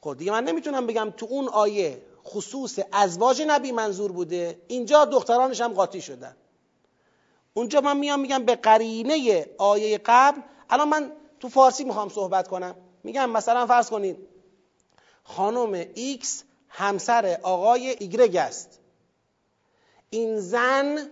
[0.00, 5.60] خب دیگه من نمی‌تونم بگم تو اون آیه خصوص ازواج نبی منظور بوده اینجا دخترانش
[5.60, 6.36] هم قاطی شدن.
[7.54, 10.40] اونجا من میام میگم به قرینه آیه قبل
[10.70, 12.74] الان من تو فارسی می‌خوام صحبت کنم.
[13.04, 14.16] میگم مثلا فرض کنید
[15.24, 18.80] خانم ایکس همسر آقای ایگرگ است.
[20.10, 21.10] این زن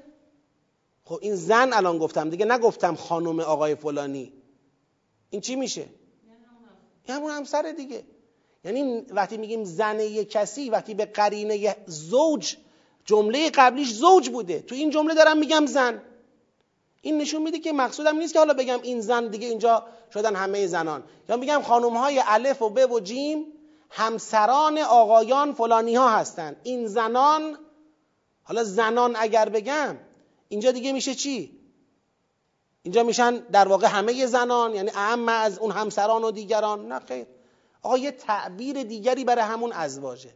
[1.05, 4.33] خب این زن الان گفتم دیگه نگفتم خانم آقای فلانی.
[5.31, 5.87] این چی میشه؟
[7.05, 8.05] این همون همسر دیگه.
[8.65, 12.57] یعنی وقتی میگیم زن یک کسی وقتی به قرینه زوج
[13.05, 14.61] جمله قبلیش زوج بوده.
[14.61, 16.03] تو این جمله دارم میگم زن.
[17.03, 19.85] این نشون میده که مقصودم نیست که حالا بگم این زن دیگه اینجا
[20.15, 21.03] شدن همه زنان.
[21.29, 23.47] یا میگم خانم های الف و ب و جیم
[23.91, 26.57] همسران آقایان فلانی ها هستن.
[26.63, 27.59] این زنان
[28.43, 29.97] حالا زنان اگر بگم
[30.49, 31.59] اینجا دیگه میشه چی؟
[32.83, 36.93] اینجا میشن در واقع همه زنان یعنی اهم از اون همسران و دیگران.
[36.93, 37.27] نه خیر.
[37.83, 40.31] آقا یه تعبیر دیگری برای همون ازواجه.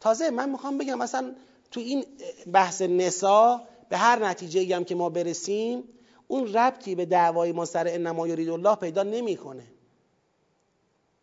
[0.00, 1.34] تازه من می‌خوام بگم مثلا
[1.70, 2.04] تو این
[2.52, 5.84] بحث نسا به هر نتیجه هم که ما برسیم
[6.28, 9.64] اون ربطی به دعوای ما سر انما یرید الله پیدا نمی‌کنه.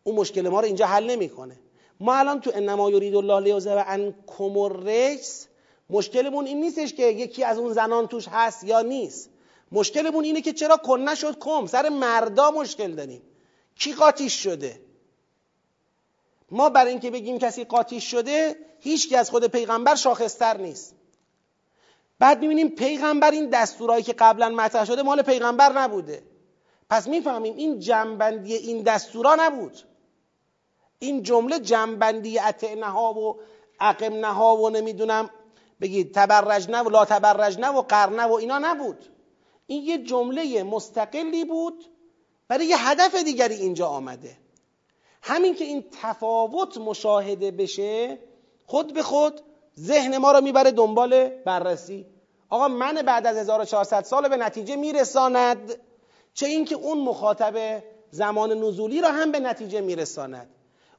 [0.04, 1.60] اون مشکل ما رو اینجا حل نمی‌کنه.
[2.00, 5.48] ما الان تو انما یرید الله لیوزه و ان کمرس
[5.90, 9.30] مشکلمون این نیستش که یکی از اون زنان توش هست یا نیست.
[9.72, 13.22] مشکلمون اینه که چرا کن نشد کم؟ سر مردا مشکل داریم.
[13.76, 14.80] کی قاطیش شده؟
[16.52, 20.96] ما برای اینکه بگیم کسی قاطیش شده هیچ از خود پیغمبر شاخصتر نیست.
[22.20, 26.24] بعد می‌بینیم پیغمبر این دستورهایی که قبلا مطرح شده مال پیغمبر نبوده.
[26.90, 29.80] پس می‌فهمیم این جنبندی این دستورا نبود.
[31.00, 33.40] این جمله جنبندی اتعنها و
[33.80, 35.30] عقمنها و نمی‌دونم
[35.82, 39.06] بگید تبرجنه و لا تبرجنه و قرنه و اینا نبود.
[39.68, 41.86] این یه جمله مستقلی بود
[42.48, 44.38] برای یه هدف دیگری اینجا آمده.
[45.22, 48.20] همین که این تفاوت مشاهده بشه
[48.66, 49.42] خود به خود
[49.80, 52.06] ذهن ما رو می‌بره دنبال بررسی.
[52.50, 55.76] آقا من بعد از 1400 سال به نتیجه میرساند
[56.34, 60.50] چه اینکه اون مخاطب زمان نزولی را هم به نتیجه میرساند.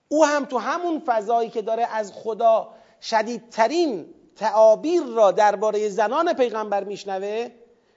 [0.08, 2.68] او هم تو همون فضایی که داره از خدا
[3.00, 4.06] شدیدترین
[4.36, 7.50] تعابیر را درباره زنان پیغمبر میشنوه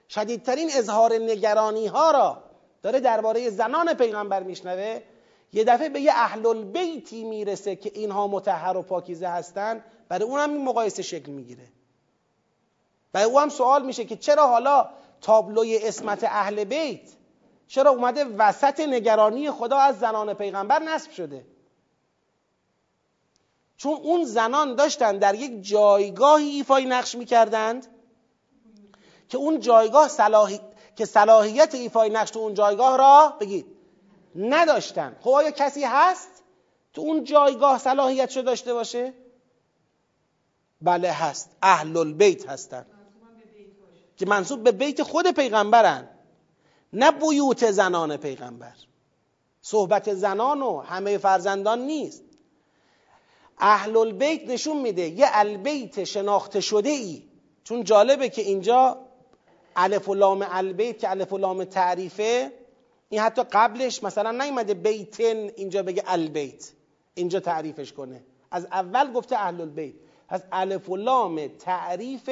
[0.08, 2.42] شدیدترین اظهار نگرانی ها را
[2.82, 5.00] داره درباره زنان پیغمبر میشنوه
[5.52, 9.84] یه دفعه به یه اهل البیتی می‌رسه که اینها متحر و پاکیزه هستن.
[10.08, 11.68] برای اون هم این مقایسه شکل می‌گیره.
[13.12, 14.88] برای او هم سوال میشه که چرا حالا
[15.20, 17.10] تابلوی اسمت اهل بیت
[17.68, 21.46] چرا اومده وسط نگرانی خدا از زنان پیغمبر نصب شده؟
[23.76, 27.86] چون اون زنان داشتن در یک جایگاهی ایفای نقش می‌کردند
[29.28, 30.60] که اون جایگاه صلاحی...
[30.96, 33.66] که صلاحیت ایفای نقش تو اون جایگاه را بگید
[34.36, 35.16] نداشتن.
[35.20, 36.42] خب آیا کسی هست
[36.92, 39.14] تو اون جایگاه صلاحیت شو داشته باشه؟
[40.82, 41.50] بله هست.
[41.62, 42.86] اهل البیت هستن.
[44.16, 46.08] که منصوب به بیت خود پیغمبرن.
[46.92, 48.74] نه بیوت زنان پیغمبر.
[49.60, 52.24] صحبت زنان و همه فرزندان نیست.
[53.58, 57.22] اهل البیت نشون میده یه اهل البیت شناخته شده ای
[57.64, 58.98] چون جالبه که اینجا
[59.76, 62.52] الف و لام البیت که الف و لام تعریفه
[63.08, 66.72] این حتی قبلش مثلا نیومده بیتن اینجا بگه البیت.
[67.14, 68.24] اینجا تعریفش کنه.
[68.50, 69.94] از اول گفته اهل البیت
[70.28, 72.30] پس الف و لام تعریف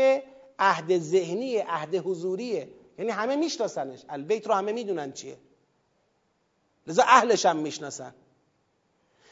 [0.58, 2.68] عهد ذهنی عهد حضوریه.
[2.98, 4.02] یعنی همه میشناسنش.
[4.08, 5.36] البیت رو همه می‌دونن چیه.
[6.86, 8.14] لذا اهلش هم می‌شناسن.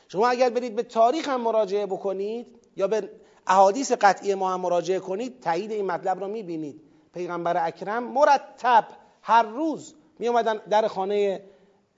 [0.09, 2.47] شما اگر برید به تاریخ هم مراجعه بکنید
[2.77, 3.11] یا به
[3.47, 6.81] احادیث قطعی ما هم مراجعه کنید تایید این مطلب رو می‌بینید.
[7.15, 8.87] پیغمبر اکرم مرتب
[9.23, 10.31] هر روز می
[10.71, 11.45] در خانه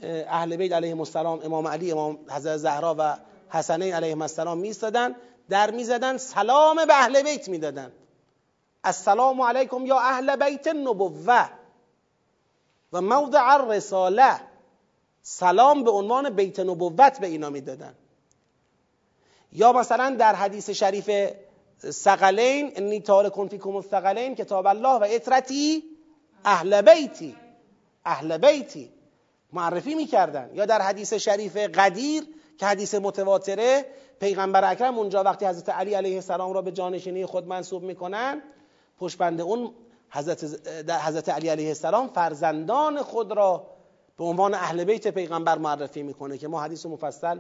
[0.02, 3.16] اهل بیت علیه السلام امام علی امام حضرت زهرا و
[3.48, 5.16] حسنین علیه السلام میستادن
[5.48, 7.92] در می‌زدن سلام به اهل بیت می‌دادن.
[8.84, 11.48] السلام علیکم یا اهل بیت نبوه
[12.92, 14.40] و موضع الرساله.
[15.22, 17.94] سلام به عنوان بیت نبوت به اینا می‌دادن.
[19.52, 21.30] یا مثلا در حدیث شریف
[21.78, 25.84] سقلین انی تارکون فیکم الثقلین کتاب الله و اطرتی
[26.44, 27.36] اهل بیتی.
[28.04, 28.92] اهل بیتی.
[29.52, 30.50] معرفی می‌کردن.
[30.54, 32.24] یا در حدیث شریف قدیر
[32.58, 33.84] که حدیث متواتره
[34.20, 38.42] پیغمبر اکرم اونجا وقتی حضرت علی علیه السلام را به جانشینی خود منصوب می‌کنن
[38.98, 39.74] پشت اون
[40.10, 40.44] حضرت,
[40.90, 43.66] حضرت علی علیه السلام فرزندان خود را
[44.16, 47.38] به عنوان اهل بیت پیغمبر معرفی می‌کنه که ما حدیث مفصل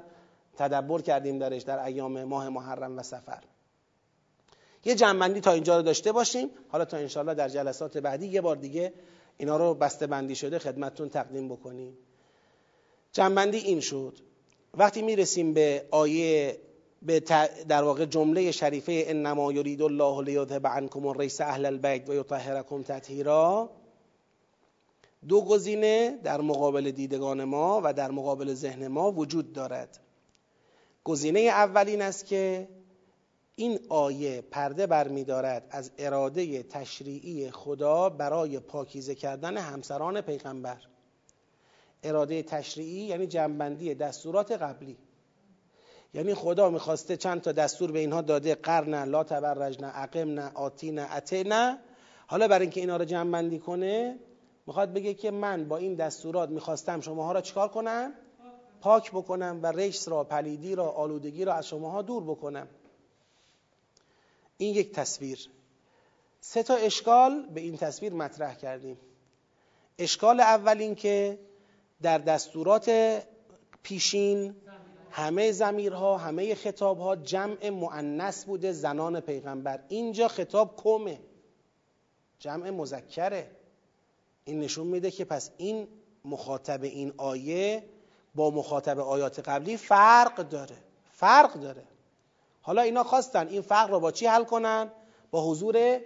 [0.56, 3.42] تدبر کردیم درش در ایام ماه محرم و سفر.
[4.84, 6.50] یه جنبندی تا اینجا رو داشته باشیم.
[6.68, 8.92] حالا تا انشاءالله در جلسات بعدی یه بار دیگه
[9.36, 11.98] اینا رو بسته بندی شده خدمتتون تقدیم بکنیم.
[13.12, 14.18] جنبندی این شد.
[14.76, 16.58] وقتی می‌رسیم به آیه
[17.02, 17.20] به
[17.68, 23.70] در واقع جمله شریفه انما یرید الله لیذهب عنکم الریس اهل البیت و یطهرکم تطهیرا
[25.28, 30.00] دو گزینه در مقابل دیدگان ما و در مقابل ذهن ما وجود دارد.
[31.04, 32.68] گزینه اولین است که
[33.56, 40.82] این آیه پرده برمیدارد از اراده تشریعی خدا برای پاکیزه کردن همسران پیغمبر.
[42.02, 44.96] اراده تشریعی یعنی جنبندی دستورات قبلی.
[46.14, 50.50] یعنی خدا می‌خواسته چند تا دستور به اینها داده قرن لا تبرج نه عقم نه
[50.54, 51.78] آتی نه اته نه.
[52.26, 54.18] حالا برای اینکه اینا رو جنبندی کنه
[54.66, 58.12] می‌خواد بگه که من با این دستورات می‌خواستم شماها را چیکار کنم؟
[58.80, 62.68] پاک بکنم و رجس را پلیدی را آلودگی را از شماها دور بکنم.
[64.58, 65.48] این یک تصویر.
[66.40, 68.98] سه تا اشکال به این تصویر مطرح کردیم.
[69.98, 71.38] اشکال اول این که
[72.02, 72.90] در دستورات
[73.82, 74.54] پیشین
[75.10, 79.80] همه زمیرها همه خطابها جمع معنس بوده زنان پیغمبر.
[79.88, 81.20] اینجا خطاب کمه.
[82.38, 83.50] جمع مذکره.
[84.44, 85.88] این نشون میده که پس این
[86.24, 87.84] مخاطب این آیه
[88.34, 90.76] با مخاطب آیات قبلی فرق داره.
[91.12, 91.82] فرق داره.
[92.62, 94.90] حالا اینا خواستن این فرق رو با چی حل کنن؟
[95.30, 96.00] با حضور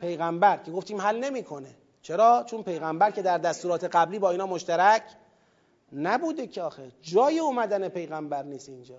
[0.00, 1.74] پیغمبر که گفتیم حل نمی‌کنه.
[2.02, 5.02] چرا؟ چون پیغمبر که در دستورات قبلی با اینا مشترک
[5.92, 6.92] نبوده که آخه.
[7.02, 8.98] جای اومدن پیغمبر نیست اینجا.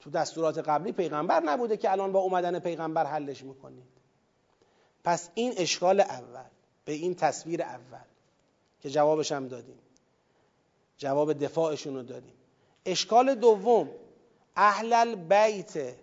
[0.00, 3.86] تو دستورات قبلی پیغمبر نبوده که الان با اومدن پیغمبر حلش می‌کنید.
[5.04, 6.44] پس این اشکال اول.
[6.84, 8.04] به این تصویر اول.
[8.80, 9.78] که جوابش هم دادیم.
[10.98, 12.34] جواب دفاعشون رو دادیم.
[12.86, 13.90] اشکال دوم.
[14.56, 15.94] اهل البیت.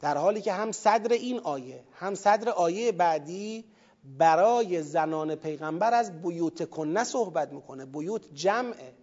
[0.00, 3.64] در حالی که هم صدر این آیه هم صدر آیه بعدی
[4.04, 7.86] برای زنان پیغمبر از بیوت کنه صحبت می‌کنه.
[7.86, 8.94] بیوت جمعه.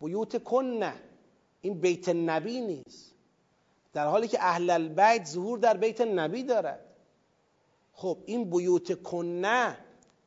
[0.00, 0.94] بیوت کنه.
[1.60, 3.14] این بیت نبی نیست.
[3.92, 6.80] در حالی که اهل البیت ظهور در بیت نبی دارد.
[7.92, 9.76] خب این بیوت کنه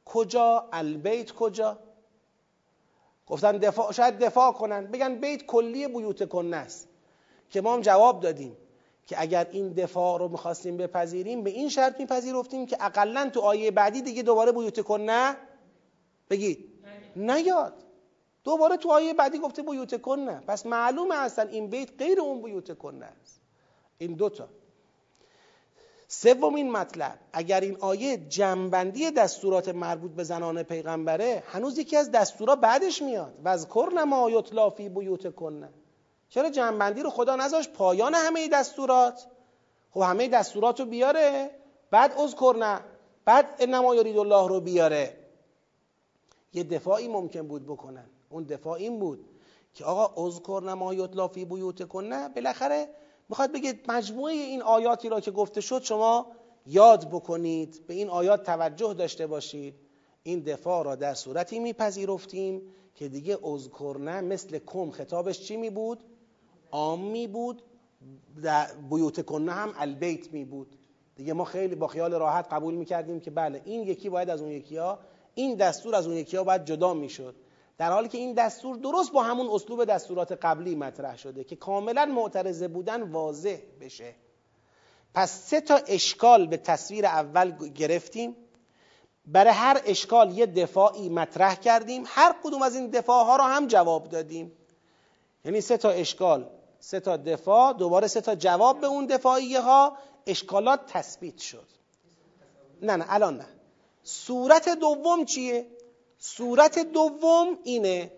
[0.05, 1.79] کجا؟ البیت کجا؟
[3.27, 4.87] گفتن دفاع شاید دفاع کنن.
[4.87, 6.87] بگن بیت کلی بیوت کنه است.
[7.49, 8.57] که ما هم جواب دادیم.
[9.07, 13.71] که اگر این دفاع رو می‌خواستیم بپذیریم به این شرط میپذیرفتیم که اقلا تو آیه
[13.71, 15.35] بعدی دیگه دوباره بیوت کنه
[16.29, 16.69] بگید.
[17.15, 17.73] نیاد.
[18.43, 22.77] دوباره تو آیه بعدی گفته بیوت کنه پس معلومه اصلا این بیت غیر اون بیوت
[22.77, 23.41] کنه است.
[23.97, 24.47] این دوتا
[26.07, 27.19] سومین مطلب.
[27.33, 33.33] اگر این آیه جنبندی دستورات مربوط به زنان پیغمبره هنوز یکی از دستورا بعدش میاد.
[33.43, 35.69] و از کرن ما یطلا فی بیوت کنه
[36.33, 39.27] چرا جنبندی رو خدا نذاش پایان همه دستورات؟
[39.91, 41.51] خب همه دستورات رو بیاره
[41.91, 42.79] بعد اذکر
[43.25, 45.17] بعد انما یرید الله رو بیاره.
[46.53, 48.05] یه دفاعی ممکن بود بکنن.
[48.29, 49.25] اون دفاع این بود
[49.73, 52.89] که آقا اذکر ما یطلا فی بیوت کنه بالاخره
[53.29, 56.27] می‌خواد بگه مجموعه این آیاتی را که گفته شد شما
[56.65, 59.75] یاد بکنید به این آیات توجه داشته باشید.
[60.23, 62.61] این دفاع را در صورتی میپذیرفتیم
[62.95, 66.03] که دیگه اذکرنه مثل کم خطابش چی می بود؟
[66.73, 67.61] عام بود
[68.89, 70.75] بیوت کنه هم البیت می بود.
[71.15, 74.51] دیگه ما خیلی با خیال راحت قبول می‌کردیم که بله این یکی باید از اون
[74.51, 74.99] یکی ها
[75.35, 77.35] این دستور از اون یکی ها باید جدا می‌شد
[77.77, 82.05] در حالی که این دستور درست با همون اسلوب دستورات قبلی مطرح شده که کاملا
[82.05, 84.15] معترضه بودن واضح بشه.
[85.13, 88.35] پس سه تا اشکال به تصویر اول گرفتیم.
[89.25, 92.03] برای هر اشکال یه دفاعی مطرح کردیم.
[92.05, 94.51] هر کدوم از این دفاع ها رو هم جواب دادیم.
[95.45, 96.49] یعنی سه تا اشکال.
[96.85, 99.97] سه تا دفاع دوباره سه تا جواب به اون دفاعیه ها.
[100.27, 101.67] اشکالات تثبیت شد.
[102.81, 103.45] نه نه الان نه.
[104.03, 105.67] صورت دوم چیه؟
[106.19, 108.11] صورت دوم اینه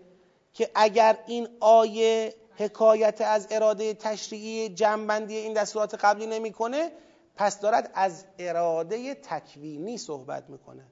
[0.52, 6.92] که اگر این آیه حکایت از اراده تشریعی جمعبندی این دستورات قبلی نمی‌کنه
[7.36, 10.84] پس دارد از اراده تکوینی صحبت می‌کنه.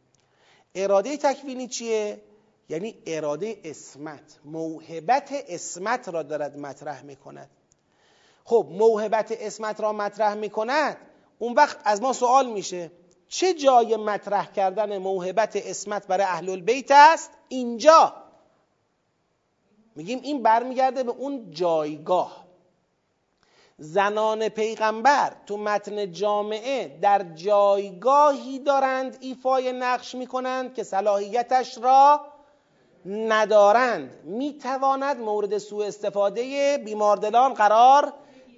[0.75, 2.21] اراده تکوینی چیه؟
[2.69, 7.51] یعنی اراده اسمت موهبت اسمت را دارد مطرح می‌کند.
[8.45, 10.97] خب موهبت اسمت را مطرح می‌کند.
[11.39, 12.91] اون وقت از ما سوال میشه
[13.29, 18.15] چه جای مطرح کردن موهبت اسمت برای اهل البیت است؟ اینجا.
[19.97, 22.45] میگیم این برمیگرده به اون جایگاه.
[23.79, 32.21] زنان پیغمبر تو متن جامعه در جایگاهی دارند ایفای نقش می‌کنند که صلاحیتش را
[33.07, 34.21] ندارند.
[34.25, 38.13] می‌تواند مورد سوء استفاده بیماردلان قرار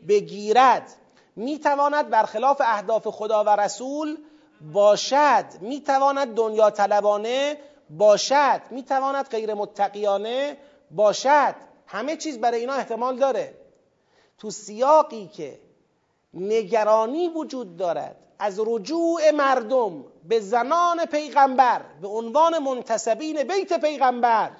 [0.09, 0.93] بگیرد
[1.37, 4.17] می‌تواند برخلاف اهداف خدا و رسول
[4.73, 7.59] باشد می‌تواند دنیا طلبانه
[7.91, 10.57] باشد می‌تواند غیر متقیانه
[10.91, 11.55] باشد.
[11.87, 13.55] همه چیز برای اینا احتمال داره.
[14.39, 15.59] تو سیاقی که
[16.35, 24.51] نگرانی وجود دارد از رجوع مردم به زنان پیغمبر به عنوان منتسبین بیت پیغمبر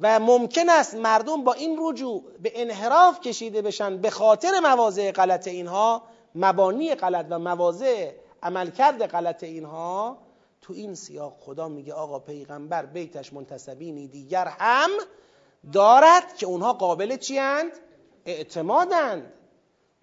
[0.00, 5.48] و ممکن است مردم با این رجوع به انحراف کشیده بشن به خاطر مواضع غلط
[5.48, 6.02] اینها
[6.34, 8.12] مبانی غلط و مواضع
[8.42, 10.18] عملکرد غلط اینها.
[10.62, 14.90] تو این سیاق خدا میگه آقا پیغمبر بیتش منتسبینی دیگر هم
[15.72, 17.72] دارد که اونها قابل چی اند؟
[18.26, 19.32] اعتمادند.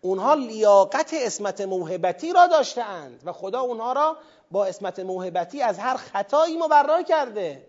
[0.02, 4.18] اونها لیاقت اسمت موهبتی را داشتهاند و خدا اونها را
[4.52, 7.66] با اسمت موهبتی از هر خطایی مبرا کرده.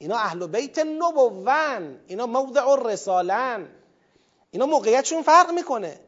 [0.00, 2.00] اینا اهل بیت نبوون.
[2.06, 3.68] اینا موضع الرسالن.
[4.50, 6.00] اینا موقعیتشون فرق می‌کنه.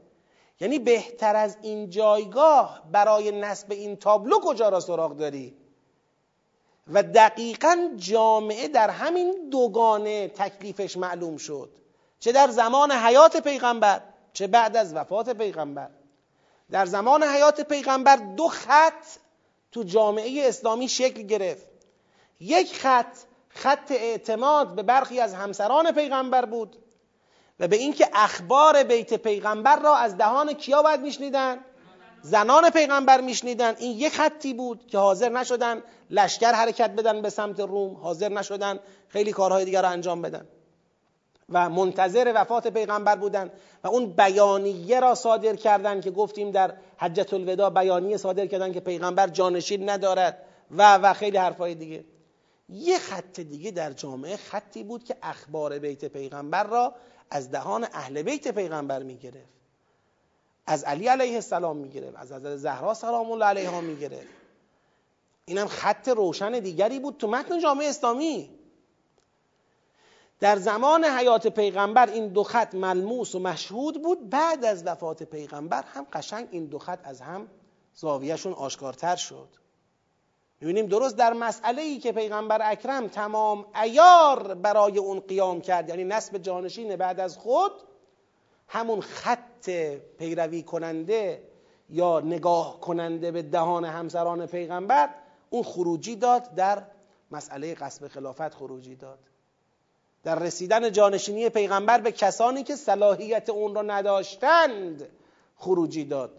[0.60, 5.56] یعنی بهتر از این جایگاه برای نصب این تابلو کجا را سراغ داری؟
[6.93, 11.70] و دقیقا جامعه در همین دوگانه تکلیفش معلوم شد.
[12.20, 14.02] چه در زمان حیات پیغمبر
[14.32, 15.90] چه بعد از وفات پیغمبر.
[16.70, 19.05] در زمان حیات پیغمبر دو خط
[19.73, 21.66] تو جامعه اسلامی شکل گرفت.
[22.40, 23.16] یک خط
[23.55, 26.77] خط اعتماد به برخی از همسران پیغمبر بود
[27.61, 31.59] و به اینکه اخبار بیت پیغمبر را از دهان کیا باید میشنیدن؟
[32.23, 33.74] زنان پیغمبر میشنیدن.
[33.79, 38.81] این یک خطی بود که حاضر نشدن لشکر حرکت بدن به سمت روم حاضر نشدن
[39.09, 40.47] خیلی کارهای دیگر را انجام بدن
[41.49, 43.51] و منتظر وفات پیغمبر بودن
[43.85, 48.81] و اون بیانیه را صادر کردن که گفتیم در حجت الوداع بیانیه صادر کردن که
[48.81, 50.39] پیغمبر جانشین ندارد
[50.70, 52.05] و و خیلی حرفای دیگه.
[52.73, 56.94] یه خط دیگه در جامعه خطی بود که اخبار بیت پیغمبر را
[57.31, 59.53] از دهان اهل بیت پیغمبر می‌گرفت.
[60.66, 62.16] از علی علیه السلام می‌گرفت.
[62.16, 64.27] از حضرت زهرا سلام الله علیها می‌گرفت.
[65.44, 68.51] اینم خط روشن دیگری بود تو متن جامعه اسلامی.
[70.40, 74.31] در زمان حیات پیغمبر این دو خط ملموس و مشهود بود.
[74.31, 77.49] بعد از وفات پیغمبر هم قشنگ این دو خط از هم
[77.94, 79.49] زاویهشون آشکارتر شد.
[80.62, 86.05] می‌بینیم درست در مسئله ای که پیغمبر اکرم تمام ایار برای اون قیام کرد یعنی
[86.05, 87.72] نسب جانشین بعد از خود
[88.68, 89.70] همون خط
[90.18, 91.43] پیروی کننده
[91.90, 95.09] یا نگاه کننده به دهان همسران پیغمبر
[95.51, 96.82] اون خروجی داد در
[97.30, 99.18] مسئله قصب خلافت خروجی داد.
[100.24, 105.09] در رسیدن جانشینی پیغمبر به کسانی که صلاحیت اون را نداشتند
[105.56, 106.30] خروجی داد.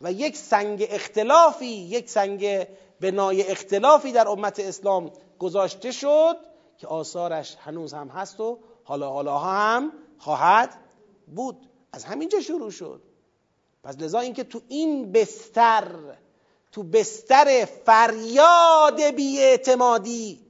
[0.00, 2.66] و یک سنگ اختلافی یک سنگ
[3.00, 6.36] بنای اختلافی در امت اسلام گذاشته شد
[6.78, 10.78] که آثارش هنوز هم هست و حالا حالا هم خواهد
[11.26, 11.56] بود.
[11.92, 13.02] از همینجا شروع شد.
[13.84, 15.86] پس لذا اینکه تو این بستر
[16.72, 20.46] تو بستر فریاد بیاعتمادی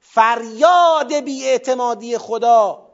[0.00, 2.88] فریاد بیاعتمادی خدا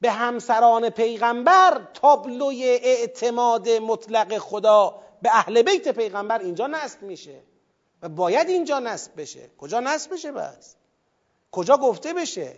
[0.00, 7.42] به همسران پیغمبر تابلوی اعتماد مطلق خدا به اهل بیت پیغمبر اینجا نصب میشه.
[8.02, 9.50] و باید اینجا نصب بشه.
[9.58, 10.76] کجا نصب بشه بس؟
[11.52, 12.56] کجا گفته بشه؟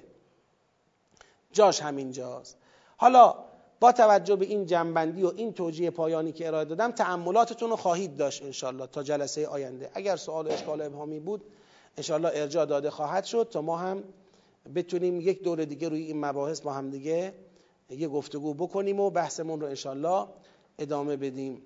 [1.53, 2.57] جاش همینجاست.
[2.97, 3.35] حالا
[3.81, 8.17] با توجه به این جنبندی و این توجیه پایانی که ارائه دادم تعملاتتون رو خواهید
[8.17, 9.91] داشت انشالله تا جلسه آینده.
[9.95, 11.45] اگر سوال اشکال ابهامی بود
[11.97, 14.05] انشالله ارجاع داده خواهد شد تا ما هم
[14.75, 17.35] بتونیم یک دور دیگه روی این مباحث با هم دیگه
[17.91, 20.27] یه گفتگو بکنیم و بحثمون رو انشالله
[20.79, 21.63] ادامه بدیم.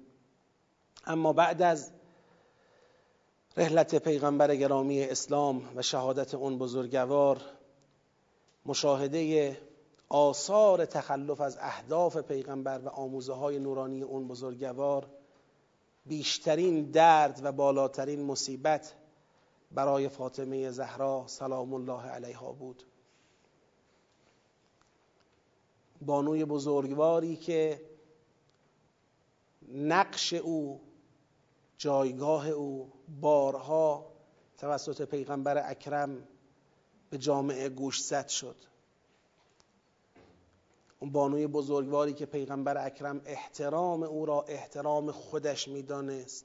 [1.07, 1.90] اما بعد از
[3.56, 7.40] رحلت پیغمبر گرامی اسلام و شهادت اون بزرگوار
[8.66, 9.56] مشاهده
[10.08, 15.06] آثار تخلف از اهداف پیغمبر و آموزه های نورانی اون بزرگوار
[16.06, 18.94] بیشترین درد و بالاترین مصیبت
[19.72, 22.82] برای فاطمه زهرا سلام الله علیها بود.
[26.00, 27.80] بانوی بزرگواری که
[29.72, 30.80] نقش او
[31.78, 34.12] جایگاه او بارها
[34.59, 36.28] توسط پیغمبر اکرم
[37.11, 38.57] به جامعه گوش زد شد.
[41.01, 46.44] اون بانوی بزرگواری که پیغمبر اکرم احترام او را احترام خودش می‌دانست.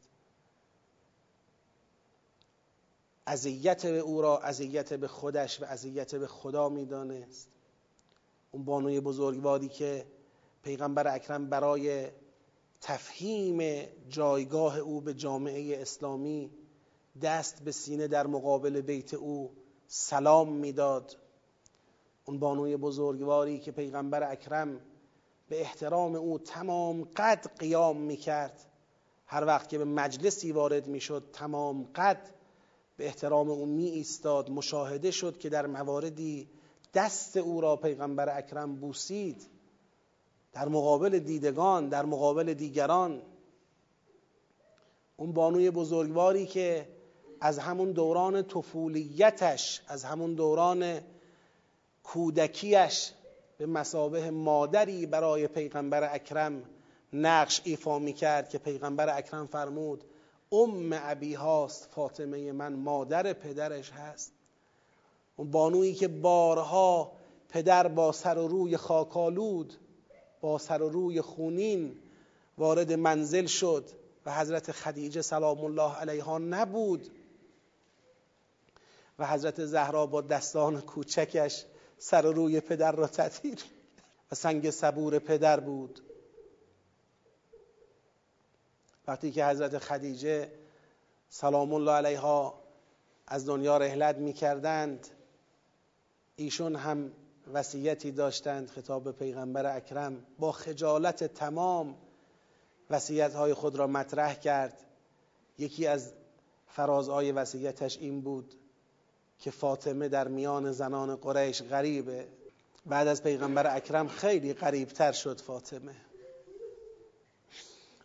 [3.28, 7.50] اذیت به او را اذیت به خودش و اذیت به خدا می‌دانست.
[8.52, 10.06] اون بانوی بزرگواری که
[10.64, 12.12] پیغمبر اکرم برای
[12.82, 16.52] تفهیم جایگاه او به جامعه اسلامی
[17.22, 19.52] دست به سینه در مقابل بیت او
[19.88, 21.18] سلام می‌داد.
[22.26, 24.80] اون بانوی بزرگواری که پیغمبر اکرم
[25.50, 28.66] به احترام او تمام قد قیام می‌کرد.
[29.26, 32.30] هر وقت که به مجلسی وارد می‌شد تمام قد
[32.98, 36.50] به احترام او می ایستاد مشاهده شد که در مواردی
[36.94, 39.48] دست او را پیغمبر اکرم بوسید.
[40.54, 43.22] در مقابل دیدگان در مقابل دیگران.
[45.18, 46.88] اون بانوی بزرگواری که
[47.42, 51.00] از همون دوران طفولیتش از همون دوران
[52.04, 53.12] کودکیش
[53.58, 56.64] به مسابه مادری برای پیغمبر اکرم
[57.14, 60.04] نقش ایفا می کرد که پیغمبر اکرم فرمود
[60.52, 64.32] ام ابی هاست فاطمه من مادر پدرش هست.
[65.36, 67.12] اون بانویی که بارها
[67.50, 69.74] پدر با سر و روی خاکالود
[70.42, 71.96] با سر و روی خونین
[72.58, 73.90] وارد منزل شد
[74.26, 77.10] و حضرت خدیجه سلام الله علیها نبود.
[79.20, 81.66] و حضرت زهرا با دستان کوچکش
[81.98, 83.60] سر و روی پدر را تطهیر
[84.32, 86.02] و سنگ صبور پدر بود.
[89.08, 90.52] وقتی که حضرت خدیجه
[91.30, 92.62] سلام الله علیها
[93.28, 95.08] از دنیا رحلت می کردند
[96.36, 97.12] ایشون هم
[97.54, 101.96] وصیتی داشتند خطاب پیغمبر اکرم با خجالت تمام
[102.90, 104.78] وصیت های خود را مطرح کرد.
[105.58, 106.12] یکی از
[106.68, 108.56] فرازهای وصیتش این بود
[109.40, 112.28] که فاطمه در میان زنان قریش غریبه.
[112.86, 115.96] بعد از پیغمبر اکرم خیلی غریبتر شد فاطمه.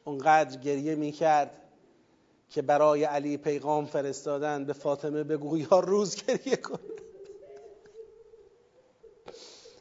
[0.04, 1.62] اونقدر گریه می‌کرد
[2.50, 6.78] که برای علی پیغام فرستادن به فاطمه بگو یا روز گریه کن.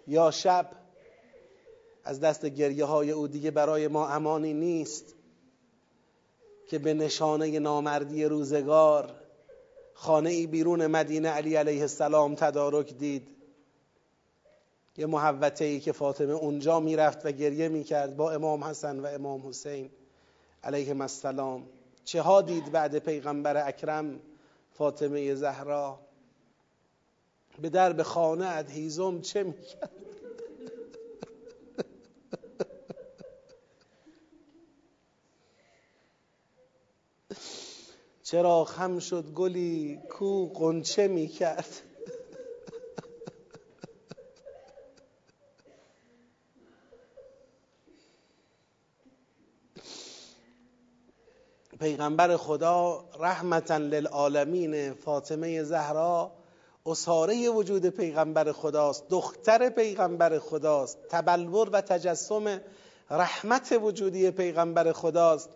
[0.07, 0.71] یا شب
[2.03, 5.15] از دست گریه های او دیگه برای ما امانی نیست
[6.67, 9.13] که به نشانه نامردی روزگار
[9.93, 13.27] خانه ای بیرون مدینه علی علیه السلام تدارک دید.
[14.97, 19.47] یه محوته ای که فاطمه اونجا می‌رفت و گریه می‌کرد با امام حسن و امام
[19.47, 19.89] حسین
[20.63, 21.67] علیه السلام.
[22.03, 24.19] چه ها دید بعد پیغمبر اکرم
[24.73, 25.99] فاطمه زهرا؟
[27.61, 29.91] به درب خانه اد هیزم چه می‌کرد؟
[38.23, 41.81] چرا خم شد گلی کو قنچه می‌کرد؟
[51.79, 56.31] پیغمبر خدا رحمتا للعالمین فاطمه زهرا
[56.85, 62.61] اصاره وجود پیغمبر خداست دختر پیغمبر خداست تبلور و تجسم
[63.09, 65.49] رحمت وجودی پیغمبر خداست.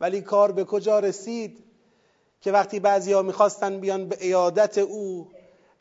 [0.00, 1.64] ولی کار به کجا رسید؟
[2.40, 5.30] که وقتی بعضی ها می‌خواستن بیان به ایادت او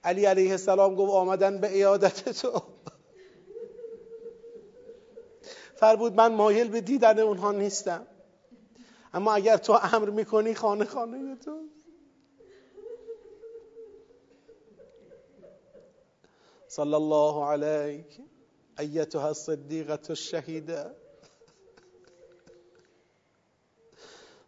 [0.03, 2.61] علی علیه السلام گفت آمدن به ایادت تو.
[5.75, 8.07] فرمود من مایل به دیدن اونها نیستم.
[9.13, 11.51] اما اگر تو امر می‌کنی خانه خانه تو.
[16.73, 18.21] صلی الله علیک
[18.79, 20.95] ایتها الصدیقه الشهیده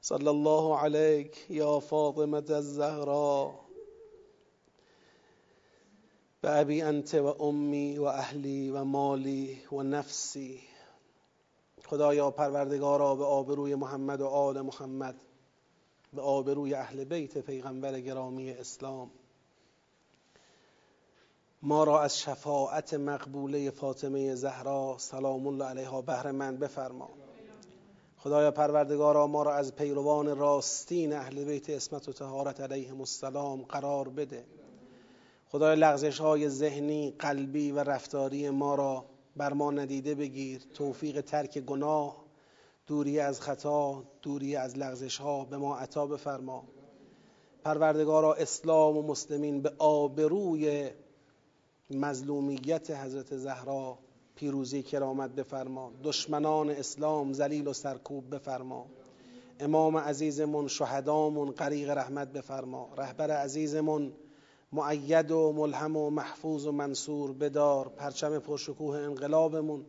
[0.02, 3.60] صلی الله علیک یا فاطمه الزهرا
[6.42, 10.60] به ابی انت و امی و اهلی و مالی و نفسی
[11.86, 15.16] خدایا پروردگارا به آبروی محمد و آل محمد
[16.14, 19.12] به آبروی اهل بیت پیغمبر گرامی اسلام.
[21.62, 27.10] ما را از شفاعت مقبوله فاطمه زهرا سلام الله علیها بهره مند بفرما.
[28.18, 34.10] خدایا پروردگارا ما را از پیروان راستین اهل بیت اسمت و تهارت علیهم السلام قرار
[34.10, 34.46] بده.
[35.48, 39.06] خدایا لغزش های ذهنی قلبی و رفتاری ما را
[39.36, 40.62] بر ما ندیده بگیر.
[40.74, 42.26] توفیق ترک گناه
[42.88, 46.64] دوری از خطا دوری از لغزش ها به ما عطا بفرما.
[47.64, 50.90] پروردگارا اسلام و مسلمین به آبروی
[51.90, 53.98] مظلومیت حضرت زهرا
[54.36, 55.92] پیروزی کرامت بفرما.
[56.04, 58.86] دشمنان اسلام ذلیل و سرکوب بفرما.
[59.60, 62.90] امام عزیزمون شهدامون غریق رحمت بفرما.
[62.98, 64.14] رهبر عزیزمون
[64.72, 69.86] معید و ملهم و محفوظ و منصور بدار پرچم پرشکوه انقلابمون.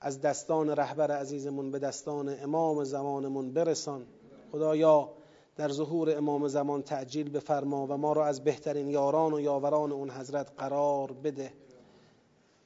[0.00, 4.06] از دستان رهبر عزیزمون به دستان امام زمانمون برسان.
[4.52, 5.08] خدایا
[5.56, 10.10] در ظهور امام زمان تعجیل بفرما و ما را از بهترین یاران و یاوران اون
[10.10, 11.52] حضرت قرار بده.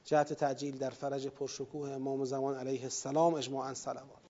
[0.03, 4.21] جهت تعجیل در فرج پرشکوه امام زمان علیه السلام اجماعا صلوات.